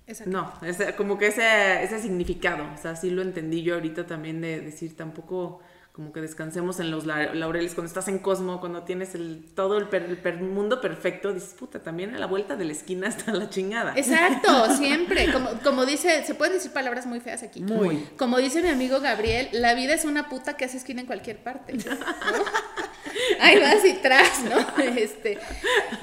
exacto. 0.08 0.32
no, 0.32 0.54
ese- 0.68 0.96
como 0.96 1.18
que 1.18 1.28
ese, 1.28 1.84
ese 1.84 2.00
significado. 2.02 2.66
O 2.74 2.78
sea, 2.78 2.96
sí 2.96 3.10
lo 3.12 3.22
entendí 3.22 3.64
yo 3.64 3.76
ahorita 3.76 4.06
también 4.08 4.42
de 4.42 4.60
decir 4.60 4.96
tampoco 4.98 5.62
como 5.96 6.12
que 6.12 6.20
descansemos 6.20 6.82
en 6.82 6.92
los 6.92 7.06
la- 7.06 7.34
laureles 7.34 7.74
cuando 7.74 7.88
estás 7.88 8.10
en 8.10 8.20
Cosmo, 8.20 8.60
cuando 8.60 8.84
tienes 8.84 9.16
el, 9.16 9.46
todo 9.56 9.78
el, 9.78 9.88
per- 9.88 10.04
el 10.04 10.18
per- 10.18 10.42
mundo 10.42 10.82
perfecto, 10.82 11.32
dices, 11.34 11.54
puta, 11.58 11.82
también 11.82 12.14
a 12.14 12.20
la 12.20 12.26
vuelta 12.26 12.58
de 12.58 12.66
la 12.66 12.74
esquina 12.74 13.08
está 13.08 13.32
la 13.32 13.50
chingada. 13.50 13.94
Exacto, 13.96 14.74
siempre. 14.78 15.32
Como, 15.32 15.50
como 15.64 15.86
dice, 15.86 16.26
se 16.26 16.36
pueden 16.36 16.56
decir 16.56 16.72
palabras 16.74 17.06
muy 17.06 17.22
feas 17.22 17.44
aquí. 17.44 17.62
Muy. 17.62 18.08
Como 18.18 18.38
dice 18.40 18.62
mi 18.62 18.68
amigo 18.68 19.00
Gabriel, 19.00 19.48
la 19.54 19.74
vida 19.74 19.94
es 19.94 20.04
una 20.04 20.28
puta 20.28 20.58
que 20.58 20.66
hace 20.66 20.76
esquina 20.78 21.00
en 21.00 21.08
cualquier 21.08 21.38
parte. 21.38 21.72
¿no? 21.74 21.84
Ahí 23.40 23.60
vas 23.60 23.84
y 23.86 23.94
tras, 24.02 24.44
¿no? 24.44 24.84
Este, 24.84 25.38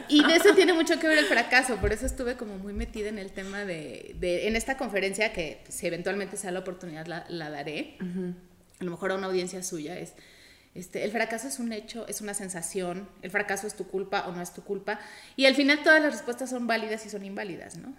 y 0.08 0.24
de 0.24 0.36
eso 0.36 0.54
tiene 0.54 0.72
mucho 0.72 0.98
que 0.98 1.06
ver 1.06 1.18
el 1.18 1.26
fracaso. 1.26 1.76
Por 1.76 1.92
eso 1.92 2.06
estuve 2.06 2.36
como 2.36 2.56
muy 2.58 2.72
metida 2.72 3.08
en 3.10 3.18
el 3.18 3.30
tema 3.32 3.64
de, 3.64 4.14
de- 4.18 4.48
en 4.48 4.56
esta 4.56 4.76
conferencia, 4.78 5.32
que 5.34 5.62
si 5.68 5.86
eventualmente 5.86 6.36
sea 6.38 6.50
la 6.50 6.60
oportunidad 6.60 7.06
la, 7.06 7.24
la 7.28 7.50
daré. 7.50 7.96
A 8.82 8.84
lo 8.84 8.90
mejor 8.90 9.12
a 9.12 9.14
una 9.14 9.28
audiencia 9.28 9.62
suya 9.62 9.96
es. 9.96 10.14
Este, 10.74 11.04
el 11.04 11.12
fracaso 11.12 11.46
es 11.46 11.60
un 11.60 11.72
hecho, 11.72 12.06
es 12.08 12.20
una 12.20 12.34
sensación, 12.34 13.08
el 13.22 13.30
fracaso 13.30 13.66
es 13.68 13.74
tu 13.74 13.86
culpa 13.86 14.26
o 14.26 14.32
no 14.32 14.40
es 14.40 14.52
tu 14.52 14.64
culpa, 14.64 14.98
y 15.36 15.46
al 15.46 15.54
final 15.54 15.82
todas 15.84 16.02
las 16.02 16.12
respuestas 16.12 16.50
son 16.50 16.66
válidas 16.66 17.06
y 17.06 17.10
son 17.10 17.24
inválidas, 17.24 17.76
¿no? 17.76 17.94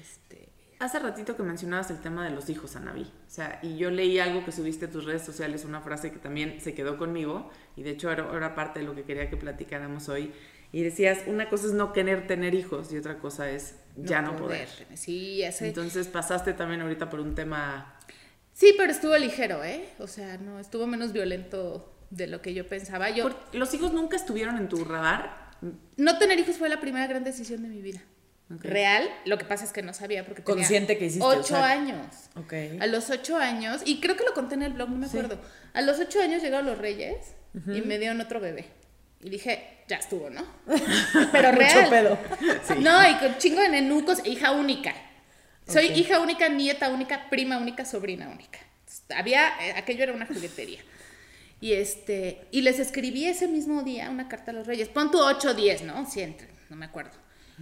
Este, 0.00 0.48
Hace 0.78 1.00
ratito 1.00 1.36
que 1.36 1.42
mencionabas 1.42 1.90
el 1.90 2.00
tema 2.00 2.24
de 2.24 2.30
los 2.30 2.48
hijos, 2.48 2.76
Anaví. 2.76 3.02
O 3.02 3.30
sea, 3.30 3.58
y 3.62 3.76
yo 3.76 3.90
leí 3.90 4.18
algo 4.20 4.44
que 4.44 4.52
subiste 4.52 4.86
a 4.86 4.90
tus 4.90 5.04
redes 5.04 5.22
sociales, 5.22 5.64
una 5.64 5.80
frase 5.80 6.10
que 6.12 6.18
también 6.18 6.60
se 6.60 6.72
quedó 6.72 6.96
conmigo, 6.96 7.50
y 7.76 7.82
de 7.82 7.90
hecho 7.90 8.10
era, 8.10 8.34
era 8.34 8.54
parte 8.54 8.80
de 8.80 8.86
lo 8.86 8.94
que 8.94 9.02
quería 9.02 9.28
que 9.28 9.36
platicáramos 9.36 10.08
hoy. 10.08 10.32
Y 10.70 10.82
decías, 10.82 11.20
una 11.26 11.48
cosa 11.48 11.66
es 11.66 11.72
no 11.72 11.92
querer 11.92 12.26
tener 12.26 12.54
hijos 12.54 12.92
y 12.92 12.96
otra 12.96 13.18
cosa 13.18 13.48
es 13.48 13.76
ya 13.96 14.22
no, 14.22 14.34
poder. 14.34 14.68
Sí, 14.94 15.36
ya 15.36 15.52
sé. 15.52 15.68
Entonces 15.68 16.08
pasaste 16.08 16.52
también 16.52 16.80
ahorita 16.80 17.08
por 17.10 17.20
un 17.20 17.36
tema 17.36 17.93
sí, 18.54 18.72
pero 18.78 18.90
estuvo 18.90 19.16
ligero, 19.18 19.62
¿eh? 19.62 19.84
O 19.98 20.06
sea, 20.06 20.38
no, 20.38 20.58
estuvo 20.58 20.86
menos 20.86 21.12
violento 21.12 21.92
de 22.10 22.26
lo 22.28 22.40
que 22.40 22.54
yo 22.54 22.66
pensaba. 22.66 23.10
Yo, 23.10 23.28
¿Los 23.52 23.74
hijos 23.74 23.92
nunca 23.92 24.16
estuvieron 24.16 24.56
en 24.56 24.68
tu 24.70 24.82
radar? 24.84 25.44
no 25.96 26.18
tener 26.18 26.38
hijos 26.38 26.56
fue 26.56 26.68
la 26.68 26.80
primera 26.80 27.06
gran 27.06 27.24
decisión 27.24 27.62
de 27.62 27.68
mi 27.68 27.80
vida. 27.82 28.00
Real, 28.50 29.08
lo 29.24 29.38
que 29.38 29.46
pasa 29.46 29.64
es 29.64 29.72
que 29.72 29.82
no 29.82 29.94
sabía 29.94 30.24
porque 30.26 30.42
tenía 30.42 30.56
Consciente 30.56 30.98
que 30.98 31.06
hiciste, 31.06 31.24
o 31.24 31.28
ocho 31.28 31.42
sea- 31.54 31.70
años. 31.70 32.06
Ok. 32.36 32.52
A 32.80 32.86
los 32.86 33.08
ocho 33.10 33.36
años, 33.38 33.80
y 33.86 34.00
creo 34.00 34.16
que 34.16 34.24
lo 34.24 34.34
conté 34.34 34.54
en 34.54 34.62
el 34.62 34.74
blog, 34.74 34.90
no 34.90 34.96
me 34.98 35.06
acuerdo. 35.06 35.38
A 35.72 35.80
los 35.80 35.98
ocho 35.98 36.20
años 36.20 36.42
llegaron 36.42 36.66
los 36.66 36.76
reyes 36.78 37.34
y 37.54 37.80
me 37.80 37.98
dieron 37.98 38.20
otro 38.20 38.40
bebé. 38.40 38.66
Y 39.22 39.30
dije, 39.30 39.78
ya 39.88 39.96
estuvo, 39.96 40.28
¿no? 40.28 40.44
Pero 41.32 41.52
real. 41.52 41.78
Mucho 41.78 41.90
pedo. 41.90 42.18
No, 42.80 43.10
y 43.10 43.14
con 43.14 43.38
chingo 43.38 43.62
de 43.62 43.70
nenucos, 43.70 44.18
e 44.22 44.28
hija 44.30 44.52
única. 44.52 44.92
Soy 45.66 45.86
hija 45.86 46.20
única, 46.20 46.48
nieta 46.48 46.90
única, 46.90 47.28
prima 47.30 47.58
única, 47.58 47.84
sobrina 47.84 48.28
única. 48.28 48.58
Había, 49.16 49.48
eh, 49.60 49.74
aquello 49.76 50.02
era 50.02 50.12
una 50.12 50.26
juguetería. 50.26 50.80
Y 51.60 51.72
este, 51.72 52.46
y 52.50 52.60
les 52.60 52.78
escribí 52.78 53.24
ese 53.24 53.48
mismo 53.48 53.82
día 53.82 54.10
una 54.10 54.28
carta 54.28 54.50
a 54.50 54.54
los 54.54 54.66
reyes. 54.66 54.88
Pon 54.88 55.10
tu 55.10 55.18
8 55.18 55.50
o 55.50 55.54
10, 55.54 55.82
¿no? 55.82 56.04
Si 56.08 56.20
entran, 56.20 56.50
no 56.68 56.76
me 56.76 56.84
acuerdo. 56.84 57.12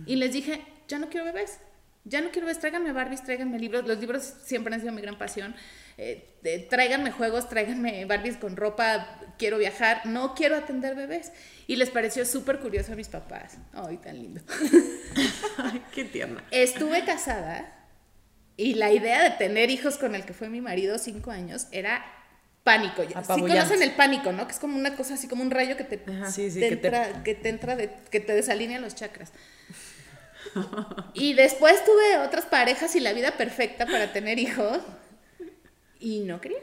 Y 0.07 0.17
les 0.17 0.33
dije, 0.33 0.61
ya 0.88 0.99
no 0.99 1.09
quiero 1.09 1.27
bebés. 1.27 1.59
Ya 2.05 2.21
no 2.21 2.31
quiero 2.31 2.47
bebés, 2.47 2.59
tráiganme 2.59 2.93
Barbies, 2.93 3.23
tráiganme 3.23 3.61
libros. 3.61 3.87
Los 3.87 4.01
libros 4.01 4.35
siempre 4.45 4.75
han 4.75 4.81
sido 4.81 4.93
mi 4.93 5.03
gran 5.03 5.17
pasión. 5.19 5.55
Eh, 5.99 6.35
eh, 6.43 6.67
tráiganme 6.69 7.12
juegos, 7.12 7.49
tráiganme 7.49 8.05
Barbies 8.07 8.38
con 8.38 8.57
ropa, 8.57 9.21
quiero 9.38 9.59
viajar, 9.59 10.05
no 10.07 10.35
quiero 10.35 10.57
atender 10.57 10.97
bebés. 10.97 11.31
Y 11.69 11.77
les 11.77 11.91
pareció 11.91 12.25
súper 12.25 12.59
curioso 12.59 12.95
a 12.95 12.97
mis 12.97 13.09
papás. 13.09 13.59
Ay, 13.73 13.99
tan 13.99 14.19
lindo. 14.19 14.41
Ay, 15.59 15.81
qué 15.95 16.05
tierna. 16.05 16.43
Estuve 16.51 17.05
casada 17.05 17.82
y 18.57 18.75
la 18.75 18.93
idea 18.93 19.23
de 19.25 19.31
tener 19.37 19.71
hijos 19.71 19.97
con 19.99 20.15
el 20.15 20.25
que 20.25 20.33
fue 20.35 20.49
mi 20.49 20.61
marido 20.61 20.99
cinco 20.99 21.31
años 21.31 21.67
era 21.73 22.05
pánico. 22.65 23.03
Sí 23.03 23.15
conocen 23.49 23.83
el 23.83 23.93
pánico, 23.93 24.33
¿no? 24.33 24.47
Que 24.47 24.53
es 24.53 24.59
como 24.59 24.77
una 24.79 24.95
cosa 24.97 25.15
así 25.15 25.27
como 25.29 25.43
un 25.43 25.51
rayo 25.51 25.77
que 25.77 25.85
te, 25.85 25.99
Sí, 26.31 26.51
sí, 26.51 26.61
te 26.61 26.69
que 26.69 26.77
te- 26.77 26.87
entra, 26.88 27.23
que 27.25 27.35
te 27.35 27.49
entra 27.49 27.77
de, 27.77 27.91
que 28.11 28.21
te 28.21 28.35
desalinea 28.35 28.79
los 28.81 28.95
chakras. 28.95 29.33
Y 31.15 31.35
después 31.35 31.85
tuve 31.85 32.19
otras 32.19 32.45
parejas 32.47 32.95
y 32.97 33.01
la 33.01 33.12
vida 33.12 33.33
perfecta 33.37 33.87
para 33.87 34.12
tener 34.12 34.38
hijos 34.38 34.79
y 35.99 36.21
no 36.21 36.41
quería. 36.41 36.59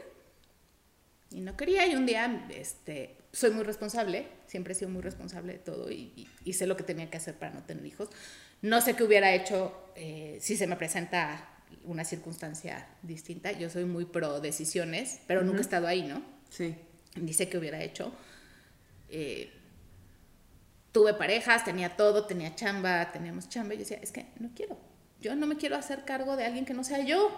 Y 1.30 1.40
no 1.40 1.56
quería 1.56 1.86
y 1.86 1.94
un 1.94 2.06
día, 2.06 2.46
este, 2.50 3.16
soy 3.32 3.50
muy 3.50 3.62
responsable, 3.64 4.26
siempre 4.46 4.72
he 4.72 4.76
sido 4.76 4.90
muy 4.90 5.00
responsable 5.02 5.52
de 5.54 5.58
todo 5.60 5.90
y, 5.90 6.12
y- 6.16 6.28
y 6.44 6.52
sé 6.54 6.66
lo 6.66 6.76
que 6.76 6.82
tenía 6.82 7.08
que 7.10 7.16
hacer 7.16 7.34
para 7.34 7.52
no 7.52 7.62
tener 7.62 7.84
hijos. 7.86 8.08
No 8.62 8.80
sé 8.80 8.94
qué 8.94 9.04
hubiera 9.04 9.32
hecho 9.32 9.72
eh, 9.96 10.38
si 10.40 10.56
se 10.56 10.66
me 10.66 10.76
presenta 10.76 11.48
una 11.84 12.04
circunstancia 12.04 12.86
distinta. 13.02 13.52
Yo 13.52 13.70
soy 13.70 13.84
muy 13.84 14.04
pro 14.04 14.40
decisiones, 14.40 15.20
pero 15.26 15.42
nunca 15.42 15.58
he 15.58 15.62
estado 15.62 15.86
ahí, 15.86 16.02
¿no? 16.02 16.22
Sí. 16.50 16.76
Dice 17.16 17.48
que 17.48 17.58
hubiera 17.58 17.82
hecho. 17.82 18.12
Eh, 19.08 19.52
tuve 20.92 21.14
parejas, 21.14 21.64
tenía 21.64 21.96
todo, 21.96 22.26
tenía 22.26 22.54
chamba, 22.54 23.10
teníamos 23.12 23.48
chamba. 23.48 23.74
Y 23.74 23.78
yo 23.78 23.80
decía, 23.80 23.98
es 24.02 24.12
que 24.12 24.26
no 24.38 24.50
quiero. 24.54 24.78
Yo 25.20 25.34
no 25.34 25.46
me 25.46 25.56
quiero 25.56 25.76
hacer 25.76 26.04
cargo 26.04 26.36
de 26.36 26.44
alguien 26.44 26.64
que 26.64 26.74
no 26.74 26.84
sea 26.84 27.04
yo. 27.04 27.30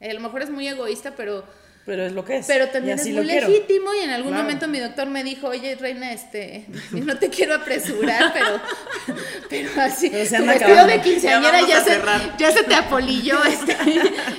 Eh, 0.00 0.10
a 0.10 0.14
lo 0.14 0.20
mejor 0.20 0.42
es 0.42 0.50
muy 0.50 0.66
egoísta, 0.66 1.14
pero, 1.16 1.44
Pero 1.84 2.04
es 2.06 2.12
lo 2.12 2.24
que 2.24 2.36
es. 2.36 2.46
pero 2.46 2.68
también 2.68 2.96
es 2.96 3.04
muy 3.06 3.12
lo 3.14 3.22
quiero. 3.22 3.48
legítimo. 3.48 3.92
Y 3.92 3.98
en 4.04 4.10
algún 4.10 4.30
Claro. 4.30 4.44
momento 4.44 4.68
mi 4.68 4.78
doctor 4.78 5.08
me 5.08 5.24
dijo, 5.24 5.48
oye, 5.48 5.74
reina, 5.74 6.12
este, 6.12 6.66
no 6.92 7.18
te 7.18 7.28
quiero 7.28 7.56
apresurar, 7.56 8.32
pero, 8.32 8.60
pero 9.50 9.68
así, 9.82 10.08
Pero 10.08 10.24
se 10.26 10.36
tu 10.38 10.44
vestido 10.46 10.66
acabando. 10.74 10.92
de 10.92 11.00
quinceañera 11.00 11.60
Ya 11.62 11.66
ya, 11.66 11.80
se, 11.84 12.00
ya 12.38 12.52
se 12.52 12.62
te 12.64 12.74
apolilló, 12.76 13.42
este, 13.46 13.76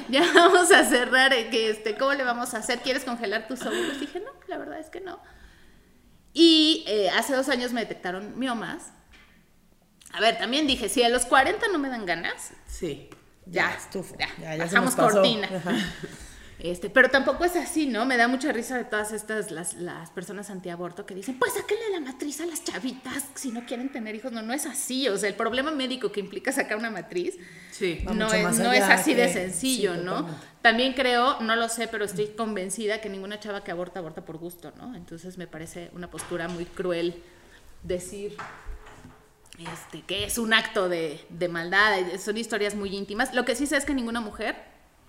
ya 0.10 0.24
vamos 0.34 0.72
a 0.72 0.86
cerrar, 0.86 1.34
eh, 1.34 1.50
que 1.50 1.70
este, 1.70 1.96
¿cómo 1.98 2.14
le 2.14 2.24
vamos 2.24 2.54
a 2.54 2.60
hacer? 2.60 2.80
¿Quieres 2.80 3.04
congelar 3.04 3.46
tus 3.48 3.62
óvulos? 3.64 4.00
Dije, 4.00 4.22
no, 4.22 4.32
la 4.48 4.58
verdad 4.58 4.80
es 4.80 4.90
que 4.90 5.02
no. 5.02 5.20
Y 6.32 6.86
eh, 6.88 7.10
hace 7.12 7.36
dos 7.36 7.50
años 7.50 7.74
me 7.74 7.82
detectaron 7.82 8.40
miomas. 8.40 8.92
A 10.14 10.20
ver, 10.22 10.38
también 10.38 10.66
dije, 10.66 10.88
si 10.90 11.04
a 11.04 11.10
los 11.10 11.26
40 11.26 11.68
no 11.70 11.78
me 11.80 11.90
dan 11.90 12.06
ganas, 12.06 12.52
Sí. 12.68 13.10
ya, 13.46 13.78
ya, 13.94 14.02
Ya, 14.40 14.56
ya 14.56 14.68
se 14.70 14.76
bajamos 14.76 14.86
nos 14.86 14.96
pasó. 14.96 15.12
cortina. 15.22 15.50
Ajá. 15.54 15.76
Este, 16.60 16.90
pero 16.90 17.10
tampoco 17.10 17.44
es 17.46 17.56
así, 17.56 17.88
¿no? 17.88 18.06
Me 18.06 18.16
da 18.16 18.28
mucha 18.28 18.52
risa 18.52 18.78
de 18.78 18.86
todas 18.86 19.12
estas, 19.12 19.52
las, 19.52 19.74
las 19.74 20.12
personas 20.12 20.50
antiaborto 20.50 21.06
que 21.06 21.16
dicen, 21.16 21.38
pues 21.38 21.54
sáquenle 21.54 21.90
la 21.92 22.00
matriz 22.00 22.40
a 22.42 22.46
las 22.46 22.64
chavitas 22.64 23.26
si 23.36 23.52
no 23.52 23.66
quieren 23.66 23.92
tener 23.92 24.16
hijos. 24.16 24.32
No, 24.32 24.42
no 24.42 24.54
es 24.54 24.66
así. 24.66 25.08
O 25.10 25.18
sea, 25.18 25.30
el 25.30 25.36
problema 25.36 25.72
médico 25.72 26.12
que 26.12 26.20
implica 26.20 26.52
sacar 26.52 26.78
una 26.78 26.90
matriz 26.90 27.38
Sí. 27.74 28.04
No 28.14 28.32
es, 28.32 28.60
no 28.60 28.72
es 28.72 28.84
así 28.84 29.16
de 29.16 29.34
sencillo, 29.34 29.96
sí, 29.96 30.02
¿no? 30.04 30.18
totalmente. 30.18 30.48
También 30.62 30.94
creo, 30.94 31.42
no 31.42 31.56
lo 31.56 31.68
sé, 31.68 31.88
pero 31.88 32.06
estoy 32.06 32.28
convencida 32.28 33.02
que 33.02 33.10
ninguna 33.10 33.40
chava 33.40 33.64
que 33.64 33.72
aborta, 33.72 34.00
aborta 34.00 34.24
por 34.24 34.38
gusto, 34.38 34.72
¿no? 34.78 34.96
Entonces 34.96 35.38
me 35.38 35.48
parece 35.48 35.90
una 35.94 36.10
postura 36.10 36.48
muy 36.48 36.66
cruel 36.66 37.22
decir 37.82 38.38
este, 39.58 40.02
que 40.02 40.24
es 40.24 40.38
un 40.38 40.54
acto 40.54 40.88
de, 40.88 41.20
de 41.30 41.48
maldad, 41.48 41.98
son 42.24 42.38
historias 42.38 42.76
muy 42.76 42.96
íntimas. 42.96 43.34
Lo 43.34 43.44
que 43.44 43.56
sí 43.56 43.66
sé 43.66 43.76
es 43.76 43.86
que 43.86 43.94
ninguna 43.94 44.22
mujer 44.22 44.56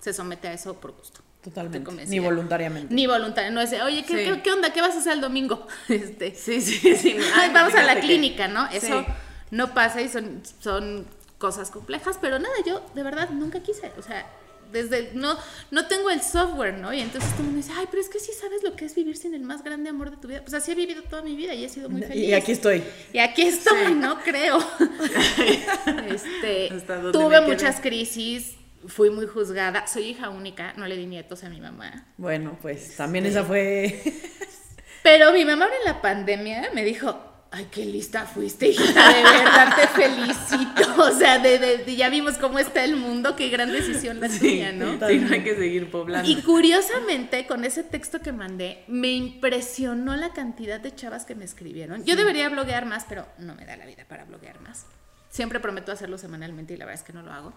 se 0.05 0.13
somete 0.13 0.47
a 0.47 0.53
eso 0.53 0.75
por 0.79 0.91
gusto. 0.91 1.21
Totalmente. 1.43 2.05
Ni 2.07 2.19
voluntariamente. 2.19 2.93
Ni 2.93 3.07
voluntaria, 3.07 3.49
no 3.49 3.59
es 3.59 3.71
de, 3.71 3.81
oye, 3.81 4.03
¿qué, 4.03 4.17
Sí. 4.25 4.31
qué- 4.31 4.41
qué 4.43 4.51
onda? 4.51 4.71
¿Qué 4.71 4.81
vas 4.81 4.95
a 4.95 4.99
hacer 4.99 5.13
el 5.13 5.21
domingo? 5.21 5.65
Este, 5.89 6.35
Sí, 6.35 6.61
sí, 6.61 6.95
sí. 7.01 7.17
Ay, 7.35 7.49
vamos 7.51 7.73
a 7.73 7.81
la 7.83 7.95
que- 7.95 8.01
clínica, 8.01 8.47
¿no? 8.47 8.67
Eso 8.71 9.01
Sí. 9.01 9.05
no 9.49 9.73
pasa 9.73 10.01
y 10.01 10.09
son, 10.09 10.41
son 10.59 11.05
cosas 11.39 11.71
complejas, 11.71 12.17
pero 12.21 12.37
nada, 12.39 12.53
yo 12.65 12.81
de 12.93 13.01
verdad 13.03 13.29
nunca 13.31 13.61
quise, 13.61 13.91
o 13.97 14.01
sea, 14.03 14.25
desde, 14.71 15.11
no, 15.13 15.37
no 15.71 15.87
tengo 15.87 16.09
el 16.09 16.21
software, 16.21 16.73
¿no? 16.75 16.91
Y 16.93 16.99
entonces 16.99 17.29
todo 17.31 17.41
el 17.41 17.45
mundo 17.51 17.57
dice, 17.65 17.71
ay, 17.77 17.85
pero 17.89 18.01
es 18.01 18.09
que 18.09 18.19
sí 18.19 18.31
sabes 18.33 18.61
lo 18.63 18.75
que 18.75 18.85
es 18.85 18.93
vivir 18.95 19.15
sin 19.17 19.33
el 19.33 19.41
más 19.41 19.63
grande 19.63 19.89
amor 19.89 20.11
de 20.11 20.17
tu 20.17 20.27
vida. 20.27 20.41
Pues 20.41 20.53
así 20.53 20.71
he 20.71 20.75
vivido 20.75 21.01
toda 21.03 21.21
mi 21.21 21.35
vida 21.35 21.53
y 21.53 21.63
he 21.65 21.69
sido 21.69 21.89
muy 21.89 22.01
feliz. 22.03 22.27
Y 22.29 22.33
aquí 22.33 22.51
estoy. 22.51 22.83
Y 23.13 23.19
aquí 23.19 23.43
estoy, 23.43 23.93
¿no? 23.93 24.19
Creo. 24.21 24.57
este, 26.09 26.69
tuve 27.11 27.41
muchas 27.41 27.79
crisis, 27.79 28.55
fui 28.87 29.09
muy 29.09 29.25
juzgada, 29.27 29.87
soy 29.87 30.03
hija 30.09 30.29
única, 30.29 30.73
no 30.77 30.85
le 30.87 30.95
di 30.97 31.05
nietos 31.05 31.43
a 31.43 31.49
mi 31.49 31.61
mamá. 31.61 32.05
Bueno, 32.17 32.57
pues 32.61 32.95
también 32.95 33.25
esa 33.25 33.43
fue. 33.43 34.01
Pero 35.03 35.31
mi 35.33 35.45
mamá 35.45 35.65
en 35.79 35.85
la 35.85 36.01
pandemia 36.01 36.69
me 36.73 36.83
dijo, 36.83 37.19
ay, 37.51 37.67
qué 37.71 37.85
lista 37.85 38.25
fuiste, 38.25 38.69
hijita, 38.69 39.13
de 39.13 39.23
verdad 39.23 39.75
te 39.75 39.87
felicito. 39.87 40.81
O 40.97 41.11
sea, 41.11 41.39
de, 41.39 41.59
de- 41.59 41.77
de- 41.79 41.95
ya 41.97 42.09
vimos 42.09 42.37
cómo 42.37 42.57
está 42.57 42.83
el 42.85 42.95
mundo, 42.95 43.35
qué 43.35 43.49
gran 43.49 43.69
decisión 43.71 44.19
la 44.21 44.29
Sí, 44.29 44.39
tuya, 44.39 44.71
¿no? 44.71 44.93
sí, 45.07 45.17
no 45.19 45.33
hay 45.33 45.43
que 45.43 45.55
seguir 45.55 45.91
poblando. 45.91 46.27
Y 46.29 46.41
curiosamente, 46.41 47.45
con 47.45 47.65
ese 47.65 47.83
texto 47.83 48.21
que 48.21 48.31
mandé, 48.31 48.83
me 48.87 49.11
impresionó 49.11 50.15
la 50.15 50.31
cantidad 50.31 50.79
de 50.79 50.95
chavas 50.95 51.25
que 51.25 51.35
me 51.35 51.43
escribieron. 51.45 52.03
Yo 52.05 52.15
debería 52.15 52.47
bloguear 52.49 52.85
más, 52.85 53.05
pero 53.09 53.27
no 53.37 53.55
me 53.55 53.65
da 53.65 53.75
la 53.75 53.85
vida 53.85 54.05
para 54.07 54.23
bloguear 54.23 54.61
más. 54.61 54.85
Siempre 55.29 55.59
prometo 55.59 55.91
hacerlo 55.91 56.17
semanalmente 56.17 56.73
y 56.73 56.77
la 56.77 56.85
verdad 56.85 57.01
es 57.01 57.05
que 57.05 57.13
no 57.13 57.21
lo 57.21 57.31
hago. 57.33 57.53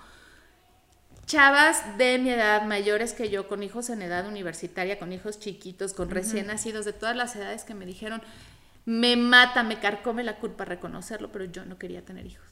Chavas 1.28 1.98
de 1.98 2.18
mi 2.18 2.30
edad, 2.30 2.62
mayores 2.62 3.12
que 3.12 3.28
yo, 3.28 3.48
con 3.48 3.62
hijos 3.62 3.90
en 3.90 4.00
edad 4.00 4.26
universitaria, 4.26 4.98
con 4.98 5.12
hijos 5.12 5.38
chiquitos, 5.38 5.92
con 5.92 6.08
recién 6.08 6.46
nacidos, 6.46 6.86
de 6.86 6.94
todas 6.94 7.14
las 7.14 7.36
edades 7.36 7.64
que 7.64 7.74
me 7.74 7.84
dijeron, 7.84 8.22
me 8.86 9.14
mata, 9.16 9.62
me 9.62 9.78
carcome 9.78 10.24
la 10.24 10.38
culpa 10.38 10.64
reconocerlo, 10.64 11.30
pero 11.30 11.44
yo 11.44 11.66
no 11.66 11.76
quería 11.78 12.02
tener 12.02 12.24
hijos. 12.24 12.46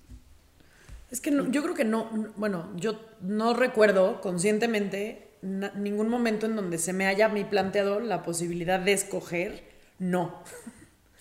Es 1.11 1.23
que 1.23 1.31
no- 1.31 1.51
yo 1.51 1.63
creo 1.63 1.75
que 1.75 1.87
no, 1.87 2.11
no- 2.13 2.29
bueno, 2.37 2.71
yo 2.77 3.01
no 3.23 3.55
recuerdo 3.55 4.21
conscientemente 4.21 5.31
na- 5.41 5.73
ningún 5.75 6.11
momento 6.11 6.45
en 6.45 6.55
donde 6.55 6.77
se 6.77 6.93
me 6.93 7.07
haya 7.07 7.27
a 7.27 7.29
mí 7.31 7.45
planteado 7.45 7.99
la 8.01 8.23
posibilidad 8.23 8.79
de 8.79 8.93
escoger 8.93 9.65
no. 9.99 10.43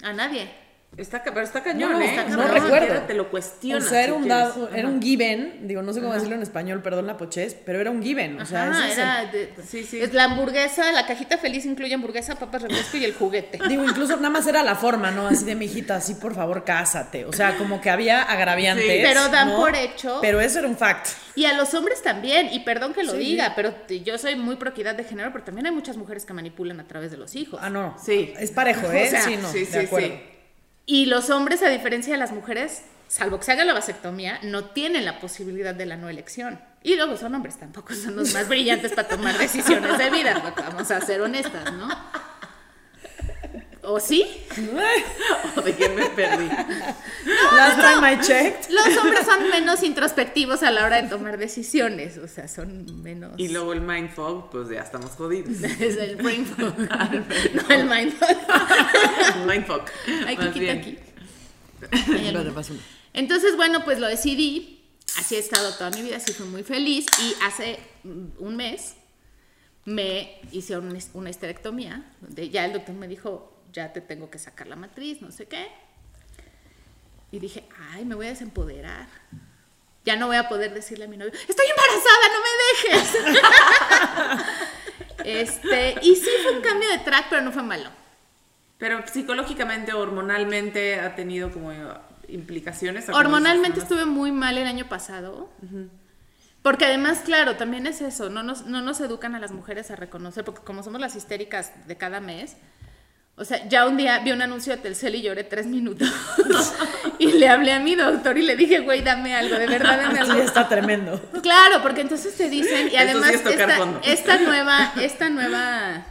A 0.03 0.11
nadie. 0.11 0.49
Está, 0.97 1.21
pero 1.23 1.41
está 1.41 1.61
cañón, 1.61 1.91
No, 1.91 1.99
¿eh? 1.99 2.05
está 2.05 2.21
O 2.25 2.29
no 2.29 2.37
cañón. 2.37 2.53
ni 2.53 2.59
recuerdo. 2.61 3.01
Te 3.01 3.13
lo 3.13 3.23
O 3.23 3.29
cuestionas. 3.29 3.89
sea, 3.89 4.03
era 4.03 4.13
si 4.13 4.17
un, 4.21 4.27
dado, 4.29 4.69
era 4.73 4.87
un 4.87 5.01
given, 5.01 5.67
digo, 5.67 5.81
no 5.81 5.91
sé 5.91 5.99
cómo 5.99 6.13
decirlo 6.13 6.35
en 6.35 6.41
español, 6.41 6.81
perdón 6.81 7.05
la 7.07 7.17
pochez, 7.17 7.55
pero 7.65 7.81
era 7.81 7.91
un 7.91 8.01
given. 8.01 8.39
O 8.41 8.45
sea, 8.45 8.69
Ajá, 8.69 8.79
ese 8.79 8.87
es 8.87 8.97
el- 8.97 9.03
era 9.03 9.25
de- 9.31 9.53
Sí, 9.67 9.83
sí. 9.83 9.99
Es 10.01 10.13
la 10.13 10.23
hamburguesa, 10.23 10.91
la 10.93 11.05
cajita 11.05 11.37
feliz 11.37 11.65
incluye 11.65 11.93
hamburguesa, 11.93 12.35
papas, 12.39 12.61
refresco 12.61 12.95
y 12.97 13.03
el 13.03 13.13
juguete. 13.13 13.59
Digo, 13.69 13.83
incluso 13.83 14.15
nada 14.15 14.29
más 14.29 14.47
era 14.47 14.63
la 14.63 14.75
forma, 14.75 15.11
¿no? 15.11 15.27
Así 15.27 15.43
de 15.43 15.55
mi 15.55 15.65
hijita, 15.65 15.97
así 15.97 16.13
por 16.15 16.33
favor, 16.33 16.63
cásate. 16.63 17.25
O 17.25 17.33
sea, 17.33 17.57
como 17.57 17.81
que 17.81 17.89
había 17.89 18.21
agraviantes. 18.21 18.85
Sí. 18.85 18.99
Pero 19.03 19.27
dan 19.29 19.49
¿no? 19.49 19.57
por 19.57 19.75
hecho- 19.75 20.19
Pero 20.21 20.39
eso 20.39 20.59
era 20.59 20.67
un 20.69 20.77
fact. 20.77 21.07
Y 21.35 21.43
a 21.43 21.51
los 21.53 21.73
hombres 21.73 22.01
también, 22.03 22.47
y 22.53 22.59
perdón 22.61 22.93
que 22.93 23.03
lo 23.03 23.11
Sí, 23.11 23.17
diga, 23.17 23.47
sí. 23.47 23.51
pero 23.57 23.73
yo 23.89 24.17
soy 24.17 24.37
muy 24.37 24.55
pro 24.55 24.69
equidad 24.69 24.95
de 24.95 25.03
género, 25.03 25.33
pero 25.33 25.43
también 25.43 25.65
hay 25.65 25.73
muchas 25.73 25.97
mujeres 25.97 26.23
que 26.25 26.31
manipulan 26.31 26.79
a 26.79 26.87
través 26.87 27.11
de 27.11 27.17
los 27.17 27.35
hijos. 27.35 27.59
Ah, 27.61 27.69
no. 27.69 27.97
Sí. 28.01 28.33
Es 28.39 28.51
parejo, 28.51 28.87
O 28.87 28.91
¿eh? 28.93 29.09
sea, 29.09 29.21
sí, 29.23 29.35
no. 29.35 29.51
sí, 29.51 29.59
de 29.59 29.65
sí, 29.65 29.77
acuerdo. 29.79 30.34
Y 30.85 31.05
los 31.05 31.29
hombres, 31.29 31.63
a 31.63 31.69
diferencia 31.69 32.13
de 32.13 32.19
las 32.19 32.31
mujeres, 32.31 32.83
salvo 33.07 33.39
que 33.39 33.45
se 33.45 33.51
haga 33.51 33.65
la 33.65 33.73
vasectomía, 33.73 34.39
no 34.43 34.65
tienen 34.65 35.05
la 35.05 35.19
posibilidad 35.19 35.73
de 35.73 35.85
la 35.85 35.97
no 35.97 36.09
elección. 36.09 36.59
Y 36.83 36.95
luego 36.95 37.17
son 37.17 37.33
hombres, 37.33 37.57
tampoco 37.57 37.93
son 37.95 38.15
los 38.15 38.33
más 38.33 38.47
brillantes 38.47 38.93
para 38.93 39.07
tomar 39.07 39.37
decisiones 39.37 39.97
de 39.97 40.09
vida, 40.11 40.53
vamos 40.57 40.91
a 40.91 41.01
ser 41.01 41.21
honestas, 41.21 41.73
¿no? 41.73 41.87
¿O 43.87 43.99
sí? 43.99 44.25
¿O 45.55 45.61
de 45.61 45.75
qué 45.75 45.89
me 45.89 46.05
perdí? 46.09 46.47
Last 46.47 47.79
time 47.79 48.11
I 48.13 48.19
checked. 48.21 48.69
Los 48.69 48.97
hombres 48.97 49.25
son 49.25 49.49
menos 49.49 49.83
introspectivos 49.83 50.63
a 50.63 50.71
la 50.71 50.85
hora 50.85 51.01
de 51.01 51.07
tomar 51.09 51.37
decisiones, 51.37 52.17
o 52.17 52.27
sea, 52.27 52.47
son 52.47 53.01
menos... 53.03 53.33
Y 53.37 53.49
luego 53.49 53.73
el 53.73 53.81
mind 53.81 54.11
fog, 54.11 54.49
pues 54.49 54.69
ya 54.69 54.81
estamos 54.81 55.11
jodidos. 55.11 55.51
Es 55.79 55.97
el 55.97 56.15
brain 56.17 56.45
fog. 56.45 56.73
no 56.79 57.69
el 57.69 57.85
mind 57.85 58.13
fog. 58.13 59.45
mind 59.47 59.65
fog. 59.67 59.81
Hay 60.27 60.37
más 60.37 60.47
que 60.49 60.59
bien. 60.59 60.77
aquí. 60.79 60.97
Entonces, 63.13 63.55
bueno, 63.55 63.83
pues 63.85 63.99
lo 63.99 64.07
decidí. 64.07 64.83
Así 65.17 65.35
he 65.35 65.39
estado 65.39 65.73
toda 65.75 65.91
mi 65.91 66.01
vida, 66.01 66.17
así 66.17 66.33
fui 66.33 66.47
muy 66.47 66.63
feliz. 66.63 67.05
Y 67.21 67.35
hace 67.43 67.79
un 68.03 68.55
mes 68.55 68.95
me 69.85 70.39
hice 70.51 70.77
un- 70.77 70.97
una 71.13 71.29
histerectomía, 71.29 72.03
donde 72.21 72.49
ya 72.49 72.65
el 72.65 72.73
doctor 72.73 72.95
me 72.95 73.07
dijo, 73.07 73.54
ya 73.75 73.91
te 73.91 74.01
tengo 74.01 74.29
que 74.29 74.39
sacar 74.39 74.67
la 74.67 74.77
matriz, 74.77 75.21
no 75.21 75.31
sé 75.31 75.47
qué. 75.47 75.67
Y 77.31 77.39
dije, 77.39 77.67
ay, 77.91 78.05
me 78.05 78.15
voy 78.15 78.27
a 78.27 78.29
desempoderar. 78.29 79.07
Ya 80.05 80.15
no 80.15 80.27
voy 80.27 80.37
a 80.37 80.47
poder 80.47 80.73
decirle 80.73 81.05
a 81.05 81.07
mi 81.07 81.17
novio, 81.17 81.33
estoy 81.33 81.65
embarazada, 81.69 82.25
no 82.33 82.39
me 82.45 82.53
dejes. 82.71 83.17
este, 85.25 85.95
y 86.01 86.15
sí 86.15 86.29
fue 86.43 86.55
un 86.55 86.61
cambio 86.61 86.89
de 86.89 86.99
track, 86.99 87.27
pero 87.29 87.41
no 87.41 87.51
fue 87.51 87.63
malo. 87.63 87.89
Pero 88.77 89.05
psicológicamente, 89.07 89.93
hormonalmente, 89.93 90.99
ha 90.99 91.15
tenido 91.15 91.51
como 91.51 91.71
implicaciones. 92.27 93.05
¿o 93.05 93.11
cómo 93.11 93.19
Hormonalmente 93.19 93.79
estuve 93.79 94.05
muy 94.05 94.31
mal 94.31 94.57
el 94.57 94.67
año 94.67 94.87
pasado. 94.87 95.49
Porque 96.61 96.85
además, 96.85 97.21
claro, 97.25 97.57
también 97.57 97.85
es 97.85 98.01
eso, 98.01 98.29
no 98.29 98.43
nos, 98.43 98.65
no 98.65 98.81
nos 98.81 98.99
educan 99.01 99.35
a 99.35 99.39
las 99.39 99.51
mujeres 99.51 99.91
a 99.91 99.95
reconocer, 99.95 100.45
porque 100.45 100.61
como 100.63 100.83
somos 100.83 101.01
las 101.01 101.15
histéricas 101.15 101.87
de 101.87 101.97
cada 101.97 102.19
mes, 102.21 102.57
o 103.37 103.43
sea, 103.43 103.67
ya 103.67 103.85
un 103.85 103.97
día 103.97 104.19
vi 104.19 104.31
un 104.31 104.41
anuncio 104.41 104.73
de 104.75 104.81
Telcel 104.81 105.15
y 105.15 105.21
lloré 105.21 105.43
tres 105.43 105.65
minutos. 105.65 106.07
y 107.19 107.33
le 107.33 107.49
hablé 107.49 107.73
a 107.73 107.79
mi 107.79 107.95
doctor 107.95 108.37
y 108.37 108.43
le 108.43 108.55
dije, 108.55 108.79
güey, 108.79 109.01
dame 109.01 109.35
algo, 109.35 109.57
de 109.57 109.67
verdad, 109.67 109.97
dame 109.97 110.19
Sí, 110.25 110.31
algo. 110.31 110.43
está 110.43 110.69
tremendo. 110.69 111.21
Claro, 111.41 111.81
porque 111.81 112.01
entonces 112.01 112.33
te 112.35 112.49
dicen, 112.49 112.89
y 112.91 112.95
además 112.95 113.29
sí 113.29 113.35
es 113.35 113.43
tocar 113.43 113.69
esta, 113.69 113.75
fondo. 113.77 113.99
esta 114.03 114.37
nueva, 114.39 114.93
esta 115.01 115.29
nueva, 115.29 116.05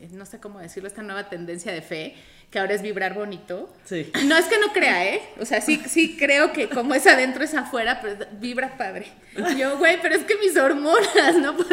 eh, 0.00 0.08
no 0.10 0.26
sé 0.26 0.40
cómo 0.40 0.58
decirlo, 0.58 0.88
esta 0.88 1.02
nueva 1.02 1.28
tendencia 1.28 1.72
de 1.72 1.82
fe, 1.82 2.16
que 2.50 2.60
ahora 2.60 2.74
es 2.74 2.82
vibrar 2.82 3.12
bonito. 3.14 3.68
Sí. 3.84 4.10
No 4.24 4.36
es 4.36 4.46
que 4.46 4.58
no 4.58 4.72
crea, 4.72 5.04
¿eh? 5.06 5.20
O 5.40 5.44
sea, 5.44 5.60
sí, 5.60 5.82
sí 5.88 6.16
creo 6.16 6.52
que 6.52 6.68
como 6.68 6.94
es 6.94 7.06
adentro 7.06 7.42
es 7.44 7.54
afuera, 7.54 8.00
pero 8.00 8.24
vibra 8.38 8.76
padre. 8.78 9.06
Yo, 9.56 9.76
güey, 9.78 10.00
pero 10.00 10.14
es 10.14 10.22
que 10.24 10.36
mis 10.36 10.56
hormonas, 10.56 11.36
no 11.42 11.56
puedo, 11.56 11.70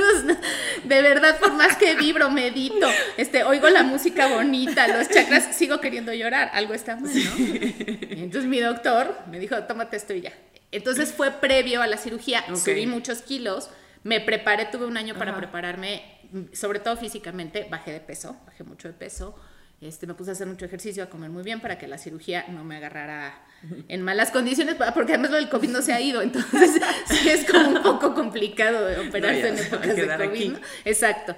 de 0.83 1.01
verdad, 1.01 1.39
por 1.39 1.53
más 1.53 1.77
que 1.77 1.95
vibro, 1.95 2.29
medito, 2.29 2.87
este, 3.17 3.43
oigo 3.43 3.69
la 3.69 3.83
música 3.83 4.27
bonita, 4.27 4.87
los 4.87 5.07
chakras, 5.09 5.55
sigo 5.55 5.79
queriendo 5.79 6.11
llorar, 6.13 6.49
algo 6.53 6.73
está 6.73 6.95
mal, 6.97 7.13
¿no? 7.13 7.37
Y 7.37 8.21
entonces 8.23 8.49
mi 8.49 8.59
doctor 8.59 9.15
me 9.29 9.39
dijo, 9.39 9.55
tómate 9.63 9.95
esto 9.95 10.13
y 10.13 10.21
ya. 10.21 10.33
Entonces 10.71 11.13
fue 11.13 11.31
previo 11.31 11.81
a 11.83 11.87
la 11.87 11.97
cirugía, 11.97 12.43
Ok. 12.49 12.55
subí 12.57 12.87
muchos 12.87 13.21
kilos, 13.21 13.69
me 14.03 14.19
preparé, 14.19 14.65
tuve 14.65 14.85
un 14.87 14.97
año 14.97 15.15
para 15.15 15.37
prepararme, 15.37 16.03
sobre 16.51 16.79
todo 16.79 16.97
físicamente, 16.97 17.67
bajé 17.69 17.91
de 17.91 17.99
peso, 18.01 18.35
bajé 18.47 18.63
mucho 18.63 18.87
de 18.89 18.93
peso. 18.95 19.39
Este, 19.85 20.07
me 20.07 20.13
puse 20.13 20.31
a 20.31 20.33
hacer 20.33 20.47
mucho 20.47 20.65
ejercicio, 20.65 21.03
a 21.03 21.09
comer 21.09 21.29
muy 21.29 21.43
bien 21.43 21.59
para 21.59 21.77
que 21.77 21.87
la 21.87 21.97
cirugía 21.97 22.45
no 22.49 22.63
me 22.63 22.77
agarrara 22.77 23.41
en 23.87 24.01
malas 24.01 24.31
condiciones, 24.31 24.75
porque 24.93 25.13
además 25.13 25.31
lo 25.31 25.37
del 25.37 25.49
COVID 25.49 25.69
no 25.69 25.81
se 25.81 25.93
ha 25.93 26.01
ido, 26.01 26.21
entonces 26.21 26.71
sí 27.05 27.29
es 27.29 27.49
como 27.49 27.69
un 27.69 27.81
poco 27.83 28.13
complicado 28.13 28.85
de 28.85 29.07
operarse 29.07 29.41
ya 29.41 29.47
en 29.47 29.57
épocas 29.57 29.95
de 29.95 30.07
COVID. 30.29 30.51
¿no? 30.53 30.59
Exacto. 30.85 31.35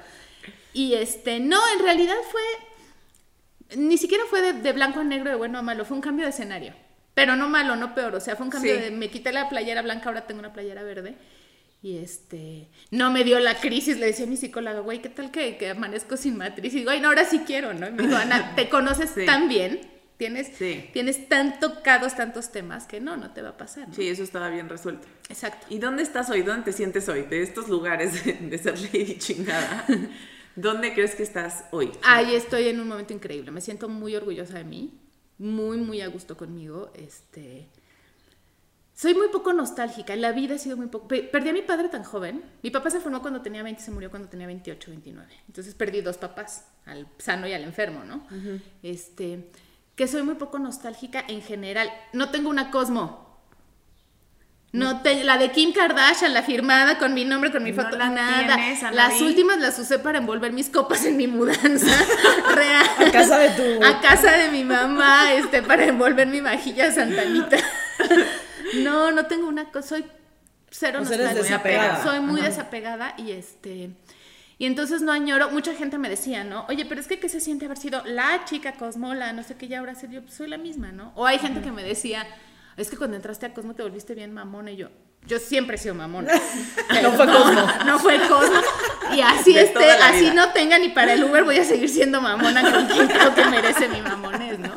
Y 0.73 0.95
este, 0.95 1.39
no, 1.39 1.59
en 1.77 1.83
realidad 1.83 2.15
fue, 2.31 3.77
ni 3.77 3.97
siquiera 3.97 4.23
fue 4.29 4.41
de, 4.41 4.53
de 4.53 4.73
blanco 4.73 4.99
a 4.99 5.03
negro, 5.03 5.29
de 5.29 5.35
bueno 5.35 5.59
a 5.59 5.61
malo, 5.61 5.85
fue 5.85 5.95
un 5.95 6.01
cambio 6.01 6.25
de 6.25 6.31
escenario. 6.31 6.73
Pero 7.13 7.37
no 7.37 7.47
malo, 7.47 7.77
no 7.77 7.95
peor, 7.95 8.13
o 8.15 8.19
sea, 8.19 8.35
fue 8.35 8.45
un 8.45 8.51
cambio 8.51 8.75
Sí. 8.75 8.81
de, 8.81 8.91
me 8.91 9.09
quité 9.09 9.31
la 9.31 9.47
playera 9.47 9.81
blanca, 9.81 10.09
ahora 10.09 10.27
tengo 10.27 10.39
una 10.39 10.51
playera 10.51 10.83
verde. 10.83 11.15
Y 11.85 11.99
este, 11.99 12.67
no 12.89 13.11
me 13.11 13.23
dio 13.23 13.39
la 13.39 13.59
crisis, 13.59 13.99
le 13.99 14.07
decía 14.07 14.25
a 14.25 14.27
mi 14.27 14.37
psicóloga, 14.37 14.79
güey, 14.79 15.03
¿qué 15.03 15.09
tal 15.09 15.29
que, 15.29 15.55
que 15.55 15.69
amanezco 15.69 16.17
sin 16.17 16.35
matriz? 16.35 16.73
Y 16.73 16.77
digo, 16.79 16.89
ay, 16.89 16.99
no, 16.99 17.09
ahora 17.09 17.25
sí 17.25 17.41
quiero, 17.45 17.75
¿no? 17.75 17.87
Y 17.87 17.91
me 17.91 18.01
dijo, 18.07 18.15
Ana, 18.15 18.55
te 18.55 18.69
conoces 18.69 19.11
Sí. 19.11 19.23
tan 19.27 19.47
bien 19.47 19.81
Tienes, 20.17 20.47
Sí. 20.57 20.89
tienes 20.93 21.29
tan 21.29 21.59
tocados 21.59 22.15
tantos 22.15 22.51
temas 22.51 22.87
que 22.87 23.01
no, 23.01 23.17
no 23.17 23.33
te 23.33 23.43
va 23.43 23.49
a 23.49 23.57
pasar. 23.57 23.87
¿no? 23.89 23.93
Sí, 23.93 24.07
eso 24.07 24.23
estaba 24.23 24.49
bien 24.49 24.67
resuelto. 24.67 25.07
Exacto. 25.29 25.67
¿Y 25.69 25.77
dónde 25.77 26.01
estás 26.01 26.27
hoy? 26.31 26.41
¿Dónde 26.41 26.63
te 26.63 26.71
sientes 26.73 27.07
hoy? 27.07 27.21
De 27.23 27.43
estos 27.43 27.67
lugares 27.69 28.25
de, 28.25 28.33
de 28.33 28.57
ser 28.57 28.79
lady 28.79 29.19
chingada. 29.19 29.85
¿Dónde 30.55 30.91
crees 30.95 31.13
que 31.13 31.21
estás 31.21 31.65
hoy? 31.71 31.91
Ahí 32.01 32.33
estoy 32.33 32.67
en 32.69 32.79
un 32.79 32.87
momento 32.87 33.13
increíble. 33.13 33.51
Me 33.51 33.61
siento 33.61 33.89
muy 33.89 34.15
orgullosa 34.15 34.57
de 34.57 34.63
mí, 34.63 34.97
muy, 35.37 35.77
muy 35.77 36.01
a 36.01 36.07
gusto 36.07 36.35
conmigo. 36.35 36.91
Este, 36.95 37.67
soy 38.95 39.13
muy 39.13 39.27
poco 39.27 39.51
nostálgica. 39.53 40.13
En 40.13 40.21
la 40.21 40.31
vida 40.31 40.55
he 40.55 40.59
sido 40.59 40.77
muy 40.77 40.87
poco. 40.87 41.07
pe- 41.09 41.23
Perdí 41.23 41.49
a 41.49 41.53
mi 41.53 41.61
padre 41.61 41.89
tan 41.89 42.03
joven. 42.03 42.41
Mi 42.63 42.71
papá 42.71 42.89
se 42.89 42.99
formó 43.01 43.21
cuando 43.21 43.41
tenía 43.41 43.61
20 43.61 43.81
y 43.81 43.85
se 43.85 43.91
murió 43.91 44.09
cuando 44.09 44.29
tenía 44.29 44.47
28, 44.47 44.89
29. 44.91 45.27
Entonces 45.47 45.73
perdí 45.75 45.99
dos 46.01 46.17
papás, 46.17 46.65
al 46.85 47.05
sano 47.17 47.45
y 47.47 47.53
al 47.53 47.63
enfermo, 47.63 48.03
¿no? 48.05 48.25
Este, 48.83 49.49
que 49.95 50.07
soy 50.07 50.23
muy 50.23 50.35
poco 50.35 50.59
nostálgica 50.59 51.23
en 51.27 51.41
general. 51.41 51.91
No 52.13 52.29
tengo 52.29 52.49
una 52.49 52.71
Cosmo. 52.71 53.25
No 54.71 55.01
te- 55.01 55.23
la 55.23 55.37
de 55.37 55.51
Kim 55.51 55.71
Kardashian, 55.71 56.33
la 56.33 56.43
firmada 56.43 56.97
con 56.97 57.13
mi 57.13 57.23
nombre, 57.23 57.49
con 57.51 57.63
mi 57.63 57.71
No 57.71 57.81
foto, 57.83 57.95
la 57.97 58.09
nada. 58.09 58.55
tienes. 58.57 58.81
Las 58.93 59.21
últimas 59.21 59.57
las 59.59 59.79
usé 59.79 59.99
para 59.99 60.17
envolver 60.17 60.51
mis 60.51 60.69
copas 60.69 61.05
en 61.05 61.15
mi 61.15 61.27
mudanza 61.27 61.95
real. 62.55 62.85
A 63.07 63.11
casa 63.11 63.37
de 63.39 63.49
tu- 63.51 63.83
A 63.85 64.01
casa 64.01 64.31
de 64.37 64.49
mi 64.51 64.63
mamá, 64.65 65.33
este, 65.33 65.61
para 65.63 65.85
envolver 65.85 66.27
mi 66.27 66.41
vajilla 66.41 66.91
Santanita. 66.91 67.57
No, 68.83 69.11
no 69.11 69.25
tengo 69.27 69.47
una 69.47 69.71
cosa, 69.71 69.89
soy 69.89 70.05
cero 70.69 70.99
O 71.01 71.05
sea, 71.05 71.17
nostálgica. 71.17 71.43
desapegada. 71.43 72.03
Soy 72.03 72.19
muy 72.19 72.39
Ajá. 72.41 72.49
desapegada 72.49 73.13
y 73.17 73.31
este 73.31 73.91
y 74.57 74.65
entonces 74.67 75.01
no 75.01 75.11
añoro, 75.11 75.49
mucha 75.51 75.73
gente 75.73 75.97
me 75.97 76.07
decía, 76.09 76.45
¿no? 76.45 76.65
Oye, 76.69 76.85
pero 76.85 77.01
es 77.01 77.07
que 77.07 77.19
qué 77.19 77.27
se 77.27 77.41
siente 77.41 77.65
haber 77.65 77.77
sido 77.77 78.01
la 78.05 78.45
chica 78.45 78.73
Cosmo, 78.73 79.13
la 79.13 79.33
no 79.33 79.43
sé 79.43 79.55
qué 79.57 79.67
ya 79.67 79.79
ahora 79.79 79.93
yo, 80.09 80.21
pues 80.21 80.33
soy 80.33 80.47
la 80.47 80.57
misma, 80.57 80.93
¿no? 80.93 81.11
O 81.15 81.25
hay 81.25 81.39
gente 81.39 81.61
que 81.61 81.73
me 81.73 81.83
decía, 81.83 82.25
es 82.77 82.89
que 82.89 82.95
cuando 82.95 83.17
entraste 83.17 83.45
a 83.45 83.53
Cosmo 83.53 83.73
te 83.75 83.83
volviste 83.83 84.15
bien 84.15 84.33
mamona 84.33 84.71
y 84.71 84.77
yo, 84.77 84.89
yo 85.27 85.39
siempre 85.39 85.75
he 85.75 85.79
sido 85.79 85.93
mamona. 85.95 86.31
No 87.03 87.11
fue 87.11 87.25
Cosmo. 87.25 87.67
No 87.85 87.99
fue 87.99 88.17
Cosmo. 88.29 88.59
Y 89.13 89.19
así 89.21 89.57
esté, 89.57 89.91
así 89.91 90.21
vida. 90.21 90.33
no 90.33 90.49
tenga 90.53 90.79
ni 90.79 90.87
para 90.89 91.13
el 91.13 91.23
Uber, 91.25 91.43
voy 91.43 91.57
a 91.57 91.65
seguir 91.65 91.89
siendo 91.89 92.21
mamona 92.21 92.61
con 92.71 92.85
quien 92.87 93.07
creo 93.07 93.35
que 93.35 93.45
merece 93.45 93.89
mi 93.89 94.01
mamones, 94.01 94.57
¿no? 94.59 94.71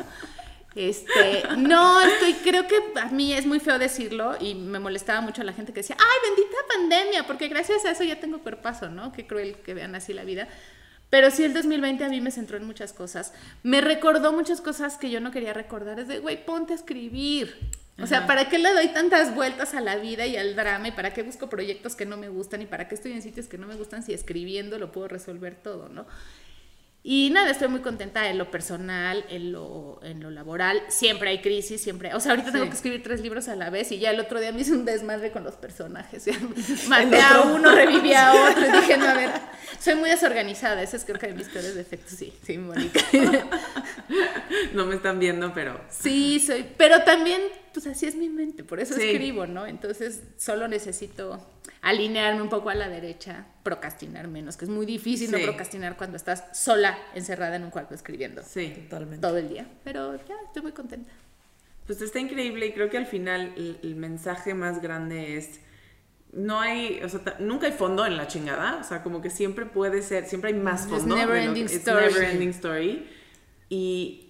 Este, 0.79 1.43
no, 1.57 1.99
estoy, 1.99 2.35
creo 2.35 2.65
que 2.65 2.77
a 3.01 3.07
mí 3.07 3.33
es 3.33 3.45
muy 3.45 3.59
feo 3.59 3.77
decirlo 3.77 4.37
y 4.39 4.55
me 4.55 4.79
molestaba 4.79 5.19
mucho 5.19 5.43
la 5.43 5.51
gente 5.51 5.73
que 5.73 5.81
decía, 5.81 5.97
ay, 5.99 6.29
bendita 6.29 6.57
pandemia, 6.73 7.27
porque 7.27 7.49
gracias 7.49 7.83
a 7.83 7.91
eso 7.91 8.05
ya 8.05 8.21
tengo 8.21 8.39
cuerpazo, 8.39 8.89
¿no? 8.89 9.11
Qué 9.11 9.27
cruel 9.27 9.57
que 9.57 9.73
vean 9.73 9.93
así 9.95 10.13
la 10.13 10.23
vida. 10.23 10.47
Pero 11.09 11.31
sí, 11.31 11.43
el 11.43 11.53
2020 11.53 12.05
a 12.05 12.07
mí 12.07 12.21
me 12.21 12.31
centró 12.31 12.55
en 12.55 12.63
muchas 12.63 12.93
cosas. 12.93 13.33
Me 13.61 13.81
recordó 13.81 14.31
muchas 14.31 14.61
cosas 14.61 14.95
que 14.95 15.09
yo 15.09 15.19
no 15.19 15.31
quería 15.31 15.51
recordar. 15.51 15.99
Es 15.99 16.07
de, 16.07 16.19
güey, 16.19 16.45
ponte 16.45 16.71
a 16.71 16.77
escribir. 16.77 17.57
O 18.01 18.07
sea, 18.07 18.25
¿para 18.25 18.47
qué 18.47 18.57
le 18.57 18.71
doy 18.71 18.87
tantas 18.87 19.35
vueltas 19.35 19.73
a 19.73 19.81
la 19.81 19.97
vida 19.97 20.25
y 20.27 20.37
al 20.37 20.55
drama? 20.55 20.87
¿Y 20.87 20.91
para 20.91 21.13
qué 21.13 21.23
busco 21.23 21.49
proyectos 21.49 21.97
que 21.97 22.05
no 22.05 22.15
me 22.15 22.29
gustan? 22.29 22.61
¿Y 22.61 22.67
para 22.67 22.87
qué 22.87 22.95
estoy 22.95 23.11
en 23.11 23.21
sitios 23.21 23.47
que 23.47 23.57
no 23.57 23.67
me 23.67 23.75
gustan 23.75 24.01
si 24.01 24.13
escribiendo 24.13 24.79
lo 24.79 24.93
puedo 24.93 25.09
resolver 25.09 25.55
todo, 25.55 25.89
no? 25.89 26.05
Y 27.01 27.29
nada, 27.29 27.49
estoy 27.51 27.69
muy 27.69 27.79
contenta 27.79 28.29
en 28.29 28.37
lo 28.37 28.51
personal, 28.51 29.25
en 29.29 29.53
lo, 29.53 29.99
en 30.03 30.19
lo 30.19 30.29
laboral. 30.31 30.81
Siempre 30.89 31.29
hay 31.29 31.39
crisis, 31.41 31.81
siempre. 31.81 32.13
O 32.13 32.19
sea, 32.19 32.31
ahorita 32.33 32.51
tengo 32.51 32.65
que 32.65 32.75
escribir 32.75 33.01
tres 33.01 33.21
libros 33.21 33.47
a 33.47 33.55
la 33.55 33.69
vez 33.69 33.91
y 33.93 33.99
ya 33.99 34.11
el 34.11 34.19
otro 34.19 34.39
día 34.41 34.51
me 34.51 34.61
hice 34.61 34.73
un 34.73 34.83
desmadre 34.83 35.31
con 35.31 35.45
los 35.45 35.55
personajes. 35.55 36.25
Maté 36.89 37.21
a 37.21 37.41
uno, 37.41 37.73
reviví 37.73 38.13
a 38.13 38.33
otro 38.33 38.67
y 38.67 38.71
dije, 38.71 38.97
no, 38.97 39.07
a 39.07 39.13
ver, 39.13 39.31
soy 39.79 39.95
muy 39.95 40.09
desorganizada. 40.09 40.81
Ese 40.81 40.97
es 40.97 41.05
creo 41.05 41.17
que 41.19 41.27
de 41.27 41.33
mis 41.33 41.47
peores 41.49 41.75
defectos. 41.75 42.11
Sí, 42.17 42.33
sí, 42.45 42.57
Mónica. 42.57 42.99
No 44.73 44.85
me 44.85 44.95
están 44.95 45.19
viendo, 45.19 45.53
pero 45.53 45.79
Sí, 45.89 46.39
soy. 46.39 46.65
Pero 46.77 47.03
también, 47.03 47.41
pues 47.73 47.87
así 47.87 48.05
es 48.05 48.15
mi 48.15 48.29
mente, 48.29 48.63
por 48.63 48.79
eso 48.79 48.95
Sí. 48.95 49.03
escribo, 49.03 49.45
¿no? 49.47 49.65
Entonces 49.65 50.21
solo 50.37 50.67
necesito 50.67 51.45
alinearme 51.81 52.41
un 52.41 52.49
poco 52.49 52.69
a 52.69 52.75
la 52.75 52.89
derecha, 52.89 53.45
procrastinar 53.63 54.27
menos, 54.27 54.57
que 54.57 54.65
es 54.65 54.69
muy 54.71 54.85
difícil 54.85 55.31
no 55.31 55.39
procrastinar 55.39 55.95
cuando 55.97 56.17
estás 56.17 56.43
sola, 56.53 56.97
encerrada 57.15 57.55
en 57.55 57.63
un 57.63 57.69
cuarto 57.69 57.93
escribiendo 57.95 58.43
sí. 58.43 58.73
Totalmente. 58.89 59.25
todo 59.25 59.37
el 59.37 59.49
día. 59.49 59.67
Pero 59.83 60.15
ya, 60.27 60.35
estoy 60.45 60.61
muy 60.63 60.71
contenta. 60.71 61.11
Pues 61.85 62.01
está 62.01 62.19
increíble 62.19 62.67
y 62.67 62.73
creo 62.73 62.89
que 62.89 62.97
al 62.97 63.07
final 63.07 63.53
el, 63.55 63.79
el 63.81 63.95
mensaje 63.95 64.53
más 64.53 64.81
grande 64.81 65.37
es, 65.37 65.59
no 66.31 66.59
hay, 66.61 67.01
o 67.03 67.09
sea, 67.09 67.21
nunca 67.39 67.65
hay 67.67 67.73
fondo 67.73 68.05
en 68.05 68.15
la 68.17 68.27
chingada, 68.27 68.77
o 68.79 68.83
sea, 68.83 69.01
como 69.03 69.21
que 69.21 69.29
siempre 69.29 69.65
puede 69.65 70.01
ser, 70.01 70.25
siempre 70.25 70.51
hay 70.51 70.57
más 70.59 70.83
It's 70.85 70.91
fondo. 70.99 71.15
never 71.15 71.35
de 71.35 71.41
lo 71.45 71.47
ending 71.49 71.67
que- 71.67 71.73
it's 71.75 71.87
story. 71.87 72.05
never 72.05 72.23
ending 72.23 72.49
story. 72.49 73.07
Y 73.69 74.25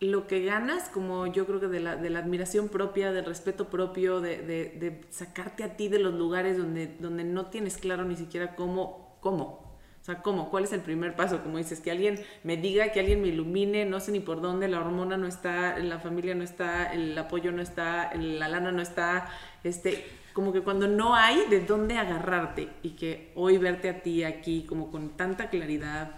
lo 0.00 0.26
que 0.26 0.44
ganas, 0.44 0.88
como 0.88 1.26
yo 1.26 1.46
creo 1.46 1.60
que 1.60 1.68
de 1.68 1.80
la, 1.80 1.96
de 1.96 2.10
la 2.10 2.20
admiración 2.20 2.68
propia, 2.68 3.12
del 3.12 3.24
respeto 3.26 3.68
propio, 3.68 4.20
de, 4.20 4.38
de- 4.38 4.74
de 4.78 5.00
sacarte 5.10 5.62
a 5.64 5.76
ti 5.76 5.88
de 5.88 5.98
los 5.98 6.14
lugares 6.14 6.56
donde, 6.56 6.86
donde 6.98 7.24
no 7.24 7.46
tienes 7.46 7.76
claro 7.76 8.04
ni 8.04 8.16
siquiera 8.16 8.54
cómo, 8.56 9.16
cómo. 9.20 9.68
O 10.00 10.02
sea, 10.04 10.22
¿cómo? 10.22 10.48
¿Cuál 10.50 10.64
es 10.64 10.72
el 10.72 10.80
primer 10.80 11.14
paso? 11.14 11.42
Como 11.42 11.58
dices, 11.58 11.80
que 11.80 11.90
alguien 11.90 12.18
me 12.42 12.56
diga, 12.56 12.90
que 12.90 13.00
alguien 13.00 13.20
me 13.20 13.28
ilumine, 13.28 13.84
no 13.84 14.00
sé 14.00 14.12
ni 14.12 14.20
por 14.20 14.40
dónde, 14.40 14.66
la 14.66 14.80
hormona 14.80 15.18
no 15.18 15.26
está, 15.26 15.78
la 15.78 15.98
familia 15.98 16.34
no 16.34 16.42
está, 16.42 16.90
el 16.94 17.16
apoyo 17.18 17.52
no 17.52 17.60
está, 17.60 18.14
la 18.14 18.48
lana 18.48 18.72
no 18.72 18.80
está, 18.80 19.28
este, 19.62 20.06
como 20.40 20.54
que 20.54 20.62
cuando 20.62 20.88
no 20.88 21.14
hay 21.14 21.44
de 21.50 21.60
dónde 21.60 21.98
agarrarte 21.98 22.68
y 22.82 22.90
que 22.92 23.30
hoy 23.34 23.58
verte 23.58 23.90
a 23.90 24.02
ti 24.02 24.24
aquí 24.24 24.64
como 24.66 24.90
con 24.90 25.10
tanta 25.10 25.50
claridad, 25.50 26.12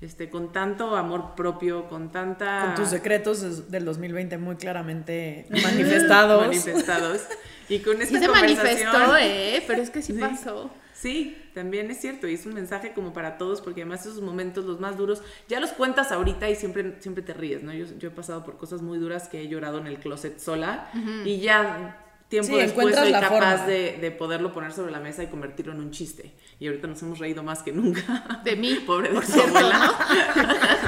este, 0.00 0.30
con 0.30 0.50
tanto 0.50 0.96
amor 0.96 1.34
propio, 1.36 1.88
con 1.88 2.10
tanta... 2.10 2.62
Con 2.64 2.74
tus 2.76 2.88
secretos 2.88 3.70
del 3.70 3.84
2020 3.84 4.38
muy 4.38 4.56
claramente 4.56 5.44
manifestados. 5.62 6.40
manifestados. 6.46 7.20
Y 7.68 7.80
con 7.80 8.00
esta 8.00 8.14
Sí 8.18 8.24
se 8.24 8.26
conversación- 8.30 8.92
manifestó, 8.92 9.16
¿eh? 9.18 9.62
Pero 9.66 9.82
es 9.82 9.90
que 9.90 10.00
sí, 10.00 10.14
Sí. 10.14 10.18
pasó. 10.20 10.70
Sí, 10.94 11.36
también 11.52 11.90
es 11.90 12.00
cierto, 12.00 12.26
y 12.26 12.32
es 12.32 12.46
un 12.46 12.54
mensaje 12.54 12.94
como 12.94 13.12
para 13.12 13.36
todos, 13.36 13.60
porque 13.60 13.82
además 13.82 14.06
esos 14.06 14.22
momentos, 14.22 14.64
los 14.64 14.80
más 14.80 14.96
duros, 14.96 15.20
ya 15.46 15.60
los 15.60 15.72
cuentas 15.72 16.10
ahorita 16.10 16.48
y 16.48 16.56
siempre, 16.56 16.94
siempre 17.00 17.22
te 17.22 17.34
ríes, 17.34 17.62
¿no? 17.62 17.74
Yo, 17.74 17.84
yo 17.98 18.08
he 18.08 18.10
pasado 18.10 18.42
por 18.46 18.56
cosas 18.56 18.80
muy 18.80 18.96
duras 18.98 19.28
que 19.28 19.42
he 19.42 19.48
llorado 19.48 19.76
en 19.78 19.88
el 19.88 19.98
closet 19.98 20.38
sola 20.38 20.88
y 21.26 21.40
ya 21.40 22.05
tiempo 22.28 22.54
Sí, 22.54 22.56
después 22.56 22.94
soy 22.94 23.10
la 23.10 23.20
capaz 23.20 23.66
de, 23.66 23.98
de 24.00 24.10
poderlo 24.10 24.52
poner 24.52 24.72
sobre 24.72 24.92
la 24.92 25.00
mesa 25.00 25.22
y 25.22 25.28
convertirlo 25.28 25.72
en 25.72 25.80
un 25.80 25.90
chiste. 25.90 26.32
Y 26.58 26.66
ahorita 26.66 26.86
nos 26.86 27.02
hemos 27.02 27.18
reído 27.18 27.42
más 27.42 27.62
que 27.62 27.72
nunca. 27.72 28.40
De 28.44 28.56
mí, 28.56 28.74
Pobre 28.86 29.08
de 29.08 29.14
por 29.14 29.24
tu 29.24 29.32
cierto, 29.32 29.56
abuela. 29.58 29.94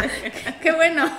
Qué 0.62 0.72
bueno. 0.72 1.10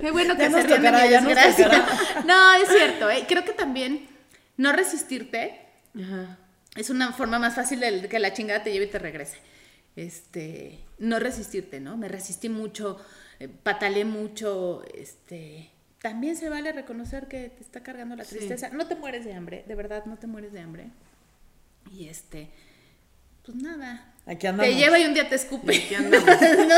Qué 0.00 0.10
bueno 0.10 0.36
que 0.36 0.42
Ya 0.42 0.50
se 0.50 0.66
de 0.68 0.76
tocará, 0.76 1.02
mi 1.04 1.08
desgracia. 1.08 1.86
No, 2.26 2.54
es 2.54 2.68
cierto. 2.68 3.10
¿eh? 3.10 3.24
Creo 3.28 3.44
que 3.44 3.52
también 3.52 4.08
no 4.56 4.72
resistirte 4.72 5.60
Ajá. 5.98 6.38
es 6.76 6.90
una 6.90 7.12
forma 7.12 7.38
más 7.38 7.54
fácil 7.54 7.80
de 7.80 8.08
que 8.08 8.18
la 8.18 8.32
chingada 8.32 8.62
te 8.62 8.72
lleve 8.72 8.86
y 8.86 8.90
te 8.90 8.98
regrese. 8.98 9.38
Este, 9.96 10.80
no 10.98 11.18
resistirte, 11.18 11.80
¿no? 11.80 11.96
Me 11.96 12.08
resistí 12.08 12.48
mucho, 12.48 12.98
eh, 13.38 13.48
pataleé 13.48 14.04
mucho, 14.06 14.82
este, 14.94 15.71
también 16.02 16.36
se 16.36 16.48
vale 16.48 16.72
reconocer 16.72 17.28
que 17.28 17.48
te 17.48 17.62
está 17.62 17.82
cargando 17.82 18.16
la 18.16 18.24
Sí. 18.24 18.36
tristeza. 18.36 18.68
No 18.70 18.86
te 18.86 18.96
mueres 18.96 19.24
de 19.24 19.32
hambre, 19.34 19.64
de 19.66 19.74
verdad, 19.74 20.04
no 20.04 20.16
te 20.18 20.26
mueres 20.26 20.52
de 20.52 20.60
hambre. 20.60 20.88
Y 21.92 22.08
este, 22.08 22.50
pues 23.44 23.56
nada. 23.56 24.08
Aquí 24.26 24.46
andamos. 24.46 24.72
Te 24.72 24.78
lleva 24.78 24.98
y 25.00 25.04
un 25.04 25.14
día 25.14 25.28
te 25.28 25.34
escupe. 25.36 25.76
Aquí 25.76 25.94
andamos. 25.94 26.28
No, 26.68 26.76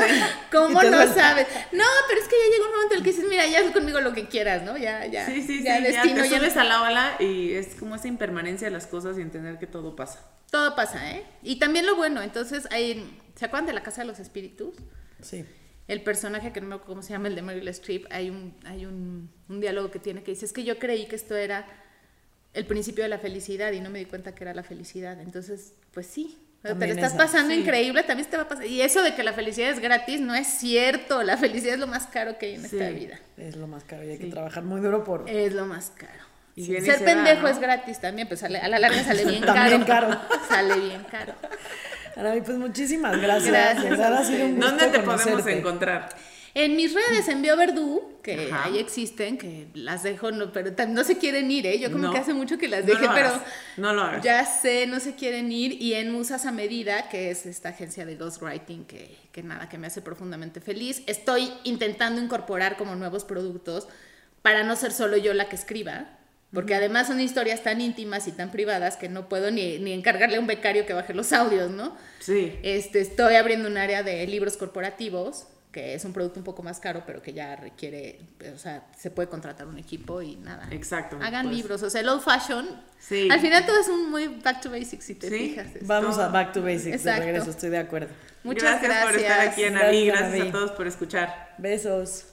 ¿Cómo 0.53 0.83
no 0.83 0.89
suelta. 0.97 1.15
sabes? 1.15 1.47
No, 1.73 1.85
pero 2.09 2.21
es 2.21 2.29
que 2.29 2.37
ya 2.37 2.53
llega 2.55 2.67
un 2.67 2.73
momento 2.73 2.95
en 2.95 2.99
el 2.99 3.05
que 3.05 3.11
dices, 3.13 3.27
mira, 3.29 3.47
ya 3.47 3.61
haz 3.61 3.71
conmigo 3.73 4.01
lo 4.01 4.13
que 4.15 4.29
quieras, 4.29 4.63
¿no? 4.63 4.77
Ya, 4.79 5.05
ya. 5.07 5.27
Sí, 5.27 5.43
sí, 5.43 5.59
sí, 5.59 5.63
ya 5.65 5.79
ya, 5.79 5.85
destino, 5.89 6.23
te 6.23 6.29
ya 6.31 6.39
subes 6.39 6.57
a 6.57 6.65
la 6.65 6.83
ola 6.83 7.17
y 7.21 7.53
es 7.53 7.75
como 7.75 7.97
esa 7.97 8.09
impermanencia 8.09 8.67
de 8.69 8.73
las 8.73 8.87
cosas 8.87 9.19
y 9.19 9.21
entender 9.23 9.59
que 9.59 9.67
todo 9.67 9.95
pasa. 9.97 10.21
Todo 10.51 10.75
pasa, 10.77 11.11
¿eh? 11.13 11.25
Y 11.43 11.59
también 11.59 11.85
lo 11.87 11.97
bueno, 11.97 12.23
entonces 12.23 12.67
hay, 12.71 13.19
¿se 13.35 13.45
acuerdan 13.47 13.67
de 13.67 13.73
la 13.75 13.83
Casa 13.83 14.03
de 14.03 14.07
los 14.07 14.19
Espíritus? 14.21 14.75
Sí. 15.21 15.45
El 15.87 16.03
personaje 16.03 16.53
que 16.53 16.61
no 16.61 16.67
me 16.67 16.75
acuerdo 16.77 16.93
cómo 16.95 17.03
se 17.03 17.13
llama, 17.13 17.29
el 17.29 17.35
de 17.35 17.43
Meryl 17.43 17.69
Streep, 17.69 18.07
hay 18.11 18.31
un, 18.31 18.55
hay 18.65 18.87
un, 18.87 19.31
un 19.49 19.61
diálogo 19.61 19.91
que 19.91 19.99
tiene 19.99 20.23
que 20.23 20.31
dice, 20.31 20.47
es 20.47 20.53
que 20.53 20.65
yo 20.65 20.79
creí 20.79 21.07
que 21.07 21.17
esto 21.17 21.37
era 21.37 21.67
el 22.55 22.65
principio 22.67 23.05
de 23.05 23.11
la 23.11 23.19
felicidad 23.19 23.73
y 23.73 23.81
no 23.81 23.91
me 23.91 23.99
di 23.99 24.07
cuenta 24.07 24.35
que 24.35 24.45
era 24.45 24.55
la 24.55 24.63
felicidad. 24.63 25.21
Entonces, 25.21 25.75
pues 25.93 26.07
sí, 26.07 26.39
te 26.63 26.75
lo 26.75 26.83
estás 26.87 27.09
esa, 27.13 27.19
pasando 27.19 27.53
sí. 27.53 27.61
increíble, 27.61 28.03
también 28.05 28.31
te 28.31 28.37
va 28.39 28.45
a 28.45 28.49
pasar. 28.49 28.65
Y 28.67 28.81
eso 28.81 29.03
de 29.03 29.15
que 29.15 29.23
la 29.23 29.35
felicidad 29.35 29.69
es 29.71 29.81
gratis 29.81 30.21
no 30.21 30.35
es 30.35 30.47
cierto, 30.47 31.23
la 31.23 31.37
felicidad 31.37 31.75
es 31.75 31.81
lo 31.81 31.87
más 31.87 32.07
caro 32.07 32.39
que 32.39 32.47
hay 32.47 32.55
en 32.55 32.61
Sí. 32.67 32.77
esta 32.79 32.89
vida. 32.91 33.19
Es 33.37 33.57
lo 33.57 33.67
más 33.67 33.85
caro 33.85 34.05
y 34.05 34.09
hay 34.11 34.17
Sí. 34.17 34.25
que 34.25 34.31
trabajar 34.31 34.63
muy 34.63 34.81
duro 34.81 35.05
por... 35.05 35.29
Es 35.29 35.53
lo 35.53 35.67
más 35.67 35.91
caro. 35.91 36.23
Y 36.57 36.65
Ser 36.67 36.83
se 36.99 37.05
pendejo 37.05 37.43
¿no? 37.43 37.49
es 37.49 37.59
gratis 37.59 38.01
también, 38.01 38.29
pues 38.29 38.41
sale- 38.41 38.61
a 38.61 38.69
la 38.69 38.79
larga 38.79 39.03
sale 39.03 39.25
bien 39.27 39.43
caro. 39.45 39.85
Caro. 39.85 40.21
Sale 40.49 40.79
bien 40.81 41.05
caro. 41.11 41.35
Arabi, 42.17 42.41
pues 42.43 42.59
muchísimas 42.59 43.21
gracias. 43.21 43.51
Gracias 43.53 44.01
ha 44.01 44.25
sido 44.25 44.47
un 44.47 44.57
gusto 44.57 44.71
¿Dónde 44.71 44.87
te 44.89 44.99
podemos 45.01 45.47
encontrar? 45.47 46.09
En 46.57 46.77
mis 46.77 46.95
redes, 46.95 47.27
en 47.27 47.43
BioVerdú, 47.43 48.21
que 48.23 48.49
Ajá. 48.53 48.67
ahí 48.67 48.79
existen, 48.79 49.39
que 49.39 49.67
las 49.75 50.05
dejo, 50.05 50.31
no, 50.31 50.53
pero 50.53 50.71
no 50.87 51.03
se 51.03 51.19
quieren 51.19 51.51
ir, 51.51 51.67
¿eh? 51.67 51.81
Yo 51.81 51.91
como 51.91 52.05
No. 52.05 52.13
que 52.13 52.19
hace 52.19 52.33
mucho 52.33 52.59
que 52.59 52.69
las 52.69 52.87
dejé, 52.87 53.09
pero 53.13 53.33
no 53.77 53.93
lo 53.93 54.03
hagas. 54.03 54.23
ya 54.23 54.47
sé, 54.47 54.87
no 54.87 55.01
se 55.01 55.17
quieren 55.17 55.51
ir. 55.51 55.83
Y 55.83 55.95
en 55.95 56.13
Musas 56.13 56.47
a 56.47 56.53
Medida, 56.53 57.09
que 57.09 57.33
es 57.33 57.45
esta 57.45 57.71
agencia 57.71 58.07
de 58.07 58.15
ghostwriting, 58.15 58.85
que, 58.85 59.17
que 59.33 59.43
nada, 59.43 59.69
que 59.69 59.79
me 59.79 59.89
hace 59.89 60.01
profundamente 60.01 60.61
feliz. 60.61 61.03
Estoy 61.09 61.53
intentando 61.65 62.21
incorporar 62.23 62.77
como 62.77 62.95
nuevos 62.95 63.25
productos 63.25 63.89
para 64.43 64.63
no 64.63 64.77
ser 64.77 64.93
solo 64.93 65.17
yo 65.17 65.35
la 65.35 65.49
que 65.49 65.57
escriba. 65.57 66.07
Porque 66.55 66.75
además 66.75 67.09
son 67.09 67.21
historias 67.21 67.63
tan 67.63 67.81
íntimas 67.81 68.29
y 68.29 68.33
tan 68.33 68.51
privadas 68.51 68.97
que 68.97 69.09
no 69.09 69.29
puedo 69.29 69.51
ni, 69.51 69.79
ni 69.79 69.93
encargarle 69.93 70.37
a 70.37 70.41
un 70.41 70.47
becario 70.47 70.87
que 70.87 70.93
baje 70.93 71.13
los 71.13 71.33
audios, 71.33 71.71
¿no? 71.71 71.97
Sí. 72.21 72.57
Este, 72.63 73.01
estoy 73.01 73.35
abriendo 73.35 73.69
un 73.69 73.77
área 73.77 74.03
de 74.03 74.27
libros 74.27 74.57
corporativos, 74.57 75.49
que 75.73 75.95
es 75.95 76.05
un 76.05 76.13
producto 76.13 76.39
un 76.39 76.45
poco 76.45 76.63
más 76.63 76.79
caro, 76.79 77.03
pero 77.05 77.21
que 77.21 77.33
ya 77.33 77.57
requiere, 77.57 78.21
o 78.55 78.59
sea, 78.59 78.87
se 78.97 79.11
puede 79.11 79.29
contratar 79.29 79.67
un 79.67 79.77
equipo 79.77 80.23
y 80.23 80.37
nada. 80.37 80.69
Exacto. 80.71 81.19
Hagan 81.21 81.47
pues. 81.47 81.57
libros, 81.57 81.83
o 81.83 81.91
sea, 81.91 82.01
el 82.01 82.09
old 82.09 82.23
fashion. 82.23 82.65
Sí. 83.01 83.29
Al 83.29 83.41
final 83.41 83.67
todo 83.67 83.81
es 83.81 83.89
un 83.89 84.09
muy 84.09 84.29
back 84.29 84.61
to 84.61 84.71
basics, 84.71 85.05
si 85.05 85.17
te 85.17 85.29
Sí. 85.29 85.37
fijas. 85.51 85.67
Vamos 85.83 86.15
todo. 86.15 86.27
a 86.27 86.29
back 86.29 86.53
to 86.53 86.63
basics 86.63 86.95
Exacto. 86.95 87.21
de 87.21 87.27
regreso, 87.27 87.51
estoy 87.51 87.71
de 87.71 87.79
acuerdo. 87.79 88.09
Muchas 88.45 88.81
gracias, 88.81 89.05
por 89.05 89.17
estar 89.21 89.41
aquí, 89.41 89.65
Ana 89.65 89.81
Gracias, 89.81 90.07
Gracias 90.07 90.49
a 90.49 90.53
todos 90.53 90.71
por 90.71 90.87
escuchar. 90.87 91.55
Besos. 91.59 92.27